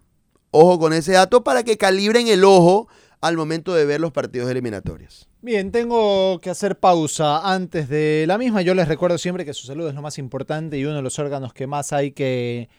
Ojo 0.51 0.79
con 0.79 0.93
ese 0.93 1.11
dato 1.13 1.43
para 1.43 1.63
que 1.63 1.77
calibren 1.77 2.27
el 2.27 2.43
ojo 2.43 2.87
al 3.21 3.35
momento 3.37 3.73
de 3.73 3.85
ver 3.85 3.99
los 4.01 4.11
partidos 4.11 4.49
eliminatorios. 4.49 5.27
Bien, 5.43 5.73
tengo 5.73 6.39
que 6.39 6.49
hacer 6.49 6.79
pausa 6.79 7.51
antes 7.53 7.89
de 7.89 8.23
la 8.29 8.37
misma. 8.37 8.61
Yo 8.61 8.73
les 8.73 8.87
recuerdo 8.87 9.17
siempre 9.17 9.43
que 9.43 9.53
su 9.53 9.67
salud 9.67 9.89
es 9.89 9.93
lo 9.93 10.01
más 10.01 10.17
importante 10.17 10.77
y 10.77 10.85
uno 10.85 10.95
de 10.95 11.01
los 11.01 11.19
órganos 11.19 11.53
que 11.53 11.67
más 11.67 11.91
hay 11.91 12.11
que, 12.11 12.69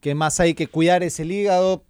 que 0.00 0.14
más 0.14 0.40
hay 0.40 0.54
que 0.54 0.66
cuidar 0.66 1.02
es 1.02 1.20
el 1.20 1.30
hígado. 1.30 1.84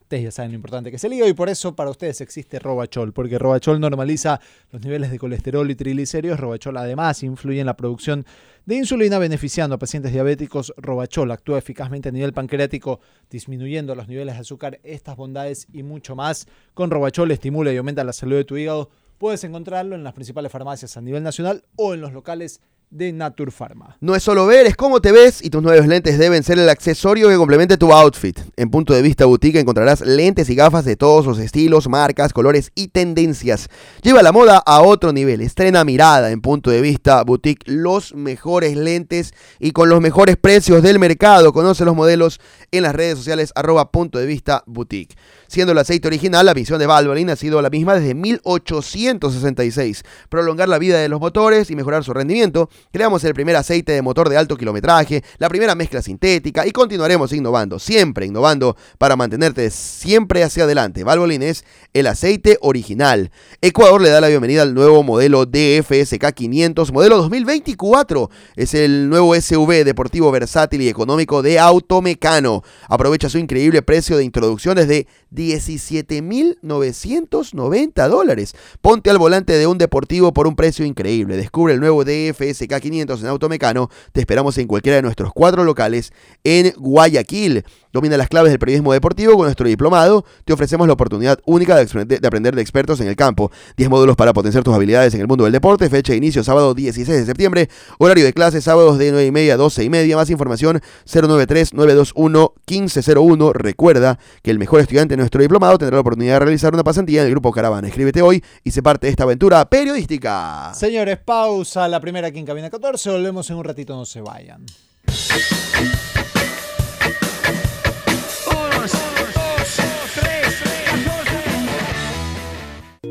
Ustedes 0.00 0.24
ya 0.24 0.30
saben 0.30 0.52
lo 0.52 0.54
importante 0.54 0.88
que 0.88 0.96
es 0.96 1.04
el 1.04 1.12
hígado 1.12 1.28
y 1.28 1.34
por 1.34 1.50
eso 1.50 1.76
para 1.76 1.90
ustedes 1.90 2.22
existe 2.22 2.58
Robachol, 2.58 3.12
porque 3.12 3.38
Robachol 3.38 3.78
normaliza 3.78 4.40
los 4.72 4.80
niveles 4.80 5.10
de 5.10 5.18
colesterol 5.18 5.70
y 5.70 5.74
triglicéridos. 5.74 6.40
Robachol 6.40 6.78
además 6.78 7.22
influye 7.22 7.60
en 7.60 7.66
la 7.66 7.76
producción 7.76 8.24
de 8.64 8.76
insulina 8.76 9.18
beneficiando 9.18 9.74
a 9.74 9.78
pacientes 9.78 10.14
diabéticos. 10.14 10.72
Robachol 10.78 11.30
actúa 11.30 11.58
eficazmente 11.58 12.08
a 12.08 12.12
nivel 12.12 12.32
pancreático, 12.32 13.00
disminuyendo 13.28 13.94
los 13.94 14.08
niveles 14.08 14.36
de 14.36 14.40
azúcar, 14.40 14.80
estas 14.82 15.14
bondades 15.14 15.66
y 15.74 15.82
mucho 15.82 16.16
más. 16.16 16.46
Con 16.72 16.90
Robachol 16.90 17.30
estimula 17.32 17.70
y 17.70 17.76
aumenta 17.76 18.02
la 18.02 18.14
salud 18.14 18.36
de 18.36 18.44
tu 18.44 18.56
hígado. 18.56 18.88
Puedes 19.18 19.42
encontrarlo 19.42 19.96
en 19.96 20.04
las 20.04 20.14
principales 20.14 20.52
farmacias 20.52 20.96
a 20.96 21.00
nivel 21.00 21.24
nacional 21.24 21.64
o 21.76 21.92
en 21.92 22.00
los 22.00 22.12
locales 22.12 22.60
de 22.90 23.12
Naturpharma. 23.12 23.96
No 24.00 24.14
es 24.14 24.22
solo 24.22 24.46
ver, 24.46 24.66
es 24.66 24.76
cómo 24.76 25.00
te 25.00 25.12
ves 25.12 25.44
y 25.44 25.50
tus 25.50 25.62
nuevos 25.62 25.86
lentes 25.86 26.18
deben 26.18 26.42
ser 26.42 26.58
el 26.58 26.68
accesorio 26.68 27.28
que 27.28 27.36
complemente 27.36 27.76
tu 27.76 27.92
outfit. 27.92 28.38
En 28.56 28.70
Punto 28.70 28.94
de 28.94 29.02
Vista 29.02 29.26
Boutique 29.26 29.60
encontrarás 29.60 30.00
lentes 30.00 30.48
y 30.48 30.54
gafas 30.54 30.84
de 30.84 30.96
todos 30.96 31.26
los 31.26 31.38
estilos, 31.38 31.88
marcas, 31.88 32.32
colores 32.32 32.70
y 32.74 32.88
tendencias. 32.88 33.68
Lleva 34.02 34.22
la 34.22 34.32
moda 34.32 34.58
a 34.64 34.80
otro 34.80 35.12
nivel. 35.12 35.40
Estrena 35.40 35.84
mirada 35.84 36.30
en 36.30 36.40
Punto 36.40 36.70
de 36.70 36.80
Vista 36.80 37.22
Boutique 37.24 37.70
los 37.70 38.14
mejores 38.14 38.76
lentes 38.76 39.34
y 39.58 39.72
con 39.72 39.88
los 39.88 40.00
mejores 40.00 40.36
precios 40.36 40.82
del 40.82 40.98
mercado. 40.98 41.52
Conoce 41.52 41.84
los 41.84 41.94
modelos 41.96 42.40
en 42.70 42.84
las 42.84 42.94
redes 42.94 43.18
sociales 43.18 43.52
arroba 43.54 43.90
Punto 43.90 44.18
de 44.18 44.26
Vista 44.26 44.62
Boutique. 44.66 45.16
Siendo 45.48 45.72
el 45.72 45.78
aceite 45.78 46.06
original, 46.08 46.44
la 46.44 46.52
visión 46.52 46.78
de 46.78 46.86
Valvoline 46.86 47.32
ha 47.32 47.36
sido 47.36 47.62
la 47.62 47.70
misma 47.70 47.94
desde 47.94 48.14
1866. 48.14 50.02
Prolongar 50.28 50.68
la 50.68 50.78
vida 50.78 50.98
de 50.98 51.08
los 51.08 51.20
motores 51.20 51.70
y 51.70 51.74
mejorar 51.74 52.04
su 52.04 52.12
rendimiento. 52.12 52.68
Creamos 52.92 53.24
el 53.24 53.32
primer 53.32 53.56
aceite 53.56 53.92
de 53.92 54.02
motor 54.02 54.28
de 54.28 54.36
alto 54.36 54.58
kilometraje, 54.58 55.24
la 55.38 55.48
primera 55.48 55.74
mezcla 55.74 56.02
sintética 56.02 56.66
y 56.66 56.70
continuaremos 56.70 57.32
innovando, 57.32 57.78
siempre 57.78 58.26
innovando 58.26 58.76
para 58.98 59.16
mantenerte 59.16 59.70
siempre 59.70 60.44
hacia 60.44 60.64
adelante. 60.64 61.02
Valvoline 61.02 61.48
es 61.48 61.64
el 61.94 62.08
aceite 62.08 62.58
original. 62.60 63.30
Ecuador 63.62 64.02
le 64.02 64.10
da 64.10 64.20
la 64.20 64.28
bienvenida 64.28 64.60
al 64.60 64.74
nuevo 64.74 65.02
modelo 65.02 65.46
DFSK 65.46 66.30
500, 66.34 66.92
modelo 66.92 67.16
2024. 67.16 68.28
Es 68.54 68.74
el 68.74 69.08
nuevo 69.08 69.34
SUV 69.34 69.82
deportivo 69.84 70.30
versátil 70.30 70.82
y 70.82 70.90
económico 70.90 71.40
de 71.40 71.58
Automecano. 71.58 72.62
Aprovecha 72.86 73.30
su 73.30 73.38
increíble 73.38 73.80
precio 73.80 74.18
de 74.18 74.24
introducción 74.24 74.76
desde 74.76 75.06
17.990 75.38 78.08
dólares. 78.08 78.56
Ponte 78.80 79.10
al 79.10 79.18
volante 79.18 79.52
de 79.52 79.68
un 79.68 79.78
deportivo 79.78 80.32
por 80.32 80.48
un 80.48 80.56
precio 80.56 80.84
increíble. 80.84 81.36
Descubre 81.36 81.74
el 81.74 81.80
nuevo 81.80 82.04
DFSK 82.04 82.80
500 82.80 83.20
en 83.20 83.26
Automecano. 83.28 83.88
Te 84.12 84.18
esperamos 84.20 84.58
en 84.58 84.66
cualquiera 84.66 84.96
de 84.96 85.02
nuestros 85.02 85.32
cuatro 85.32 85.62
locales 85.62 86.12
en 86.42 86.72
Guayaquil. 86.76 87.64
Domina 87.92 88.16
las 88.18 88.28
claves 88.28 88.50
del 88.50 88.58
periodismo 88.58 88.92
deportivo 88.92 89.34
con 89.34 89.44
nuestro 89.44 89.66
diplomado. 89.66 90.26
Te 90.44 90.52
ofrecemos 90.52 90.86
la 90.86 90.92
oportunidad 90.92 91.38
única 91.46 91.74
de, 91.76 92.20
aprender 92.26 92.54
de 92.54 92.60
expertos 92.60 93.00
en 93.00 93.08
el 93.08 93.16
campo. 93.16 93.50
10 93.76 93.88
módulos 93.88 94.14
para 94.14 94.34
potenciar 94.34 94.62
tus 94.62 94.74
habilidades 94.74 95.14
en 95.14 95.22
el 95.22 95.26
mundo 95.26 95.44
del 95.44 95.54
deporte. 95.54 95.88
Fecha 95.88 96.12
de 96.12 96.18
inicio 96.18 96.44
sábado 96.44 96.74
16 96.74 97.20
de 97.20 97.24
septiembre. 97.24 97.70
Horario 97.98 98.24
de 98.24 98.34
clase 98.34 98.60
sábados 98.60 98.98
de 98.98 99.10
9 99.10 99.26
y 99.26 99.30
media 99.30 99.54
a 99.54 99.56
12 99.56 99.84
y 99.84 99.90
media. 99.90 100.16
Más 100.16 100.28
información 100.28 100.82
093-921-1501. 101.06 103.52
Recuerda 103.54 104.18
que 104.42 104.50
el 104.50 104.58
mejor 104.58 104.80
estudiante 104.80 105.16
de 105.16 105.22
nuestro 105.28 105.42
diplomado 105.42 105.76
tendrá 105.76 105.96
la 105.96 106.00
oportunidad 106.00 106.34
de 106.36 106.38
realizar 106.38 106.72
una 106.72 106.82
pasantía 106.82 107.20
en 107.20 107.26
el 107.26 107.32
grupo 107.32 107.52
Caravana. 107.52 107.86
Escríbete 107.86 108.22
hoy 108.22 108.42
y 108.64 108.70
se 108.70 108.82
parte 108.82 109.08
de 109.08 109.10
esta 109.10 109.24
aventura 109.24 109.68
periodística. 109.68 110.72
Señores, 110.72 111.18
pausa 111.22 111.86
la 111.86 112.00
primera 112.00 112.28
aquí 112.28 112.38
en 112.38 112.46
Cabina 112.46 112.70
14. 112.70 113.10
Volvemos 113.10 113.50
en 113.50 113.56
un 113.56 113.64
ratito, 113.64 113.94
no 113.94 114.06
se 114.06 114.22
vayan. 114.22 114.64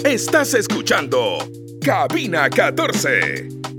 Estás 0.03 0.55
escuchando 0.55 1.37
Cabina 1.83 2.49
14. 2.49 3.76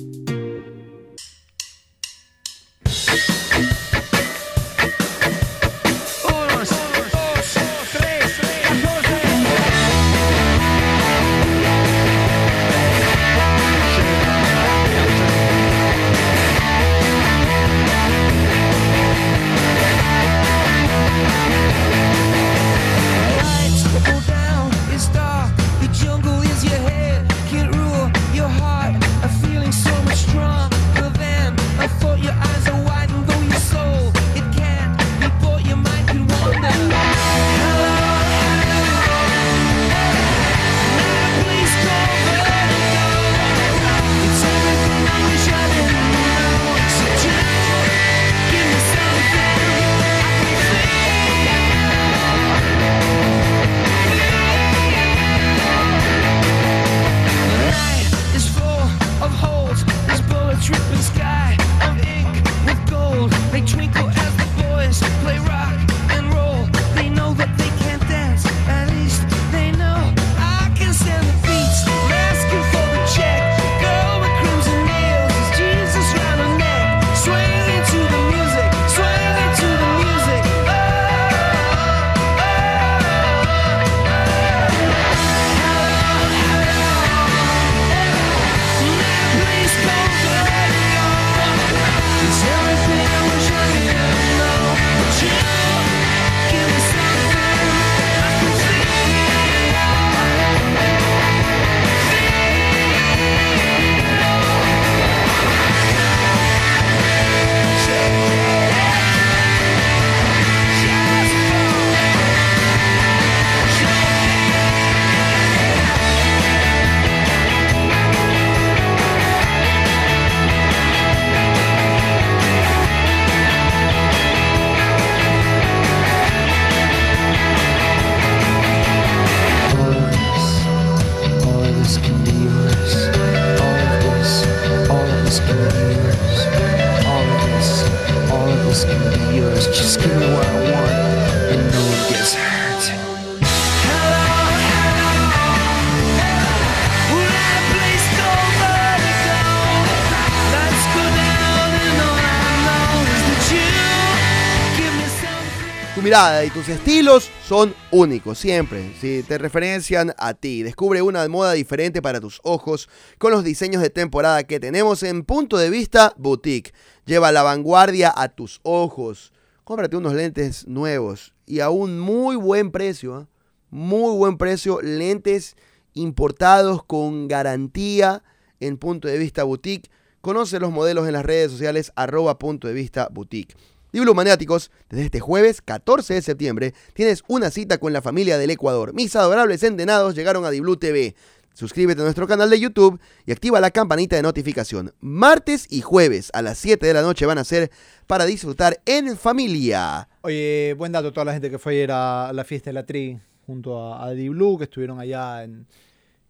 Son 157.91 158.01
únicos, 158.01 158.39
siempre. 158.39 158.93
Si 159.01 159.23
te 159.23 159.39
referencian 159.39 160.15
a 160.19 160.35
ti, 160.35 160.63
descubre 160.63 161.03
una 161.03 161.27
moda 161.29 161.53
diferente 161.53 162.03
para 162.03 162.21
tus 162.21 162.41
ojos 162.43 162.89
con 163.19 163.33
los 163.33 163.45
diseños 163.45 163.83
de 163.83 163.91
temporada 163.91 164.45
que 164.45 164.61
tenemos 164.61 165.03
en 165.03 165.25
Punto 165.25 165.57
de 165.57 165.71
Vista 165.71 166.15
Boutique. 166.17 166.73
Lleva 167.07 167.33
la 167.33 167.43
vanguardia 167.43 168.13
a 168.15 168.29
tus 168.29 168.61
ojos. 168.63 169.33
Cómprate 169.65 169.97
unos 169.97 170.15
lentes 170.15 170.67
nuevos 170.67 171.35
y 171.47 171.61
a 171.61 171.71
un 171.71 171.99
muy 171.99 172.37
buen 172.37 172.71
precio. 172.71 173.15
¿ah? 173.15 173.29
Muy 173.71 174.17
buen 174.17 174.39
precio. 174.39 174.81
Lentes 174.83 175.57
importados 175.95 176.85
con 176.85 177.29
garantía 177.29 178.23
en 178.61 178.79
Punto 178.79 179.09
de 179.09 179.19
Vista 179.19 179.45
Boutique. 179.45 179.91
Conoce 180.21 180.59
los 180.59 180.73
modelos 180.73 181.07
en 181.07 181.13
las 181.13 181.25
redes 181.25 181.53
sociales 181.53 181.93
arroba 181.97 182.39
Punto 182.39 182.69
de 182.69 182.75
Vista 182.75 183.09
Boutique. 183.11 183.55
Diblu 183.93 184.15
Maniáticos, 184.15 184.71
desde 184.91 185.07
este 185.07 185.21
jueves 185.21 185.63
14 185.63 186.15
de 186.15 186.23
septiembre 186.23 186.75
tienes 186.93 187.23
una 187.27 187.51
cita 187.51 187.79
con 187.79 187.93
la 187.93 188.03
familia 188.03 188.37
del 188.37 188.51
Ecuador. 188.51 188.93
Mis 188.93 189.17
adorables 189.17 189.63
entenados 189.63 190.15
llegaron 190.15 190.45
a 190.45 190.51
Diblu 190.51 190.77
TV. 190.77 191.15
Suscríbete 191.55 192.03
a 192.03 192.05
nuestro 192.05 192.29
canal 192.29 192.51
de 192.51 192.61
YouTube 192.61 193.01
y 193.27 193.33
activa 193.33 193.61
la 193.61 193.71
campanita 193.71 194.15
de 194.15 194.23
notificación. 194.23 194.93
Martes 195.01 195.67
y 195.71 195.81
jueves 195.81 196.31
a 196.35 196.43
las 196.43 196.59
7 196.59 196.87
de 196.87 196.95
la 196.95 197.03
noche 197.03 197.27
van 197.27 197.39
a 197.39 197.45
ser 197.45 197.71
para 198.07 198.27
disfrutar 198.27 198.81
en 198.85 199.17
familia. 199.17 200.09
Oye, 200.21 200.75
buen 200.77 200.93
dato 200.93 201.13
toda 201.13 201.25
la 201.25 201.33
gente 201.33 201.51
que 201.51 201.59
fue 201.59 201.73
ayer 201.73 201.91
a 201.91 202.33
la 202.33 202.45
fiesta 202.45 202.71
de 202.71 202.75
la 202.75 202.87
Tri 202.87 203.19
junto 203.47 203.83
a, 203.83 204.05
a 204.05 204.11
Di 204.11 204.29
Blue, 204.29 204.59
que 204.59 204.65
estuvieron 204.65 205.01
allá 205.01 205.43
en, 205.43 205.67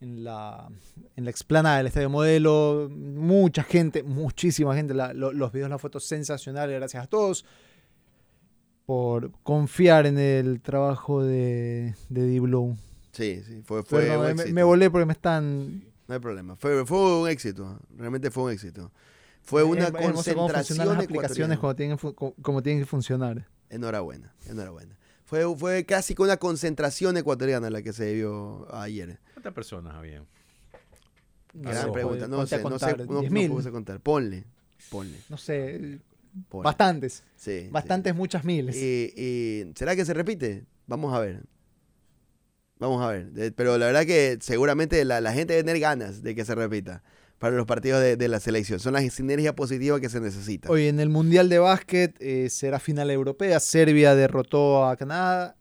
en 0.01 0.23
la, 0.25 0.69
en 1.17 1.25
la 1.25 1.31
explanada 1.31 1.79
del 1.79 1.87
Estadio 1.89 2.11
Modelo. 2.11 2.89
Mucha 2.91 3.63
gente, 3.63 4.03
muchísima 4.03 4.75
gente. 4.75 4.95
la- 4.95 5.13
lo- 5.13 5.33
los 5.33 5.53
videos, 5.53 5.71
las 5.71 5.81
fotos 5.81 6.05
sensacionales. 6.05 6.77
Gracias 6.77 7.05
a 7.05 7.07
todos 7.07 7.45
por 8.87 9.33
confiar 9.43 10.07
en 10.07 10.19
el 10.19 10.61
trabajo 10.61 11.23
de, 11.23 11.95
de 12.09 12.27
Di 12.27 12.39
Blue. 12.39 12.77
Sí, 13.13 13.43
sí, 13.47 13.63
fue, 13.65 13.83
fue 13.83 14.17
un 14.17 14.25
me, 14.25 14.31
éxito. 14.33 14.55
me 14.55 14.63
volé 14.63 14.91
porque 14.91 15.05
me 15.07 15.13
están... 15.13 15.83
No 16.07 16.15
hay 16.15 16.21
problema. 16.21 16.57
Fue, 16.57 16.87
fue 16.87 17.21
un 17.21 17.29
éxito. 17.29 17.79
Realmente 17.97 18.31
fue 18.31 18.45
un 18.45 18.51
éxito. 18.53 18.91
Fue 19.43 19.63
una 19.63 19.85
es- 19.85 19.87
hermoso 19.89 20.03
cómo 20.03 20.15
funcionan 20.15 20.37
concentración 20.47 20.79
las 20.89 21.05
aplicaciones 21.05 21.59
como 21.59 21.75
tienen, 21.77 21.99
como 22.43 22.63
tienen 22.63 22.83
que 22.83 22.87
funcionar. 22.87 23.47
Enhorabuena, 23.69 24.33
enhorabuena. 24.47 24.98
Fue, 25.29 25.45
fue 25.59 25.85
casi 25.85 26.14
que 26.14 26.22
una 26.22 26.39
concentración 26.39 27.18
ecuatoriana 27.18 27.68
la 27.68 27.83
que 27.83 27.93
se 27.93 28.14
vio 28.14 28.66
ayer. 28.74 29.18
¿Cuántas 29.35 29.53
personas 29.53 29.95
había? 29.95 30.24
Gran 31.53 31.85
Ojo, 31.85 31.93
pregunta. 31.93 32.26
No 32.29 32.47
sé, 32.47 32.62
no 32.62 32.79
sé, 32.79 32.97
no, 32.97 33.05
no 33.05 33.22
10.000. 33.22 33.49
puse 33.51 33.68
a 33.68 33.72
contar. 33.72 34.01
Ponle, 34.01 34.45
ponle, 34.91 35.18
No 35.29 35.37
sé, 35.37 35.99
ponle. 36.49 36.64
bastantes. 36.64 37.22
Sí, 37.37 37.64
sí. 37.64 37.68
Bastantes, 37.70 38.14
muchas 38.14 38.43
miles. 38.47 38.74
Y, 38.74 39.12
y, 39.16 39.72
¿Será 39.76 39.95
que 39.95 40.07
se 40.07 40.14
repite? 40.14 40.64
Vamos 40.87 41.12
a 41.14 41.18
ver. 41.20 41.43
Vamos 42.79 43.03
a 43.05 43.09
ver. 43.11 43.31
De- 43.33 43.53
Pero 43.53 43.76
la 43.76 43.85
verdad 43.85 44.07
que 44.07 44.39
seguramente 44.41 45.05
la, 45.05 45.20
la 45.20 45.35
gente 45.35 45.53
debe 45.53 45.64
tener 45.64 45.81
ganas 45.81 46.22
de 46.22 46.35
que 46.35 46.47
se 46.47 46.55
repita 46.55 47.03
para 47.39 47.57
los 47.57 47.66
partidos 47.66 48.01
de, 48.01 48.16
de 48.16 48.28
la 48.28 48.41
selección. 48.41 48.80
Son 48.80 48.93
las 48.95 49.05
sinergias 49.12 49.55
positivas 49.55 50.01
que 50.01 50.09
se 50.09 50.20
necesitan. 50.20 50.70
Hoy 50.70 50.86
en 50.89 50.99
el 51.01 51.09
Mundial 51.09 51.49
de 51.49 51.59
Básquet 51.59 52.16
eh, 52.20 52.51
será 52.51 52.78
final 52.80 53.11
europea. 53.11 53.61
Serbia 53.61 54.14
derrotó 54.14 54.84
a 54.86 54.97
Canadá 54.97 55.57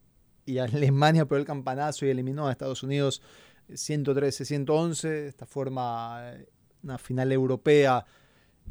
y 0.45 0.57
Alemania 0.59 1.25
por 1.25 1.37
el 1.37 1.45
campanazo 1.45 2.05
y 2.05 2.09
eliminó 2.09 2.47
a 2.47 2.51
Estados 2.51 2.81
Unidos 2.83 3.21
113-111. 3.69 5.01
De 5.07 5.27
esta 5.27 5.45
forma, 5.45 6.31
eh, 6.33 6.47
una 6.83 6.97
final 6.97 7.31
europea 7.31 8.05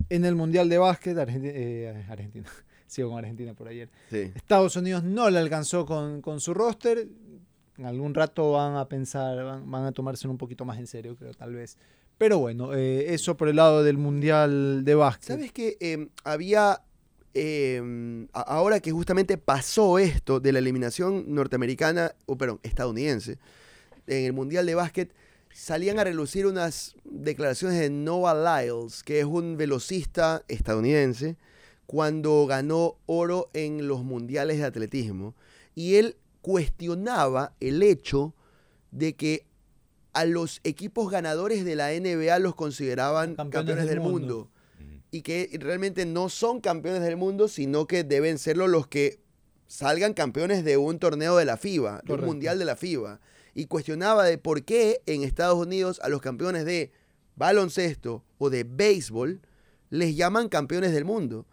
en 0.09 0.24
el 0.24 0.34
Mundial 0.34 0.68
de 0.68 0.78
Básquet. 0.78 1.16
Argenti- 1.16 1.52
eh, 1.54 2.04
Argentina. 2.09 2.48
Sigo 2.86 3.11
con 3.11 3.18
Argentina 3.18 3.52
por 3.54 3.68
ayer. 3.68 3.88
Sí. 4.11 4.30
Estados 4.34 4.76
Unidos 4.76 5.02
no 5.02 5.28
le 5.30 5.38
alcanzó 5.38 5.84
con, 5.86 6.20
con 6.22 6.40
su 6.40 6.54
roster. 6.54 7.07
En 7.78 7.84
algún 7.84 8.14
rato 8.14 8.52
van 8.52 8.76
a 8.76 8.88
pensar, 8.88 9.42
van, 9.44 9.70
van 9.70 9.84
a 9.84 9.92
tomárselo 9.92 10.30
un 10.32 10.38
poquito 10.38 10.64
más 10.64 10.78
en 10.78 10.86
serio, 10.86 11.14
creo, 11.16 11.34
tal 11.34 11.54
vez. 11.54 11.76
Pero 12.19 12.39
bueno, 12.39 12.75
eh, 12.75 13.12
eso 13.14 13.37
por 13.37 13.49
el 13.49 13.57
lado 13.57 13.83
del 13.85 13.99
Mundial 13.99 14.85
de 14.85 14.95
Básquet. 14.95 15.29
¿Sabes 15.29 15.53
que 15.53 15.77
eh, 15.81 16.09
había, 16.25 16.81
a- 18.33 18.41
ahora 18.41 18.81
que 18.81 18.91
justamente 18.91 19.37
pasó 19.37 19.99
esto 19.99 20.41
de 20.41 20.53
la 20.53 20.59
eliminación 20.59 21.25
norteamericana, 21.35 22.14
o 22.25 22.37
perdón, 22.39 22.61
estadounidense, 22.62 23.39
en 24.07 24.25
el 24.25 24.33
Mundial 24.33 24.64
de 24.67 24.75
Básquet, 24.75 25.12
salían 25.53 25.99
a 25.99 26.05
relucir 26.05 26.47
unas 26.47 26.95
declaraciones 27.05 27.79
de 27.81 27.91
Noah 27.91 28.62
Lyles, 28.62 29.03
que 29.03 29.21
es 29.21 29.25
un 29.27 29.57
velocista 29.57 30.43
estadounidense, 30.49 31.37
cuando 31.87 32.47
ganó 32.47 32.97
oro 33.07 33.51
en 33.53 33.89
los 33.89 34.03
mundiales 34.05 34.59
de 34.59 34.64
atletismo. 34.64 35.35
Y 35.75 35.97
él 35.97 36.17
cuestionaba 36.43 37.53
el 37.61 37.83
hecho 37.83 38.35
de 38.91 39.14
que 39.14 39.45
a 40.17 40.25
los 40.25 40.62
equipos 40.64 41.11
ganadores 41.11 41.62
de 41.67 41.77
la 41.77 41.91
NBA 41.91 42.39
los 42.39 42.55
consideraban 42.55 43.35
campeones, 43.35 43.87
del 43.87 44.01
mundo. 44.01 44.51
y 45.11 45.21
que 45.21 45.51
realmente 45.61 46.07
no 46.07 46.31
son 46.31 46.62
campeones 46.62 47.03
del 47.03 47.19
mundo, 47.19 47.49
sino 47.49 47.87
que 47.87 48.03
deben 48.03 48.39
serlo 48.39 48.67
los 48.67 48.87
que 48.87 49.21
salgan 49.67 50.14
campeones 50.14 50.64
de 50.64 50.79
un 50.79 50.99
torneo 50.99 51.37
de 51.37 51.45
la 51.45 51.59
FIBA, 51.59 52.01
de 52.03 52.14
un 52.14 52.25
mundial 52.25 52.59
de 52.59 52.64
la 52.64 52.77
FIBA. 52.77 53.21
Y 53.53 53.67
cuestionaba 53.67 54.25
de 54.25 54.39
por 54.39 54.64
qué 54.64 55.03
en 55.05 55.23
Estados 55.23 55.59
Unidos 55.59 56.01
a 56.03 56.09
los 56.09 56.23
campeones 56.23 56.64
de 56.64 56.93
baloncesto 57.35 58.25
o 58.39 58.49
de 58.49 58.64
béisbol 58.64 59.43
les 59.91 60.17
llaman 60.17 60.49
campeones 60.49 60.93
del 60.93 61.05
mundo, 61.05 61.47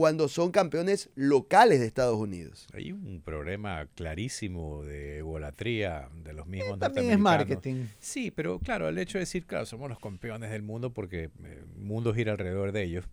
cuando 0.00 0.28
son 0.28 0.50
campeones 0.50 1.10
locales 1.14 1.78
de 1.78 1.84
Estados 1.84 2.16
Unidos. 2.16 2.66
Hay 2.72 2.90
un 2.90 3.20
problema 3.22 3.86
clarísimo 3.94 4.82
de 4.82 5.18
egolatría 5.18 6.08
de 6.24 6.32
los 6.32 6.46
mismos 6.46 6.78
También 6.78 7.10
es 7.10 7.18
marketing. 7.18 7.84
Sí, 7.98 8.30
pero 8.30 8.58
claro, 8.60 8.88
el 8.88 8.96
hecho 8.96 9.18
de 9.18 9.24
decir, 9.24 9.44
claro, 9.44 9.66
somos 9.66 9.90
los 9.90 9.98
campeones 9.98 10.52
del 10.52 10.62
mundo 10.62 10.94
porque 10.94 11.24
eh, 11.24 11.30
el 11.76 11.84
mundo 11.84 12.14
gira 12.14 12.32
alrededor 12.32 12.72
de 12.72 12.82
ellos. 12.82 13.04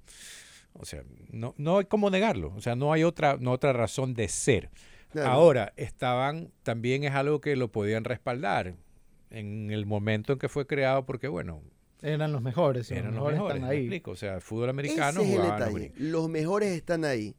O 0.72 0.86
sea, 0.86 1.04
no, 1.30 1.54
no 1.58 1.80
hay 1.80 1.86
cómo 1.88 2.10
negarlo. 2.10 2.54
O 2.56 2.62
sea, 2.62 2.78
no 2.78 2.94
hay 2.94 3.04
otra, 3.04 3.36
no 3.38 3.52
otra 3.52 3.74
razón 3.74 4.14
de 4.14 4.30
ser. 4.30 4.70
Claro. 5.10 5.30
Ahora, 5.30 5.74
estaban, 5.76 6.54
también 6.64 7.04
es 7.04 7.12
algo 7.12 7.42
que 7.42 7.58
lo 7.58 7.70
podían 7.70 8.06
respaldar 8.06 8.76
en 9.30 9.72
el 9.72 9.86
momento 9.86 10.32
en 10.32 10.40
que 10.40 10.48
fue 10.48 10.66
creado, 10.66 11.06
porque 11.06 11.28
bueno, 11.28 11.62
Eran 12.02 12.32
los 12.32 12.42
mejores. 12.42 12.90
eran 12.92 13.06
los 13.06 13.14
mejores 13.16 13.38
mejores. 13.40 13.56
están 13.58 13.70
¿me 13.70 13.76
ahí. 13.76 13.82
explico? 13.82 14.12
O 14.12 14.16
sea, 14.16 14.36
el 14.36 14.42
fútbol 14.42 14.70
americano 14.70 15.22
Ese 15.22 15.30
es 15.34 15.36
el 15.40 15.44
detalle. 15.44 15.92
Los 15.98 16.30
mejores 16.30 16.72
están 16.74 17.06
ahí. 17.06 17.36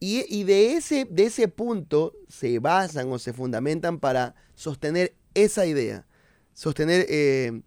Y, 0.00 0.24
y 0.34 0.44
de, 0.44 0.74
ese, 0.74 1.06
de 1.10 1.24
ese 1.26 1.46
punto 1.48 2.14
se 2.28 2.58
basan 2.58 3.10
o 3.12 3.18
se 3.18 3.32
fundamentan 3.32 3.98
para 4.00 4.34
sostener 4.54 5.14
esa 5.34 5.66
idea, 5.66 6.06
sostener 6.54 7.06
eh, 7.08 7.60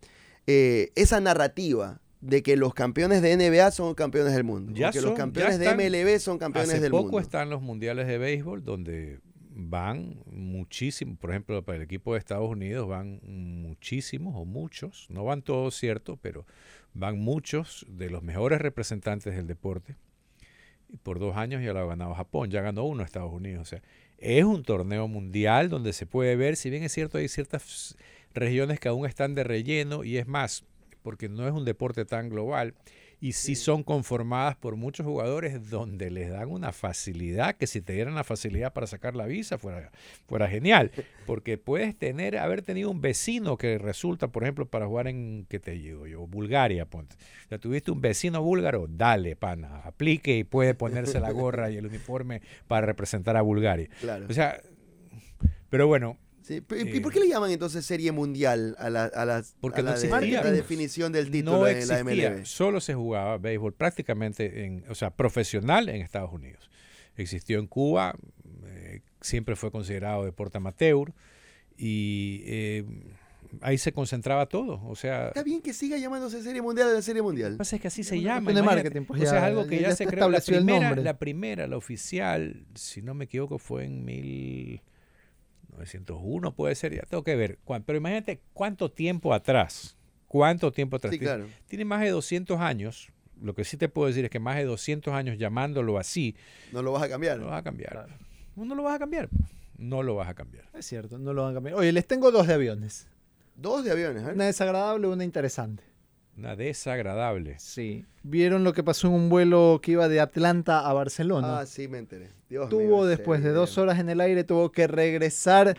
eh, 0.48 0.92
esa 0.96 1.22
narrativa 1.22 2.02
de 2.22 2.42
que 2.42 2.56
los 2.58 2.74
campeones 2.74 3.22
de 3.22 3.36
NBA 3.38 3.70
son 3.72 3.94
campeones 3.94 4.34
del 4.34 4.44
mundo. 4.46 4.72
Ya 4.74 4.92
que 4.92 5.00
los 5.02 5.10
son- 5.10 5.18
campeones 5.18 5.60
ya 5.60 5.64
están- 5.64 5.78
de 5.78 5.90
MLB 5.90 6.20
son 6.20 6.38
campeones 6.40 6.72
Hace 6.72 6.82
del 6.82 6.92
poco 6.92 7.04
mundo. 7.04 7.20
están 7.20 7.50
los 7.50 7.62
mundiales 7.62 8.08
de 8.08 8.18
béisbol 8.18 8.64
donde 8.64 9.20
van 9.56 10.22
muchísimos, 10.26 11.18
por 11.18 11.30
ejemplo, 11.30 11.64
para 11.64 11.78
el 11.78 11.84
equipo 11.84 12.14
de 12.14 12.20
Estados 12.20 12.50
Unidos 12.50 12.88
van 12.88 13.20
muchísimos 13.24 14.34
o 14.36 14.46
muchos, 14.46 15.08
no 15.10 15.24
van 15.24 15.42
todos, 15.42 15.76
cierto, 15.76 16.18
pero 16.22 16.46
van 16.94 17.20
muchos 17.20 17.86
de 17.88 18.10
los 18.10 18.24
mejores 18.24 18.60
representantes 18.60 19.36
del 19.36 19.48
deporte. 19.48 19.96
Y 20.90 20.98
por 20.98 21.20
dos 21.20 21.38
años 21.38 21.64
ya 21.64 21.74
lo 21.74 21.80
ha 21.80 21.86
ganado 21.86 22.14
Japón, 22.14 22.50
ya 22.50 22.62
ganó 22.62 22.84
uno 22.84 23.04
Estados 23.04 23.34
Unidos. 23.34 23.62
O 23.62 23.66
sea, 23.66 23.82
es 24.18 24.44
un 24.44 24.64
torneo 24.64 25.08
mundial 25.08 25.70
donde 25.70 25.94
se 25.94 26.06
puede 26.06 26.36
ver, 26.36 26.56
si 26.56 26.70
bien 26.70 26.84
es 26.84 26.92
cierto, 26.92 27.18
hay 27.18 27.28
ciertas 27.28 27.98
regiones 28.34 28.80
que 28.80 28.90
aún 28.90 29.06
están 29.06 29.36
de 29.36 29.44
relleno 29.44 30.04
y 30.04 30.18
es 30.18 30.28
más, 30.28 30.64
porque 31.04 31.30
no 31.30 31.48
es 31.48 31.54
un 31.54 31.66
deporte 31.66 32.06
tan 32.06 32.30
global 32.30 32.74
y 33.24 33.32
sí 33.32 33.56
son 33.56 33.84
conformadas 33.84 34.58
por 34.58 34.76
muchos 34.76 35.06
jugadores 35.06 35.70
donde 35.70 36.12
les 36.12 36.30
dan 36.30 36.50
una 36.52 36.74
facilidad 36.74 37.56
que 37.56 37.68
si 37.68 37.80
te 37.80 37.94
dieran 37.94 38.16
la 38.16 38.26
facilidad 38.26 38.74
para 38.74 38.86
sacar 38.86 39.16
la 39.16 39.28
visa 39.28 39.58
fuera, 39.58 39.92
fuera 40.28 40.50
genial, 40.50 40.92
porque 41.26 41.58
puedes 41.58 41.98
tener, 41.98 42.38
haber 42.38 42.64
tenido 42.64 42.92
un 42.92 43.00
vecino 43.00 43.56
que 43.56 43.78
resulta, 43.78 44.28
por 44.28 44.44
ejemplo, 44.44 44.66
para 44.66 44.88
jugar 44.88 45.08
en, 45.08 45.46
¿qué 45.48 45.58
te 45.58 45.72
digo 45.72 46.06
yo? 46.06 46.28
Bulgaria, 46.28 46.86
ponte. 46.86 47.16
O 47.46 47.48
sea, 47.48 47.60
tuviste 47.60 47.92
un 47.92 48.02
vecino 48.02 48.44
búlgaro, 48.44 48.88
dale, 48.90 49.38
pana, 49.38 49.78
aplique 49.86 50.36
y 50.36 50.44
puede 50.44 50.74
ponerse 50.74 51.22
la 51.22 51.32
gorra 51.32 51.72
y 51.72 51.78
el 51.78 51.86
uniforme 51.86 52.42
para 52.68 52.86
representar 52.86 53.38
a 53.38 53.42
Bulgaria. 53.42 53.88
Claro. 54.02 54.26
O 54.30 54.34
sea, 54.34 54.60
pero 55.70 55.88
bueno, 55.88 56.18
Sí, 56.44 56.56
¿Y 56.56 57.00
por 57.00 57.12
qué 57.14 57.20
le 57.22 57.28
llaman 57.30 57.52
entonces 57.52 57.86
serie 57.86 58.12
mundial 58.12 58.76
a 58.78 58.90
la, 58.90 59.06
a 59.06 59.26
las- 59.26 59.56
Porque 59.62 59.80
a 59.80 59.84
la 59.84 59.92
no 59.92 59.96
existía. 59.96 60.44
la 60.44 60.52
definición 60.52 61.12
del 61.14 61.32
título 61.32 61.60
no 61.60 61.68
en 61.68 61.88
la 61.88 62.00
existía, 62.00 62.30
MLB? 62.32 62.46
solo 62.46 62.82
se 62.82 62.94
jugaba 62.94 63.38
béisbol 63.38 63.74
prácticamente, 63.74 64.66
en, 64.66 64.84
o 64.90 64.96
sea, 64.96 65.10
profesional 65.12 65.88
en 65.90 66.02
Estados 66.02 66.32
Unidos. 66.34 66.70
Existió 67.16 67.60
en 67.60 67.68
Cuba, 67.68 68.16
eh, 68.66 69.02
siempre 69.22 69.56
fue 69.56 69.72
considerado 69.72 70.26
deporte 70.26 70.58
amateur 70.58 71.14
y 71.78 72.42
eh, 72.46 72.86
ahí 73.62 73.78
se 73.78 73.94
concentraba 73.94 74.48
todo. 74.48 74.82
O 74.88 74.96
sea, 74.96 75.28
Está 75.28 75.44
bien 75.44 75.62
que 75.62 75.74
siga 75.74 75.98
llamándose 75.98 76.42
serie 76.44 76.62
mundial 76.62 76.90
a 76.90 76.94
la 76.94 77.02
serie 77.02 77.22
lo 77.22 77.26
mundial. 77.28 77.52
que 77.54 77.58
pasa 77.58 77.76
es 77.76 77.82
que 77.82 77.88
así 77.88 78.04
se 78.04 78.20
llama. 78.22 78.52
marketing, 78.64 79.04
pues 79.06 79.22
o 79.22 79.26
sea, 79.26 79.38
es 79.38 79.44
algo 79.44 79.68
que 79.68 79.80
ya 79.80 79.96
se 79.96 80.06
creó. 80.06 80.30
La 80.30 80.40
primera, 80.42 80.88
nombre. 80.88 81.04
la 81.04 81.18
primera, 81.18 81.68
la 81.68 81.78
oficial, 81.78 82.66
si 82.76 83.02
no 83.02 83.14
me 83.14 83.26
equivoco, 83.26 83.60
fue 83.60 83.86
en 83.86 84.04
1901, 85.74 86.56
puede 86.56 86.76
ser, 86.76 86.94
ya 86.96 87.04
tengo 87.04 87.24
que 87.24 87.36
ver. 87.36 87.60
Pero 87.86 87.98
imagínate 87.98 88.42
cuánto 88.54 88.92
tiempo 88.92 89.34
atrás, 89.34 89.98
cuánto 90.28 90.72
tiempo 90.72 90.98
atrás. 90.98 91.12
Sí, 91.14 91.20
Tiene- 91.20 91.36
claro. 91.36 91.50
Tiene 91.68 91.86
más 91.86 92.02
de 92.02 92.10
200 92.10 92.60
años. 92.60 93.10
Lo 93.42 93.54
que 93.56 93.66
sí 93.66 93.76
te 93.78 93.90
puedo 93.90 94.08
decir 94.08 94.24
es 94.26 94.32
que 94.32 94.40
más 94.40 94.56
de 94.56 94.64
200 94.66 95.14
años 95.14 95.38
llamándolo 95.38 95.98
así, 95.98 96.36
No 96.72 96.82
lo 96.82 96.92
vas 96.94 97.04
a 97.04 97.10
cambiar. 97.10 97.38
no 97.38 97.46
lo 97.46 97.52
vas 97.52 97.60
a 97.60 97.64
cambiar. 97.64 97.92
Claro. 97.92 98.14
No 98.56 98.76
lo 98.76 98.84
vas 98.84 98.96
a 98.96 99.00
cambiar. 99.00 99.30
No 99.78 100.04
lo 100.04 100.16
vas 100.16 100.30
a 100.30 100.34
cambiar. 100.34 100.66
Es 100.74 100.86
cierto, 100.86 101.18
no 101.18 101.34
lo 101.34 101.42
van 101.44 101.52
a 101.52 101.54
cambiar. 101.56 101.76
Oye, 101.76 101.92
les 101.92 102.08
tengo 102.08 102.32
dos 102.32 102.48
de 102.48 102.54
aviones. 102.54 103.08
Dos 103.56 103.84
de 103.84 103.92
aviones, 103.92 104.24
¿eh? 104.28 104.32
Una 104.34 104.46
desagradable 104.46 105.08
y 105.08 105.12
una 105.12 105.24
interesante. 105.24 105.84
Una 106.38 106.56
desagradable. 106.56 107.58
Sí. 107.60 108.06
¿Vieron 108.24 108.64
lo 108.64 108.74
que 108.74 108.84
pasó 108.84 109.08
en 109.08 109.14
un 109.14 109.30
vuelo 109.30 109.80
que 109.84 109.92
iba 109.92 110.08
de 110.08 110.20
Atlanta 110.20 110.88
a 110.88 110.94
Barcelona? 110.94 111.60
Ah, 111.60 111.66
sí, 111.66 111.88
me 111.88 112.00
enteré. 112.00 112.32
Dios 112.50 112.70
tuvo 112.70 112.82
mío, 112.82 113.06
después 113.06 113.44
de 113.44 113.52
dos 113.52 113.78
horas 113.78 114.00
en 114.00 114.10
el 114.10 114.20
aire, 114.20 114.44
tuvo 114.44 114.72
que 114.72 114.88
regresar 114.88 115.76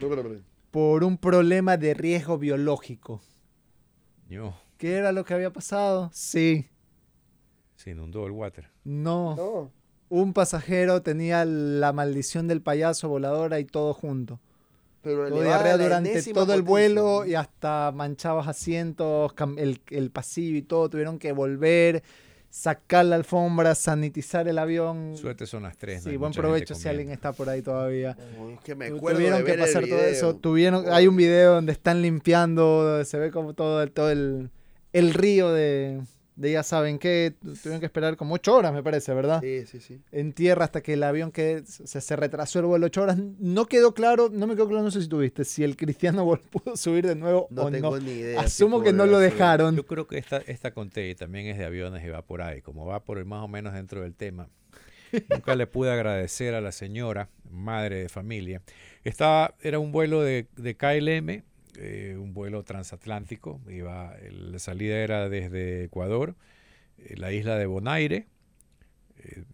por 0.70 1.04
un 1.04 1.18
problema 1.18 1.76
de 1.76 1.94
riesgo 1.94 2.38
biológico. 2.38 3.20
Yo, 4.28 4.54
¿Qué 4.78 4.94
era 4.94 5.12
lo 5.12 5.24
que 5.24 5.34
había 5.34 5.52
pasado? 5.52 6.10
Sí, 6.12 6.66
se 7.76 7.90
inundó 7.90 8.26
el 8.26 8.32
water. 8.32 8.68
no. 8.84 9.34
No. 9.36 9.72
Un 10.10 10.32
pasajero 10.32 11.02
tenía 11.02 11.44
la 11.44 11.92
maldición 11.92 12.46
del 12.46 12.60
payaso 12.62 13.08
voladora 13.08 13.58
y 13.58 13.64
todo 13.64 13.92
junto. 13.94 14.38
Pero 15.04 15.30
diarrea 15.42 15.76
durante 15.78 16.22
todo 16.32 16.54
el 16.54 16.62
vuelo 16.62 17.24
y 17.26 17.34
hasta 17.34 17.92
manchabas 17.94 18.48
asientos, 18.48 19.32
el, 19.58 19.80
el 19.90 20.10
pasillo 20.10 20.56
y 20.56 20.62
todo. 20.62 20.88
Tuvieron 20.88 21.18
que 21.18 21.32
volver, 21.32 22.02
sacar 22.50 23.04
la 23.04 23.16
alfombra, 23.16 23.74
sanitizar 23.74 24.48
el 24.48 24.58
avión. 24.58 25.16
Suerte 25.16 25.46
son 25.46 25.64
las 25.64 25.76
tres. 25.76 26.04
no 26.04 26.10
Sí, 26.10 26.16
buen 26.16 26.32
provecho 26.32 26.74
si 26.74 26.88
alguien 26.88 27.10
está 27.10 27.32
por 27.32 27.48
ahí 27.48 27.62
todavía. 27.62 28.16
Oh, 28.40 28.50
es 28.50 28.60
que 28.60 28.74
me 28.74 28.88
Tu- 28.88 28.96
acuerdo 28.96 29.18
tuvieron 29.18 29.38
de 29.40 29.44
que 29.44 29.50
ver 29.52 29.60
el 29.60 29.66
pasar 29.66 29.82
todo 29.84 29.96
video. 29.98 30.08
eso. 30.10 30.34
Tuvieron, 30.36 30.84
hay 30.90 31.06
un 31.06 31.16
video 31.16 31.54
donde 31.54 31.72
están 31.72 32.00
limpiando, 32.00 33.04
se 33.04 33.18
ve 33.18 33.30
como 33.30 33.54
todo 33.54 33.82
el, 33.82 33.90
todo 33.92 34.10
el, 34.10 34.50
el 34.92 35.12
río 35.14 35.52
de, 35.52 36.00
de 36.36 36.52
ya 36.52 36.62
saben 36.62 36.98
qué. 36.98 37.34
Tuvieron 37.40 37.80
que 37.80 37.86
esperar 37.86 38.16
como 38.16 38.34
ocho 38.34 38.54
horas, 38.54 38.72
me 38.72 38.82
parece, 38.82 39.14
¿verdad? 39.14 39.40
Sí, 39.40 39.66
sí, 39.66 39.80
sí. 39.80 40.00
En 40.12 40.32
tierra 40.32 40.64
hasta 40.64 40.82
que 40.82 40.94
el 40.94 41.02
avión 41.02 41.30
que 41.30 41.62
se, 41.66 42.00
se 42.00 42.16
retrasó 42.16 42.58
el 42.58 42.66
vuelo 42.66 42.86
ocho 42.86 43.02
horas. 43.02 43.18
No 43.38 43.66
quedó 43.66 43.94
claro, 43.94 44.28
no 44.32 44.46
me 44.46 44.54
quedó 44.54 44.68
claro, 44.68 44.82
no 44.82 44.90
sé 44.90 45.02
si 45.02 45.08
tuviste, 45.08 45.44
si 45.44 45.62
el 45.64 45.76
Cristiano 45.76 46.24
pudo 46.50 46.76
subir 46.76 47.06
de 47.06 47.14
nuevo 47.14 47.46
No 47.50 47.64
o 47.64 47.70
tengo 47.70 47.92
no. 47.98 48.04
ni 48.04 48.12
idea. 48.12 48.40
Asumo 48.40 48.82
que 48.82 48.92
no 48.92 49.06
lo 49.06 49.18
dejaron. 49.18 49.76
Yo 49.76 49.86
creo 49.86 50.06
que 50.06 50.18
esta, 50.18 50.38
esta 50.38 50.72
conté 50.72 51.14
también 51.14 51.46
es 51.46 51.58
de 51.58 51.64
aviones 51.64 52.04
y 52.04 52.08
va 52.08 52.22
por 52.22 52.42
ahí. 52.42 52.60
Como 52.62 52.86
va 52.86 53.04
por 53.04 53.18
el 53.18 53.24
más 53.24 53.42
o 53.44 53.48
menos 53.48 53.72
dentro 53.74 54.02
del 54.02 54.14
tema. 54.14 54.48
Nunca 55.30 55.54
le 55.54 55.66
pude 55.66 55.92
agradecer 55.92 56.54
a 56.54 56.60
la 56.60 56.72
señora, 56.72 57.28
madre 57.48 58.00
de 58.00 58.08
familia. 58.08 58.62
Estaba, 59.04 59.54
era 59.60 59.78
un 59.78 59.92
vuelo 59.92 60.22
de, 60.22 60.48
de 60.56 60.76
KLM, 60.76 61.44
eh, 61.76 62.16
un 62.18 62.34
vuelo 62.34 62.62
transatlántico. 62.62 63.60
Iba, 63.68 64.14
la 64.30 64.58
salida 64.58 64.98
era 64.98 65.28
desde 65.28 65.84
Ecuador, 65.84 66.34
eh, 66.98 67.14
la 67.16 67.32
isla 67.32 67.56
de 67.56 67.66
Bonaire, 67.66 68.26
eh, 69.18 69.44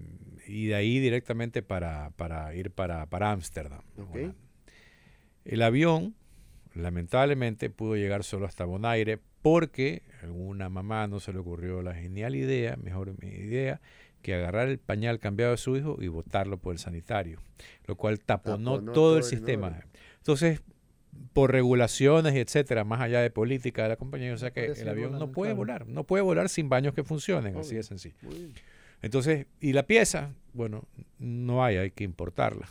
y 0.46 0.66
de 0.66 0.74
ahí 0.74 0.98
directamente 0.98 1.62
para, 1.62 2.10
para 2.16 2.54
ir 2.54 2.70
para 2.70 3.06
para 3.06 3.30
Ámsterdam. 3.30 3.82
Holanda. 3.96 4.34
El 5.44 5.62
avión, 5.62 6.14
lamentablemente, 6.74 7.70
pudo 7.70 7.96
llegar 7.96 8.24
solo 8.24 8.46
hasta 8.46 8.64
Bonaire 8.64 9.18
porque 9.42 10.02
a 10.20 10.26
alguna 10.26 10.68
mamá 10.68 11.06
no 11.06 11.20
se 11.20 11.32
le 11.32 11.38
ocurrió 11.38 11.82
la 11.82 11.94
genial 11.94 12.34
idea, 12.34 12.76
mejor 12.76 13.14
mi 13.22 13.28
idea, 13.28 13.80
que 14.22 14.34
agarrar 14.34 14.68
el 14.68 14.78
pañal 14.78 15.18
cambiado 15.18 15.52
de 15.52 15.56
su 15.56 15.76
hijo 15.76 15.96
y 16.00 16.08
botarlo 16.08 16.58
por 16.58 16.74
el 16.74 16.78
sanitario, 16.78 17.40
lo 17.86 17.96
cual 17.96 18.20
taponó, 18.20 18.72
Taponó 18.72 18.92
todo, 18.92 18.94
todo 18.94 19.16
el 19.16 19.24
el 19.24 19.28
sistema. 19.28 19.80
Entonces, 20.18 20.62
por 21.32 21.52
regulaciones 21.52 22.34
y 22.34 22.38
etcétera, 22.38 22.84
más 22.84 23.00
allá 23.00 23.20
de 23.20 23.30
política 23.30 23.84
de 23.84 23.90
la 23.90 23.96
compañía, 23.96 24.32
o 24.34 24.38
sea 24.38 24.52
que 24.52 24.66
el 24.66 24.88
avión 24.88 25.12
no 25.12 25.30
puede 25.32 25.50
claro. 25.50 25.56
volar, 25.56 25.86
no 25.86 26.04
puede 26.04 26.22
volar 26.22 26.48
sin 26.48 26.68
baños 26.68 26.94
que 26.94 27.04
funcionen, 27.04 27.56
así 27.56 27.74
de 27.74 27.82
sencillo. 27.82 28.16
Entonces, 29.02 29.46
y 29.60 29.72
la 29.72 29.84
pieza, 29.84 30.34
bueno, 30.52 30.84
no 31.18 31.64
hay, 31.64 31.76
hay 31.76 31.90
que 31.90 32.04
importarla. 32.04 32.68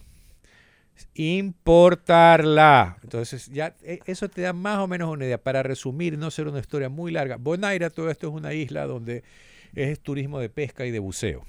Importarla. 1.16 2.98
Entonces, 3.04 3.48
ya 3.48 3.76
e- 3.84 4.00
eso 4.06 4.30
te 4.30 4.42
da 4.42 4.54
más 4.54 4.80
o 4.80 4.88
menos 4.88 5.10
una 5.10 5.26
idea. 5.26 5.42
Para 5.42 5.64
resumir, 5.64 6.18
no 6.18 6.30
ser 6.30 6.48
una 6.48 6.60
historia 6.60 6.90
muy 6.90 7.12
larga. 7.12 7.38
Bonaire, 7.38 7.90
todo 7.90 8.12
esto 8.12 8.28
es 8.28 8.34
una 8.34 8.54
isla 8.54 8.86
donde 8.86 9.24
es 9.74 10.00
turismo 10.02 10.40
de 10.40 10.50
pesca 10.50 10.86
y 10.86 10.92
de 10.92 11.00
buceo. 11.00 11.46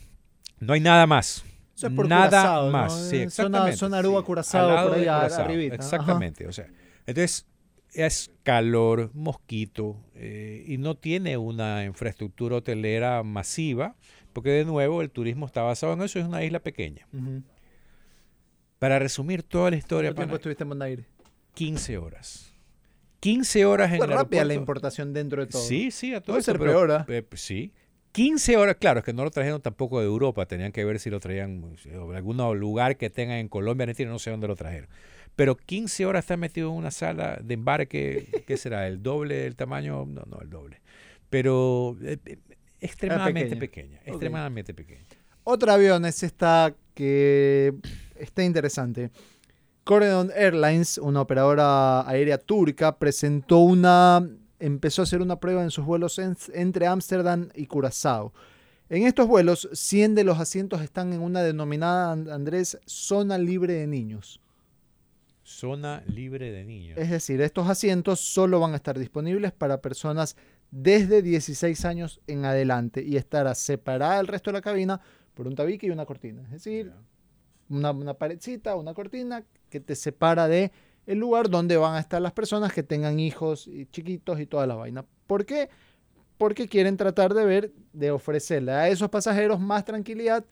No 0.61 0.73
hay 0.73 0.81
nada 0.81 1.07
más. 1.07 1.45
Eso 1.81 1.87
es 1.87 1.93
por 1.95 2.09
nada 2.09 2.29
Curazao, 2.29 2.67
¿no? 2.67 2.73
más. 2.73 3.09
Sí, 3.09 3.17
Eh, 3.17 3.23
exactamente. 3.23 3.77
zona 3.79 3.99
Aruba, 3.99 4.19
Al 4.19 4.25
Curazao, 4.25 4.69
por 4.89 4.95
ahí 4.99 5.01
Curazao, 5.05 5.45
arribita. 5.45 5.75
Ajá. 5.77 5.85
Exactamente. 5.85 6.47
O 6.47 6.53
sea, 6.53 6.67
entonces 7.07 7.47
es 7.95 8.31
calor, 8.43 9.11
mosquito 9.15 9.97
eh, 10.15 10.63
y 10.67 10.77
no 10.79 10.95
tiene 10.97 11.37
una 11.39 11.85
infraestructura 11.85 12.57
hotelera 12.57 13.23
masiva, 13.23 13.97
porque 14.33 14.51
de 14.51 14.65
nuevo 14.65 15.01
el 15.03 15.11
turismo 15.11 15.47
está 15.47 15.63
basado 15.63 15.95
en 15.95 16.03
eso, 16.03 16.19
es 16.19 16.27
una 16.27 16.45
isla 16.45 16.61
pequeña. 16.61 17.07
Ujú. 17.13 17.43
Para 18.79 18.99
resumir 18.99 19.43
toda 19.43 19.71
la 19.71 19.77
historia, 19.77 20.11
¿Cuánto 20.11 20.21
tiempo 20.23 20.37
estuviste 20.37 20.63
en 20.65 20.69
Bonaire? 20.69 21.05
15 21.55 21.99
horas. 21.99 22.53
15 23.21 23.65
horas 23.67 23.91
en 23.93 23.99
Fue 23.99 24.07
el 24.07 24.13
rápida 24.13 24.45
la 24.45 24.53
aeropuerto. 24.53 24.61
importación 24.61 25.13
dentro 25.13 25.45
de 25.45 25.51
todo. 25.51 25.63
Sí, 25.63 25.91
sí, 25.91 26.15
a 26.15 26.21
todo 26.21 26.35
Puede 26.35 26.41
eso, 26.41 26.53
ser 26.53 26.59
pero, 26.59 26.71
peor, 26.73 26.93
¿ah? 26.93 27.07
eh, 27.09 27.23
pues, 27.23 27.41
sí. 27.43 27.73
15 28.13 28.57
horas, 28.57 28.77
claro, 28.77 29.01
es 29.01 29.05
que 29.05 29.13
no 29.13 29.25
lo 29.25 29.31
trajeron 29.31 29.61
tampoco 29.61 30.01
de 30.01 30.07
Europa, 30.07 30.47
tenían 30.47 30.73
que 30.73 30.85
ver 30.85 30.99
si 30.99 31.11
lo 31.11 31.21
traían 31.21 31.63
o 31.99 32.11
de 32.11 32.17
algún 32.17 32.37
lugar 32.59 32.97
que 32.97 33.09
tengan 33.11 33.39
en 33.39 33.49
Colombia, 33.49 33.85
Argentina, 33.85 34.11
no 34.11 34.19
sé 34.19 34.31
dónde 34.31 34.49
lo 34.49 34.57
trajeron. 34.57 34.89
Pero 35.37 35.57
15 35.57 36.07
horas 36.07 36.25
está 36.25 36.37
metido 36.37 36.71
en 36.71 36.77
una 36.77 36.91
sala 36.91 37.39
de 37.43 37.55
embarque, 37.55 38.45
¿qué 38.47 38.57
será? 38.57 38.89
¿El 38.89 39.03
doble 39.03 39.37
del 39.37 39.57
tamaño? 39.57 40.05
No, 40.07 40.23
no, 40.27 40.41
el 40.41 40.51
doble. 40.51 40.81
Pero 41.31 41.97
eh, 42.03 42.19
eh, 42.27 42.39
extremadamente 42.81 43.57
pequeña. 43.57 43.99
pequeña, 43.99 44.01
extremadamente 44.05 44.75
pequeña. 44.75 45.05
Otro 45.45 45.73
avión 45.73 46.05
es 46.05 46.23
esta 46.23 46.75
que 46.95 47.75
está 48.17 48.43
interesante. 48.43 49.11
Corendon 49.85 50.31
Airlines, 50.35 50.99
una 50.99 51.23
operadora 51.23 52.09
aérea 52.09 52.39
turca, 52.39 52.99
presentó 52.99 53.59
una, 53.59 54.29
empezó 54.61 55.03
a 55.03 55.05
hacer 55.05 55.21
una 55.23 55.41
prueba 55.41 55.63
en 55.63 55.71
sus 55.71 55.85
vuelos 55.85 56.19
en- 56.19 56.37
entre 56.55 56.87
Ámsterdam 56.87 57.49
y 57.55 57.67
Curazao. 57.67 58.33
En 58.89 59.07
estos 59.07 59.27
vuelos, 59.27 59.69
100 59.73 60.15
de 60.15 60.25
los 60.25 60.39
asientos 60.39 60.81
están 60.83 61.13
en 61.13 61.21
una 61.23 61.43
denominada, 61.43 62.13
And- 62.13 62.29
Andrés, 62.31 62.79
zona 62.87 63.39
libre 63.39 63.75
de 63.75 63.87
niños. 63.87 64.41
Zona 65.43 66.03
libre 66.07 66.53
de 66.53 66.65
niños. 66.65 66.99
Es 66.99 67.11
decir, 67.11 67.41
estos 67.41 67.69
asientos 67.69 68.21
solo 68.21 68.61
van 68.61 68.73
a 68.73 68.77
estar 68.77 68.99
disponibles 68.99 69.53
para 69.53 69.81
personas 69.81 70.37
desde 70.71 71.23
16 71.23 71.85
años 71.85 72.21
en 72.29 72.45
adelante 72.45 73.03
y 73.03 73.17
estará 73.17 73.55
separada 73.55 74.19
del 74.19 74.29
resto 74.29 74.51
de 74.51 74.55
la 74.59 74.61
cabina 74.63 75.01
por 75.35 75.49
un 75.49 75.55
tabique 75.57 75.87
y 75.87 75.91
una 75.91 76.07
cortina. 76.07 76.43
Es 76.45 76.51
decir, 76.53 76.93
una, 77.69 77.91
una 77.91 78.15
paredcita, 78.15 78.77
una 78.77 78.95
cortina 78.95 79.45
que 79.69 79.81
te 79.81 79.97
separa 79.97 80.47
de 80.47 80.71
el 81.11 81.19
lugar 81.19 81.49
donde 81.51 81.77
van 81.77 81.95
a 81.97 82.01
estar 82.01 82.21
las 82.23 82.33
personas 82.33 82.73
que 82.73 82.83
tengan 82.83 83.19
hijos 83.19 83.67
y 83.67 83.87
chiquitos 83.87 84.39
y 84.41 84.47
toda 84.47 84.67
la 84.67 84.75
vaina. 84.77 85.05
¿Por 85.27 85.45
qué? 85.45 85.69
Porque 86.39 86.69
quieren 86.69 86.97
tratar 86.97 87.35
de 87.35 87.45
ver, 87.45 87.73
de 87.93 88.11
ofrecerle 88.11 88.73
a 88.73 88.89
esos 88.89 89.09
pasajeros 89.11 89.59
más 89.61 89.85
tranquilidad 89.85 90.45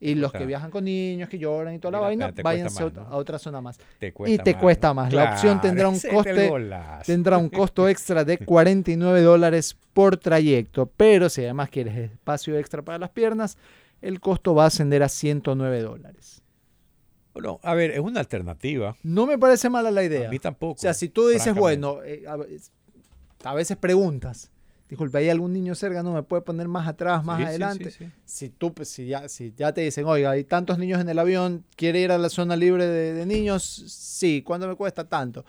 y 0.00 0.14
los 0.14 0.30
que 0.32 0.38
Claro. 0.38 0.48
viajan 0.48 0.70
con 0.70 0.84
niños 0.84 1.28
que 1.28 1.38
lloran 1.38 1.74
y 1.74 1.78
toda 1.78 1.92
la 1.92 1.98
vaina, 2.00 2.32
váyanse 2.42 2.78
a 2.78 2.80
más, 2.84 2.90
otra- 2.92 3.02
¿no? 3.04 3.08
a 3.10 3.16
otra 3.16 3.38
zona 3.38 3.60
más. 3.60 3.78
Te 3.98 4.12
y 4.26 4.38
te 4.38 4.56
cuesta 4.58 4.92
más. 4.92 5.12
La 5.12 5.32
opción 5.32 5.60
tendrá 5.60 5.88
un 5.88 5.98
coste-. 6.00 6.50
Tendrá 7.06 7.38
un 7.38 7.48
costo 7.48 7.88
extra 7.88 8.24
de 8.24 8.38
49 8.44 9.20
dólares 9.22 9.76
por 9.94 10.16
trayecto, 10.16 10.90
pero 10.96 11.28
si 11.28 11.42
además 11.44 11.70
quieres 11.70 11.96
espacio 11.96 12.58
extra 12.58 12.82
para 12.82 12.98
las 12.98 13.10
piernas, 13.10 13.56
el 14.02 14.20
costo 14.20 14.54
va 14.54 14.64
a 14.64 14.66
ascender 14.66 15.02
a 15.02 15.08
109 15.08 15.80
dólares. 15.82 16.42
Bueno, 17.36 17.60
a 17.62 17.74
ver, 17.74 17.90
es 17.90 17.98
una 18.00 18.20
alternativa. 18.20 18.96
No 19.02 19.26
me 19.26 19.36
parece 19.36 19.68
mala 19.68 19.90
la 19.90 20.02
idea. 20.02 20.26
A 20.28 20.30
mí 20.30 20.38
tampoco. 20.38 20.72
O 20.72 20.80
sea, 20.80 20.94
si 20.94 21.10
tú 21.10 21.28
dices, 21.28 21.54
bueno, 21.54 22.02
eh, 22.02 22.24
a, 22.26 22.36
ve- 22.36 22.58
a 23.44 23.52
veces 23.52 23.76
preguntas, 23.76 24.50
disculpe, 24.88 25.18
¿hay 25.18 25.28
algún 25.28 25.52
niño 25.52 25.74
cerca? 25.74 26.02
No, 26.02 26.14
me 26.14 26.22
puede 26.22 26.40
poner 26.40 26.66
más 26.66 26.88
atrás, 26.88 27.22
más 27.26 27.36
Sí, 27.40 27.44
adelante. 27.44 27.90
sí, 27.90 28.04
sí. 28.06 28.10
Si 28.24 28.48
tú, 28.48 28.72
pues, 28.72 28.88
si 28.88 29.06
ya, 29.08 29.28
si 29.28 29.52
ya 29.54 29.74
te 29.74 29.82
dicen, 29.82 30.06
oiga, 30.06 30.30
hay 30.30 30.44
tantos 30.44 30.78
niños 30.78 30.98
en 30.98 31.10
el 31.10 31.18
avión, 31.18 31.62
¿quiere 31.76 32.00
ir 32.00 32.10
a 32.10 32.16
la 32.16 32.30
zona 32.30 32.56
libre 32.56 32.86
de, 32.86 33.12
de 33.12 33.26
niños? 33.26 33.62
Sí, 33.86 34.40
¿cuánto 34.40 34.66
me 34.66 34.74
cuesta 34.74 35.06
tanto? 35.06 35.44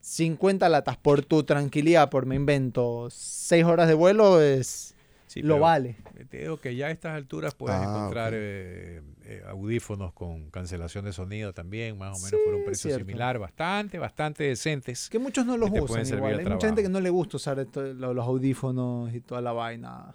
50 0.00 0.68
latas 0.68 0.96
por 0.96 1.24
tu 1.24 1.42
tranquilidad, 1.42 2.08
por 2.08 2.24
me 2.24 2.36
invento, 2.36 3.08
6 3.10 3.64
horas 3.64 3.88
de 3.88 3.94
vuelo, 3.94 4.40
es 4.40 4.94
Sí, 5.36 5.42
lo 5.42 5.58
vale. 5.58 5.96
Te 6.30 6.38
digo 6.38 6.56
que 6.58 6.74
ya 6.74 6.86
a 6.86 6.90
estas 6.90 7.14
alturas 7.14 7.54
puedes 7.54 7.76
Ah, 7.78 7.84
encontrar 7.84 8.32
eh, 8.34 9.02
eh, 9.24 9.42
audífonos 9.48 10.12
con 10.12 10.50
cancelación 10.50 11.04
de 11.04 11.12
sonido 11.12 11.52
también, 11.52 11.98
más 11.98 12.16
o 12.16 12.24
menos 12.24 12.30
Sí, 12.30 12.36
por 12.44 12.54
un 12.54 12.64
precio 12.64 12.88
cierto. 12.90 13.04
similar, 13.06 13.38
bastante, 13.38 13.98
bastante 13.98 14.44
decentes. 14.44 15.08
Que 15.10 15.18
muchos 15.18 15.44
no 15.46 15.56
los 15.56 15.70
usan 15.70 16.06
igual. 16.06 16.34
al 16.34 16.40
Hay 16.40 16.46
mucha 16.46 16.66
gente 16.68 16.82
que 16.82 16.88
no 16.88 17.00
le 17.00 17.10
gusta 17.10 17.36
usar 17.36 17.58
esto- 17.58 17.82
lo- 17.92 18.14
los 18.14 18.26
audífonos 18.26 19.14
y 19.14 19.20
toda 19.20 19.40
la 19.42 19.52
vaina. 19.52 20.14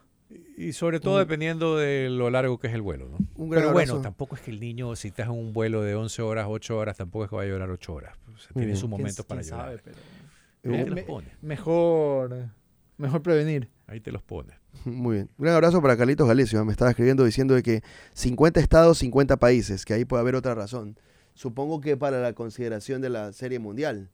Y 0.58 0.72
sobre 0.74 1.00
todo 1.02 1.20
dependiendo 1.20 1.76
de 1.78 2.10
lo 2.10 2.30
largo 2.30 2.58
que 2.58 2.68
es 2.68 2.74
el 2.74 2.82
vuelo, 2.82 3.10
¿no? 3.10 3.18
Un 3.36 3.50
gran 3.50 3.64
Pero 3.64 3.74
bueno, 3.74 3.94
abrazo. 3.94 4.02
tampoco 4.02 4.36
es 4.36 4.42
que 4.42 4.50
el 4.52 4.60
niño, 4.62 4.96
si 4.96 5.10
estás 5.10 5.28
en 5.28 5.34
un 5.34 5.52
vuelo 5.54 5.82
de 5.82 5.94
11 5.96 6.22
horas, 6.22 6.48
8 6.50 6.78
horas, 6.78 6.98
tampoco 6.98 7.26
es 7.26 7.30
que 7.30 7.36
va 7.36 7.42
a 7.42 7.46
llorar 7.46 7.70
8 7.70 7.94
horas. 7.94 8.18
O 8.34 8.38
sea, 8.38 8.52
tiene 8.54 8.72
Ujú. 8.72 8.80
su 8.80 8.88
¿Quién- 8.88 8.98
momento 9.02 9.24
para 9.26 9.42
quién 9.42 9.52
llorar. 9.52 9.68
sabe? 9.68 9.82
Pero- 9.84 9.98
Ahí 10.76 10.82
Uh. 10.82 10.84
te 10.86 10.90
los 10.90 10.96
Me- 10.96 11.04
pones. 11.04 11.32
Mejor, 11.42 12.48
mejor 12.98 13.22
prevenir. 13.22 13.70
Ahí 13.88 14.00
te 14.00 14.12
los 14.12 14.22
pones. 14.24 14.56
Muy 14.86 15.16
bien. 15.16 15.30
Un 15.38 15.44
gran 15.44 15.56
abrazo 15.56 15.82
para 15.82 15.98
Carlitos 15.98 16.28
Galicio. 16.28 16.64
Me 16.66 16.72
estaba 16.72 16.92
escribiendo 16.92 17.24
diciendo 17.24 17.54
de 17.54 17.64
que 17.64 17.84
50 18.14 18.60
estados, 18.60 18.98
50 19.00 19.38
países, 19.38 19.86
que 19.86 19.94
ahí 19.94 20.06
puede 20.06 20.22
haber 20.22 20.36
otra 20.36 20.56
razón. 20.56 20.98
Supongo 21.34 21.82
que 21.82 21.98
para 21.98 22.22
la 22.22 22.34
consideración 22.34 23.02
de 23.02 23.10
la 23.10 23.34
Serie 23.34 23.60
Mundial. 23.60 24.10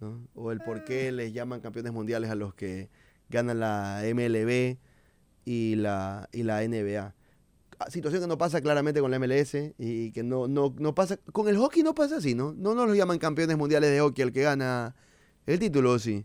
¿no? 0.00 0.26
O 0.34 0.52
el 0.52 0.60
por 0.60 0.84
qué 0.84 1.12
les 1.12 1.32
llaman 1.32 1.60
campeones 1.60 1.92
mundiales 1.92 2.30
a 2.30 2.34
los 2.34 2.54
que 2.54 2.88
ganan 3.28 3.60
la 3.60 4.02
MLB 4.02 4.78
y 5.44 5.74
la, 5.76 6.28
y 6.32 6.42
la 6.42 6.66
NBA. 6.66 7.14
Ah, 7.78 7.90
Situación 7.90 8.22
que 8.22 8.28
no 8.28 8.38
pasa 8.38 8.60
claramente 8.60 9.00
con 9.00 9.10
la 9.10 9.18
MLS 9.18 9.54
y 9.78 10.12
que 10.12 10.22
no, 10.22 10.46
no, 10.46 10.74
no 10.78 10.94
pasa. 10.94 11.16
Con 11.32 11.48
el 11.48 11.56
hockey 11.56 11.82
no 11.82 11.94
pasa 11.94 12.16
así, 12.16 12.34
¿no? 12.34 12.52
No 12.52 12.74
nos 12.74 12.86
lo 12.86 12.94
llaman 12.94 13.18
campeones 13.18 13.56
mundiales 13.56 13.90
de 13.90 14.00
hockey 14.00 14.22
al 14.22 14.32
que 14.32 14.42
gana 14.42 14.94
el 15.46 15.58
título, 15.58 15.92
¿o 15.92 15.98
sí. 15.98 16.24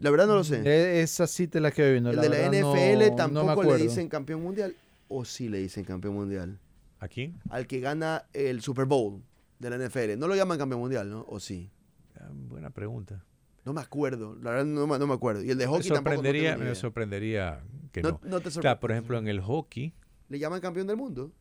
La 0.00 0.10
verdad 0.10 0.26
no 0.26 0.34
lo 0.34 0.44
sé. 0.44 0.60
Eh, 0.64 1.00
Esa 1.02 1.26
sí 1.26 1.48
te 1.48 1.60
la 1.60 1.70
quedo 1.70 1.90
viendo. 1.92 2.10
El 2.10 2.16
la 2.16 2.22
de 2.22 2.28
la 2.28 2.36
no- 2.60 2.74
NFL 2.74 2.98
no 2.98 3.10
me 3.10 3.16
tampoco 3.16 3.62
le 3.76 3.82
dicen 3.82 4.08
campeón 4.08 4.42
mundial. 4.42 4.74
¿O 5.08 5.24
sí 5.24 5.48
le 5.48 5.58
dicen 5.58 5.84
campeón 5.84 6.14
mundial? 6.14 6.58
¿A 6.98 7.08
quién? 7.08 7.38
Al 7.48 7.66
que 7.66 7.80
gana 7.80 8.26
el 8.34 8.60
Super 8.60 8.84
Bowl 8.84 9.22
de 9.58 9.70
la 9.70 9.76
NFL. 9.76 10.18
No 10.18 10.28
lo 10.28 10.36
llaman 10.36 10.58
campeón 10.58 10.80
mundial, 10.80 11.08
¿no? 11.10 11.24
¿O 11.28 11.40
sí? 11.40 11.70
Ah, 12.18 12.28
Buena 12.32 12.70
pregunta. 12.70 13.24
No 13.64 13.72
me 13.72 13.80
acuerdo. 13.80 14.36
La 14.42 14.50
verdad 14.50 14.64
no, 14.66 14.86
me- 14.86 14.98
no 14.98 15.06
me 15.06 15.14
acuerdo. 15.14 15.42
Y 15.42 15.50
el 15.50 15.58
de 15.58 15.64
Me 15.66 15.70
hockey 15.72 15.88
tampoco. 15.90 16.10
no 16.10 16.16
sorprendería, 16.16 16.50
tengo 16.52 16.64
ni 16.64 16.68
me 16.70 16.74
sorprendería 16.74 17.60
que 17.92 18.02
No- 18.02 18.10
no. 18.10 18.20
no 18.24 18.40
te 18.40 18.50
sorpre- 18.50 18.60
Claro, 18.60 18.80
por 18.80 18.92
ejemplo, 18.92 19.18
en 19.18 19.28
el 19.28 19.40
hockey, 19.40 19.92
¿Le 20.28 20.38
llaman 20.38 20.60
campeón 20.60 20.86
del 20.86 20.96
mundo? 20.96 21.32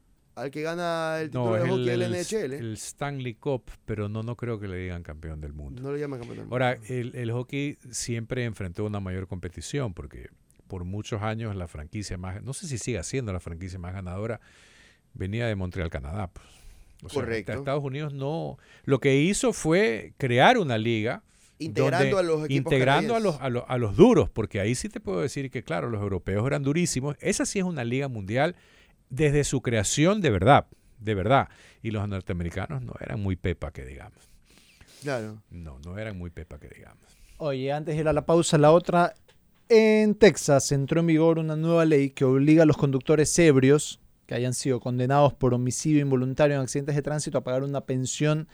Al 0.41 0.51
que 0.51 0.61
gana 0.61 1.17
el 1.21 1.27
título 1.29 1.45
no, 1.45 1.53
de 1.55 1.61
hockey 1.69 1.89
el, 1.89 1.99
del 1.99 2.01
el- 2.15 2.21
NHL. 2.21 2.53
el 2.53 2.73
Stanley 2.73 3.33
Cup, 3.35 3.63
pero 3.85 4.07
no, 4.09 4.23
no 4.23 4.35
creo 4.35 4.59
que 4.59 4.67
le 4.67 4.77
digan 4.77 5.03
campeón 5.03 5.41
del 5.41 5.53
mundo. 5.53 5.81
No 5.81 5.91
le 5.91 5.99
llaman 5.99 6.19
campeón 6.19 6.37
del 6.37 6.45
mundo. 6.47 6.55
Ahora, 6.55 6.77
el, 6.87 7.15
el 7.15 7.31
hockey 7.31 7.77
siempre 7.91 8.45
enfrentó 8.45 8.85
una 8.85 8.99
mayor 8.99 9.27
competición 9.27 9.93
porque 9.93 10.29
por 10.67 10.83
muchos 10.85 11.21
años 11.21 11.55
la 11.55 11.67
franquicia 11.67 12.17
más, 12.17 12.41
no 12.43 12.53
sé 12.53 12.67
si 12.67 12.77
sigue 12.77 13.03
siendo 13.03 13.33
la 13.33 13.39
franquicia 13.39 13.79
más 13.79 13.93
ganadora, 13.93 14.39
venía 15.13 15.47
de 15.47 15.55
Montreal, 15.55 15.89
Canadá. 15.89 16.27
pues. 16.31 16.45
O 17.01 17.09
sea, 17.09 17.21
Correcto. 17.21 17.53
Estados 17.53 17.83
Unidos 17.83 18.13
no, 18.13 18.57
lo 18.83 18.99
que 18.99 19.15
hizo 19.15 19.53
fue 19.53 20.13
crear 20.17 20.57
una 20.57 20.77
liga 20.77 21.23
integrando 21.57 22.17
donde- 22.17 22.19
a 22.19 22.23
los 22.35 22.45
equipos 22.45 22.71
integrando 22.73 23.15
a 23.15 23.19
los, 23.21 23.39
a, 23.41 23.49
los, 23.49 23.63
a 23.67 23.77
los 23.77 23.95
duros, 23.95 24.29
porque 24.29 24.59
ahí 24.59 24.75
sí 24.75 24.89
te 24.89 24.99
puedo 24.99 25.21
decir 25.21 25.49
que, 25.49 25.63
claro, 25.63 25.89
los 25.89 26.01
europeos 26.01 26.45
eran 26.45 26.61
durísimos. 26.61 27.15
Esa 27.21 27.45
sí 27.45 27.57
es 27.59 27.65
una 27.65 27.83
liga 27.85 28.07
mundial 28.09 28.55
desde 29.10 29.43
su 29.43 29.62
creación 29.62 30.22
de 30.22 30.30
verdad, 30.30 30.68
de 30.99 31.16
verdad. 31.16 31.49
Y 31.82 31.91
los 31.91 32.07
norteamericanos 32.07 32.82
no 32.82 32.93
eran 32.99 33.20
muy 33.22 33.36
pepa, 33.36 33.72
que 33.72 33.86
digamos. 33.86 34.30
Claro. 35.01 35.41
No, 35.49 35.80
no 35.86 35.97
eran 35.97 36.18
muy 36.18 36.30
pepa, 36.30 36.60
que 36.60 36.68
digamos. 36.70 37.03
Oye, 37.38 37.72
antes 37.72 37.95
de 37.95 38.01
ir 38.01 38.07
a 38.07 38.14
la 38.14 38.26
pausa, 38.26 38.57
la 38.57 38.72
otra. 38.72 39.14
En 39.70 40.16
Texas 40.16 40.72
entró 40.72 40.99
en 40.99 41.07
vigor 41.07 41.38
una 41.38 41.55
nueva 41.55 41.86
ley 41.86 42.10
que 42.10 42.26
obliga 42.26 42.64
a 42.64 42.66
los 42.66 42.76
conductores 42.76 43.38
ebrios 43.38 43.99
que 44.26 44.36
hayan 44.36 44.53
sido 44.53 44.80
condenados 44.80 45.34
por 45.34 45.53
homicidio 45.53 46.01
involuntario 46.01 46.55
en 46.55 46.62
accidentes 46.62 46.95
de 46.95 47.01
tránsito 47.01 47.38
a 47.38 47.43
pagar 47.43 47.64
una 47.64 47.82
pensión 47.82 48.47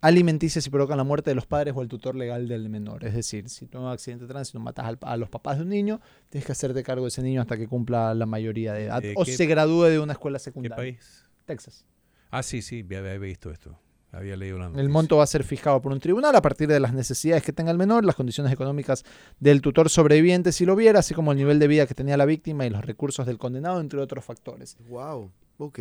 alimenticia 0.00 0.60
si 0.62 0.70
provocan 0.70 0.96
la 0.96 1.04
muerte 1.04 1.30
de 1.30 1.34
los 1.34 1.46
padres 1.46 1.74
o 1.76 1.82
el 1.82 1.88
tutor 1.88 2.14
legal 2.16 2.48
del 2.48 2.68
menor. 2.68 3.04
Es 3.04 3.14
decir, 3.14 3.48
si 3.48 3.66
tú 3.66 3.78
en 3.78 3.84
un 3.84 3.90
accidente 3.90 4.24
de 4.24 4.28
tránsito 4.32 4.58
matas 4.60 4.86
al- 4.86 4.98
a 5.02 5.16
los 5.16 5.28
papás 5.28 5.56
de 5.58 5.64
un 5.64 5.68
niño, 5.68 6.00
tienes 6.28 6.46
que 6.46 6.52
hacerte 6.52 6.82
cargo 6.82 7.04
de 7.04 7.08
ese 7.08 7.22
niño 7.22 7.40
hasta 7.40 7.56
que 7.56 7.68
cumpla 7.68 8.14
la 8.14 8.26
mayoría 8.26 8.72
de 8.72 8.84
edad 8.84 9.04
Eh, 9.04 9.14
o 9.16 9.24
¿qué- 9.24 9.36
se 9.36 9.46
gradúe 9.46 9.84
de 9.84 9.98
una 10.00 10.12
escuela 10.14 10.38
¿Qué 10.38 10.44
secundaria. 10.44 10.76
país? 10.76 11.24
Texas. 11.44 11.84
Ah, 12.30 12.42
sí, 12.42 12.62
sí, 12.62 12.80
había, 12.96 13.18
visto 13.18 13.50
esto. 13.50 13.76
Había 14.12 14.36
leído 14.36 14.58
la 14.58 14.66
El 14.80 14.88
monto 14.88 15.18
va 15.18 15.24
a 15.24 15.26
ser 15.26 15.44
fijado 15.44 15.80
por 15.82 15.92
un 15.92 16.00
tribunal 16.00 16.34
a 16.34 16.42
partir 16.42 16.66
de 16.68 16.80
las 16.80 16.92
necesidades 16.92 17.42
que 17.44 17.52
tenga 17.52 17.70
el 17.70 17.78
menor, 17.78 18.04
las 18.04 18.16
condiciones 18.16 18.52
económicas 18.52 19.04
del 19.38 19.60
tutor 19.60 19.88
sobreviviente 19.88 20.50
si 20.52 20.64
lo 20.66 20.74
viera, 20.74 20.98
así 21.00 21.14
como 21.14 21.30
el 21.32 21.38
nivel 21.38 21.58
de 21.60 21.68
vida 21.68 21.86
que 21.86 21.94
tenía 21.94 22.16
la 22.16 22.24
víctima 22.24 22.66
y 22.66 22.70
los 22.70 22.84
recursos 22.84 23.26
del 23.26 23.38
condenado, 23.38 23.80
entre 23.80 24.00
otros 24.00 24.24
factores. 24.24 24.76
Wow. 24.88 25.30
Ok. 25.58 25.78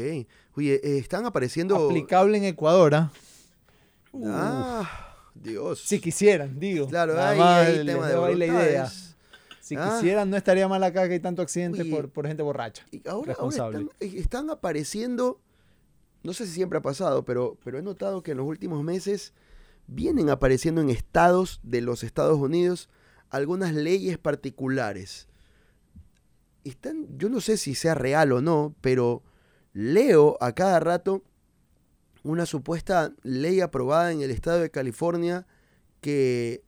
Oye, 0.56 0.76
eh, 0.84 0.98
están 1.00 1.26
apareciendo. 1.26 1.76
Aplicable 1.88 2.38
en 2.38 2.44
Ecuador, 2.44 2.94
¿ah? 2.96 3.12
Ah, 4.26 5.16
Dios. 5.36 5.80
si 5.82 6.00
quisieran, 6.00 6.60
digo. 6.60 6.88
Claro, 6.88 7.14
Nada 7.14 7.30
hay, 7.32 7.40
más 7.40 7.68
hay 7.68 7.84
les 7.84 7.96
tema 7.96 8.08
de 8.10 8.36
la 8.36 8.46
idea. 8.46 8.92
Si 9.62 9.76
Ah. 9.76 9.94
quisieran, 9.96 10.30
no 10.30 10.38
estaría 10.38 10.68
mal 10.68 10.84
acá 10.84 11.08
que 11.08 11.14
hay 11.16 11.20
tanto 11.20 11.42
accidente 11.44 11.82
Oye. 11.82 11.92
por, 11.92 12.10
por 12.10 12.26
gente 12.28 12.42
borracha. 12.42 12.86
Y 12.92 12.98
ahora, 13.08 13.12
ahora 13.14 13.26
responsable. 13.28 13.80
están, 13.82 13.96
eh, 14.00 14.14
están 14.20 14.50
apareciendo, 14.50 15.40
no 16.24 16.34
sé 16.34 16.46
si 16.48 16.54
siempre 16.54 16.80
ha 16.80 16.82
pasado, 16.82 17.24
pero, 17.24 17.58
pero 17.64 17.78
he 17.78 17.82
notado 17.84 18.24
que 18.24 18.32
en 18.32 18.38
los 18.38 18.48
últimos 18.48 18.84
meses 18.84 19.34
vienen 19.86 20.30
apareciendo 20.30 20.82
en 20.82 20.90
estados 20.90 21.60
de 21.64 21.82
los 21.82 22.04
Estados 22.04 22.40
Unidos 22.40 22.90
algunas 23.30 23.74
leyes 23.76 24.18
particulares. 24.18 25.28
Están, 26.64 27.06
yo 27.18 27.30
no 27.30 27.40
sé 27.42 27.58
si 27.58 27.76
sea 27.76 27.96
real 27.96 28.32
o 28.32 28.42
no, 28.42 28.76
pero 28.82 29.24
leo 29.74 30.38
a 30.42 30.54
cada 30.54 30.80
rato 30.80 31.24
una 32.24 32.46
supuesta 32.46 33.14
ley 33.24 33.62
aprobada 33.62 34.12
en 34.12 34.22
el 34.22 34.32
estado 34.32 34.60
de 34.62 34.70
California 34.70 35.46
que 36.02 36.64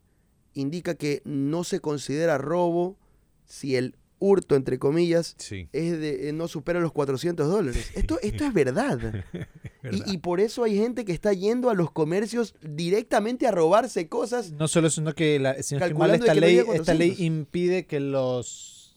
indica 0.54 0.96
que 0.96 1.22
no 1.26 1.64
se 1.64 1.80
considera 1.80 2.38
robo 2.38 2.98
si 3.46 3.76
el 3.76 3.96
hurto, 4.20 4.56
entre 4.56 4.78
comillas, 4.78 5.34
Sí, 5.40 5.68
es 5.74 6.00
de, 6.00 6.30
eh, 6.30 6.34
no 6.34 6.48
supera 6.48 6.80
los 6.80 6.92
400 6.92 7.50
dólares. 7.50 7.90
Esto, 7.96 8.20
esto 8.22 8.46
es 8.46 8.54
verdad. 8.54 8.98
verdad. 9.82 10.06
Y, 10.08 10.12
y 10.14 10.18
por 10.20 10.40
eso 10.40 10.64
hay 10.64 10.78
gente 10.78 11.06
que 11.06 11.12
está 11.12 11.34
yendo 11.34 11.70
a 11.72 11.74
los 11.74 11.92
comercios 11.92 12.54
directamente 12.62 13.48
a 13.48 13.52
robarse 13.52 14.08
cosas. 14.10 14.52
No 14.52 14.68
solo 14.68 14.88
eso, 14.88 15.02
sino 15.02 15.14
que, 15.16 15.40
la, 15.40 15.56
mal, 15.96 16.12
esta, 16.12 16.34
que 16.34 16.40
no 16.40 16.46
ley, 16.46 16.58
esta 16.60 16.94
ley 16.94 17.16
400. 17.16 17.20
impide 17.20 17.86
que 17.88 18.00
los 18.00 18.96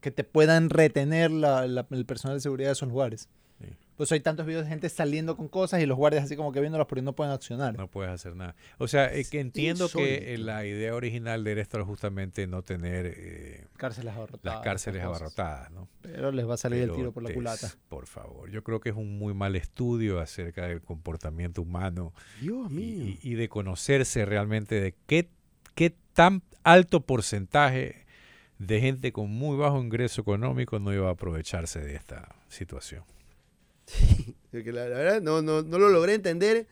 que 0.00 0.10
te 0.10 0.22
puedan 0.22 0.68
retener 0.70 1.30
la- 1.30 1.66
la- 1.66 1.86
el 1.90 2.04
personal 2.04 2.36
de 2.36 2.40
seguridad 2.42 2.68
de 2.68 2.72
esos 2.74 2.88
lugares. 2.88 3.28
Pues 3.98 4.10
hay 4.12 4.20
tantos 4.20 4.46
videos 4.46 4.62
de 4.64 4.70
gente 4.70 4.88
saliendo 4.88 5.36
con 5.36 5.48
cosas 5.48 5.82
y 5.82 5.86
los 5.86 5.98
guardias 5.98 6.24
así 6.24 6.36
como 6.36 6.52
que 6.52 6.60
viéndolas 6.60 6.86
porque 6.86 7.02
no 7.02 7.12
pueden 7.14 7.32
accionar. 7.34 7.76
No 7.76 7.88
puedes 7.88 8.10
hacer 8.10 8.34
nada. 8.36 8.54
O 8.78 8.88
sea, 8.88 9.06
es 9.12 9.28
que 9.28 9.40
entiendo 9.40 9.88
que 9.90 10.14
eh, 10.14 10.18
insólito. 10.20 10.44
la 10.46 10.64
idea 10.66 10.94
original 10.94 11.44
de 11.44 11.60
esto 11.60 11.76
era 11.78 11.84
justamente 11.84 12.46
no 12.46 12.62
tener 12.62 13.12
eh, 13.14 13.66
Cárceles 13.76 14.14
abarrotadas. 14.14 14.54
las 14.56 14.64
cárceles 14.64 15.02
abarrotadas, 15.02 15.70
¿no? 15.72 15.88
Pero 16.00 16.32
les 16.32 16.48
va 16.48 16.54
a 16.54 16.56
salir 16.56 16.78
el 16.78 16.84
Pero 16.86 16.96
tiro 16.96 17.12
por 17.12 17.22
la 17.24 17.34
culata. 17.34 17.70
Por 17.88 18.06
favor, 18.06 18.48
yo 18.50 18.62
creo 18.62 18.80
que 18.80 18.88
es 18.90 18.96
un 18.96 19.18
muy 19.18 19.34
mal 19.34 19.56
estudio 19.56 20.20
acerca 20.20 20.68
del 20.68 20.80
comportamiento 20.80 21.60
humano 21.60 22.14
Dios 22.40 22.70
y, 22.70 22.74
mío. 22.74 23.04
y- 23.04 23.18
y 23.20 23.34
de 23.34 23.48
conocerse 23.48 24.24
realmente 24.24 24.80
de 24.80 24.94
qué, 25.06 25.28
qué 25.74 25.92
tan 26.14 26.42
alto 26.62 27.00
porcentaje 27.04 28.06
de 28.58 28.80
gente 28.80 29.12
con 29.12 29.30
muy 29.30 29.56
bajo 29.56 29.80
ingreso 29.82 30.20
económico 30.20 30.78
no 30.78 30.92
iba 30.92 31.08
a 31.08 31.12
aprovecharse 31.12 31.80
de 31.80 31.96
esta 31.96 32.36
situación. 32.48 33.02
Porque 34.50 34.72
la, 34.72 34.88
la 34.88 34.96
verdad 34.96 35.22
no, 35.22 35.42
no, 35.42 35.62
no 35.62 35.78
lo 35.78 35.88
logré 35.88 36.14
entender. 36.14 36.66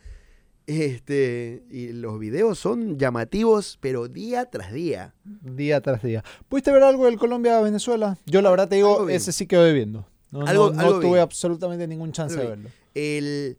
Este, 0.66 1.62
y 1.70 1.92
los 1.92 2.18
videos 2.18 2.58
son 2.58 2.98
llamativos, 2.98 3.78
pero 3.80 4.08
día 4.08 4.46
tras 4.46 4.72
día. 4.72 5.14
Día 5.24 5.80
tras 5.80 6.02
día. 6.02 6.24
¿Pudiste 6.48 6.72
ver 6.72 6.82
algo 6.82 7.06
del 7.06 7.18
Colombia-Venezuela? 7.18 8.18
Yo 8.26 8.42
la 8.42 8.50
verdad 8.50 8.68
te 8.68 8.76
digo, 8.76 9.08
ese 9.08 9.32
sí 9.32 9.46
quedó 9.46 9.62
debiendo. 9.62 10.08
No, 10.32 10.40
no- 10.40 10.46
Algo- 10.46 10.72
no 10.72 10.98
tuve 11.00 11.20
absolutamente 11.20 11.86
ningún 11.86 12.10
chance 12.12 12.34
de 12.34 12.40
Algo 12.42 12.50
verlo. 12.56 12.70
El, 12.94 13.58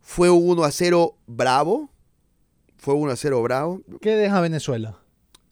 fue 0.00 0.30
un 0.30 0.48
1 0.48 0.64
a 0.64 0.70
0 0.70 1.14
bravo. 1.26 1.90
Fue 2.78 2.94
1 2.94 3.12
a 3.12 3.16
0 3.16 3.42
bravo. 3.42 3.82
¿Qué 4.00 4.10
deja 4.16 4.40
Venezuela? 4.40 4.98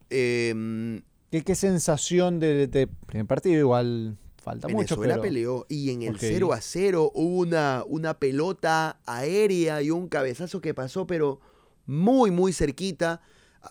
Em, 0.08 1.02
¿Qué, 1.30 1.42
qué 1.42 1.54
sensación 1.54 2.40
de, 2.40 2.66
de 2.66 2.86
primer 2.86 3.26
partido? 3.26 3.58
Igual 3.58 4.16
falta 4.42 4.68
mucho, 4.68 4.96
Venezuela 4.96 5.14
pero... 5.14 5.22
peleó 5.22 5.66
y 5.68 5.90
en 5.90 6.02
el 6.02 6.14
Ok. 6.14 6.20
0 6.20 6.52
a 6.52 6.60
0 6.60 7.12
hubo 7.14 7.38
una, 7.38 7.84
una 7.86 8.18
pelota 8.18 9.00
aérea 9.06 9.80
y 9.82 9.90
un 9.90 10.08
cabezazo 10.08 10.60
que 10.60 10.74
pasó, 10.74 11.06
pero 11.06 11.40
muy, 11.86 12.30
muy 12.30 12.52
cerquita. 12.52 13.20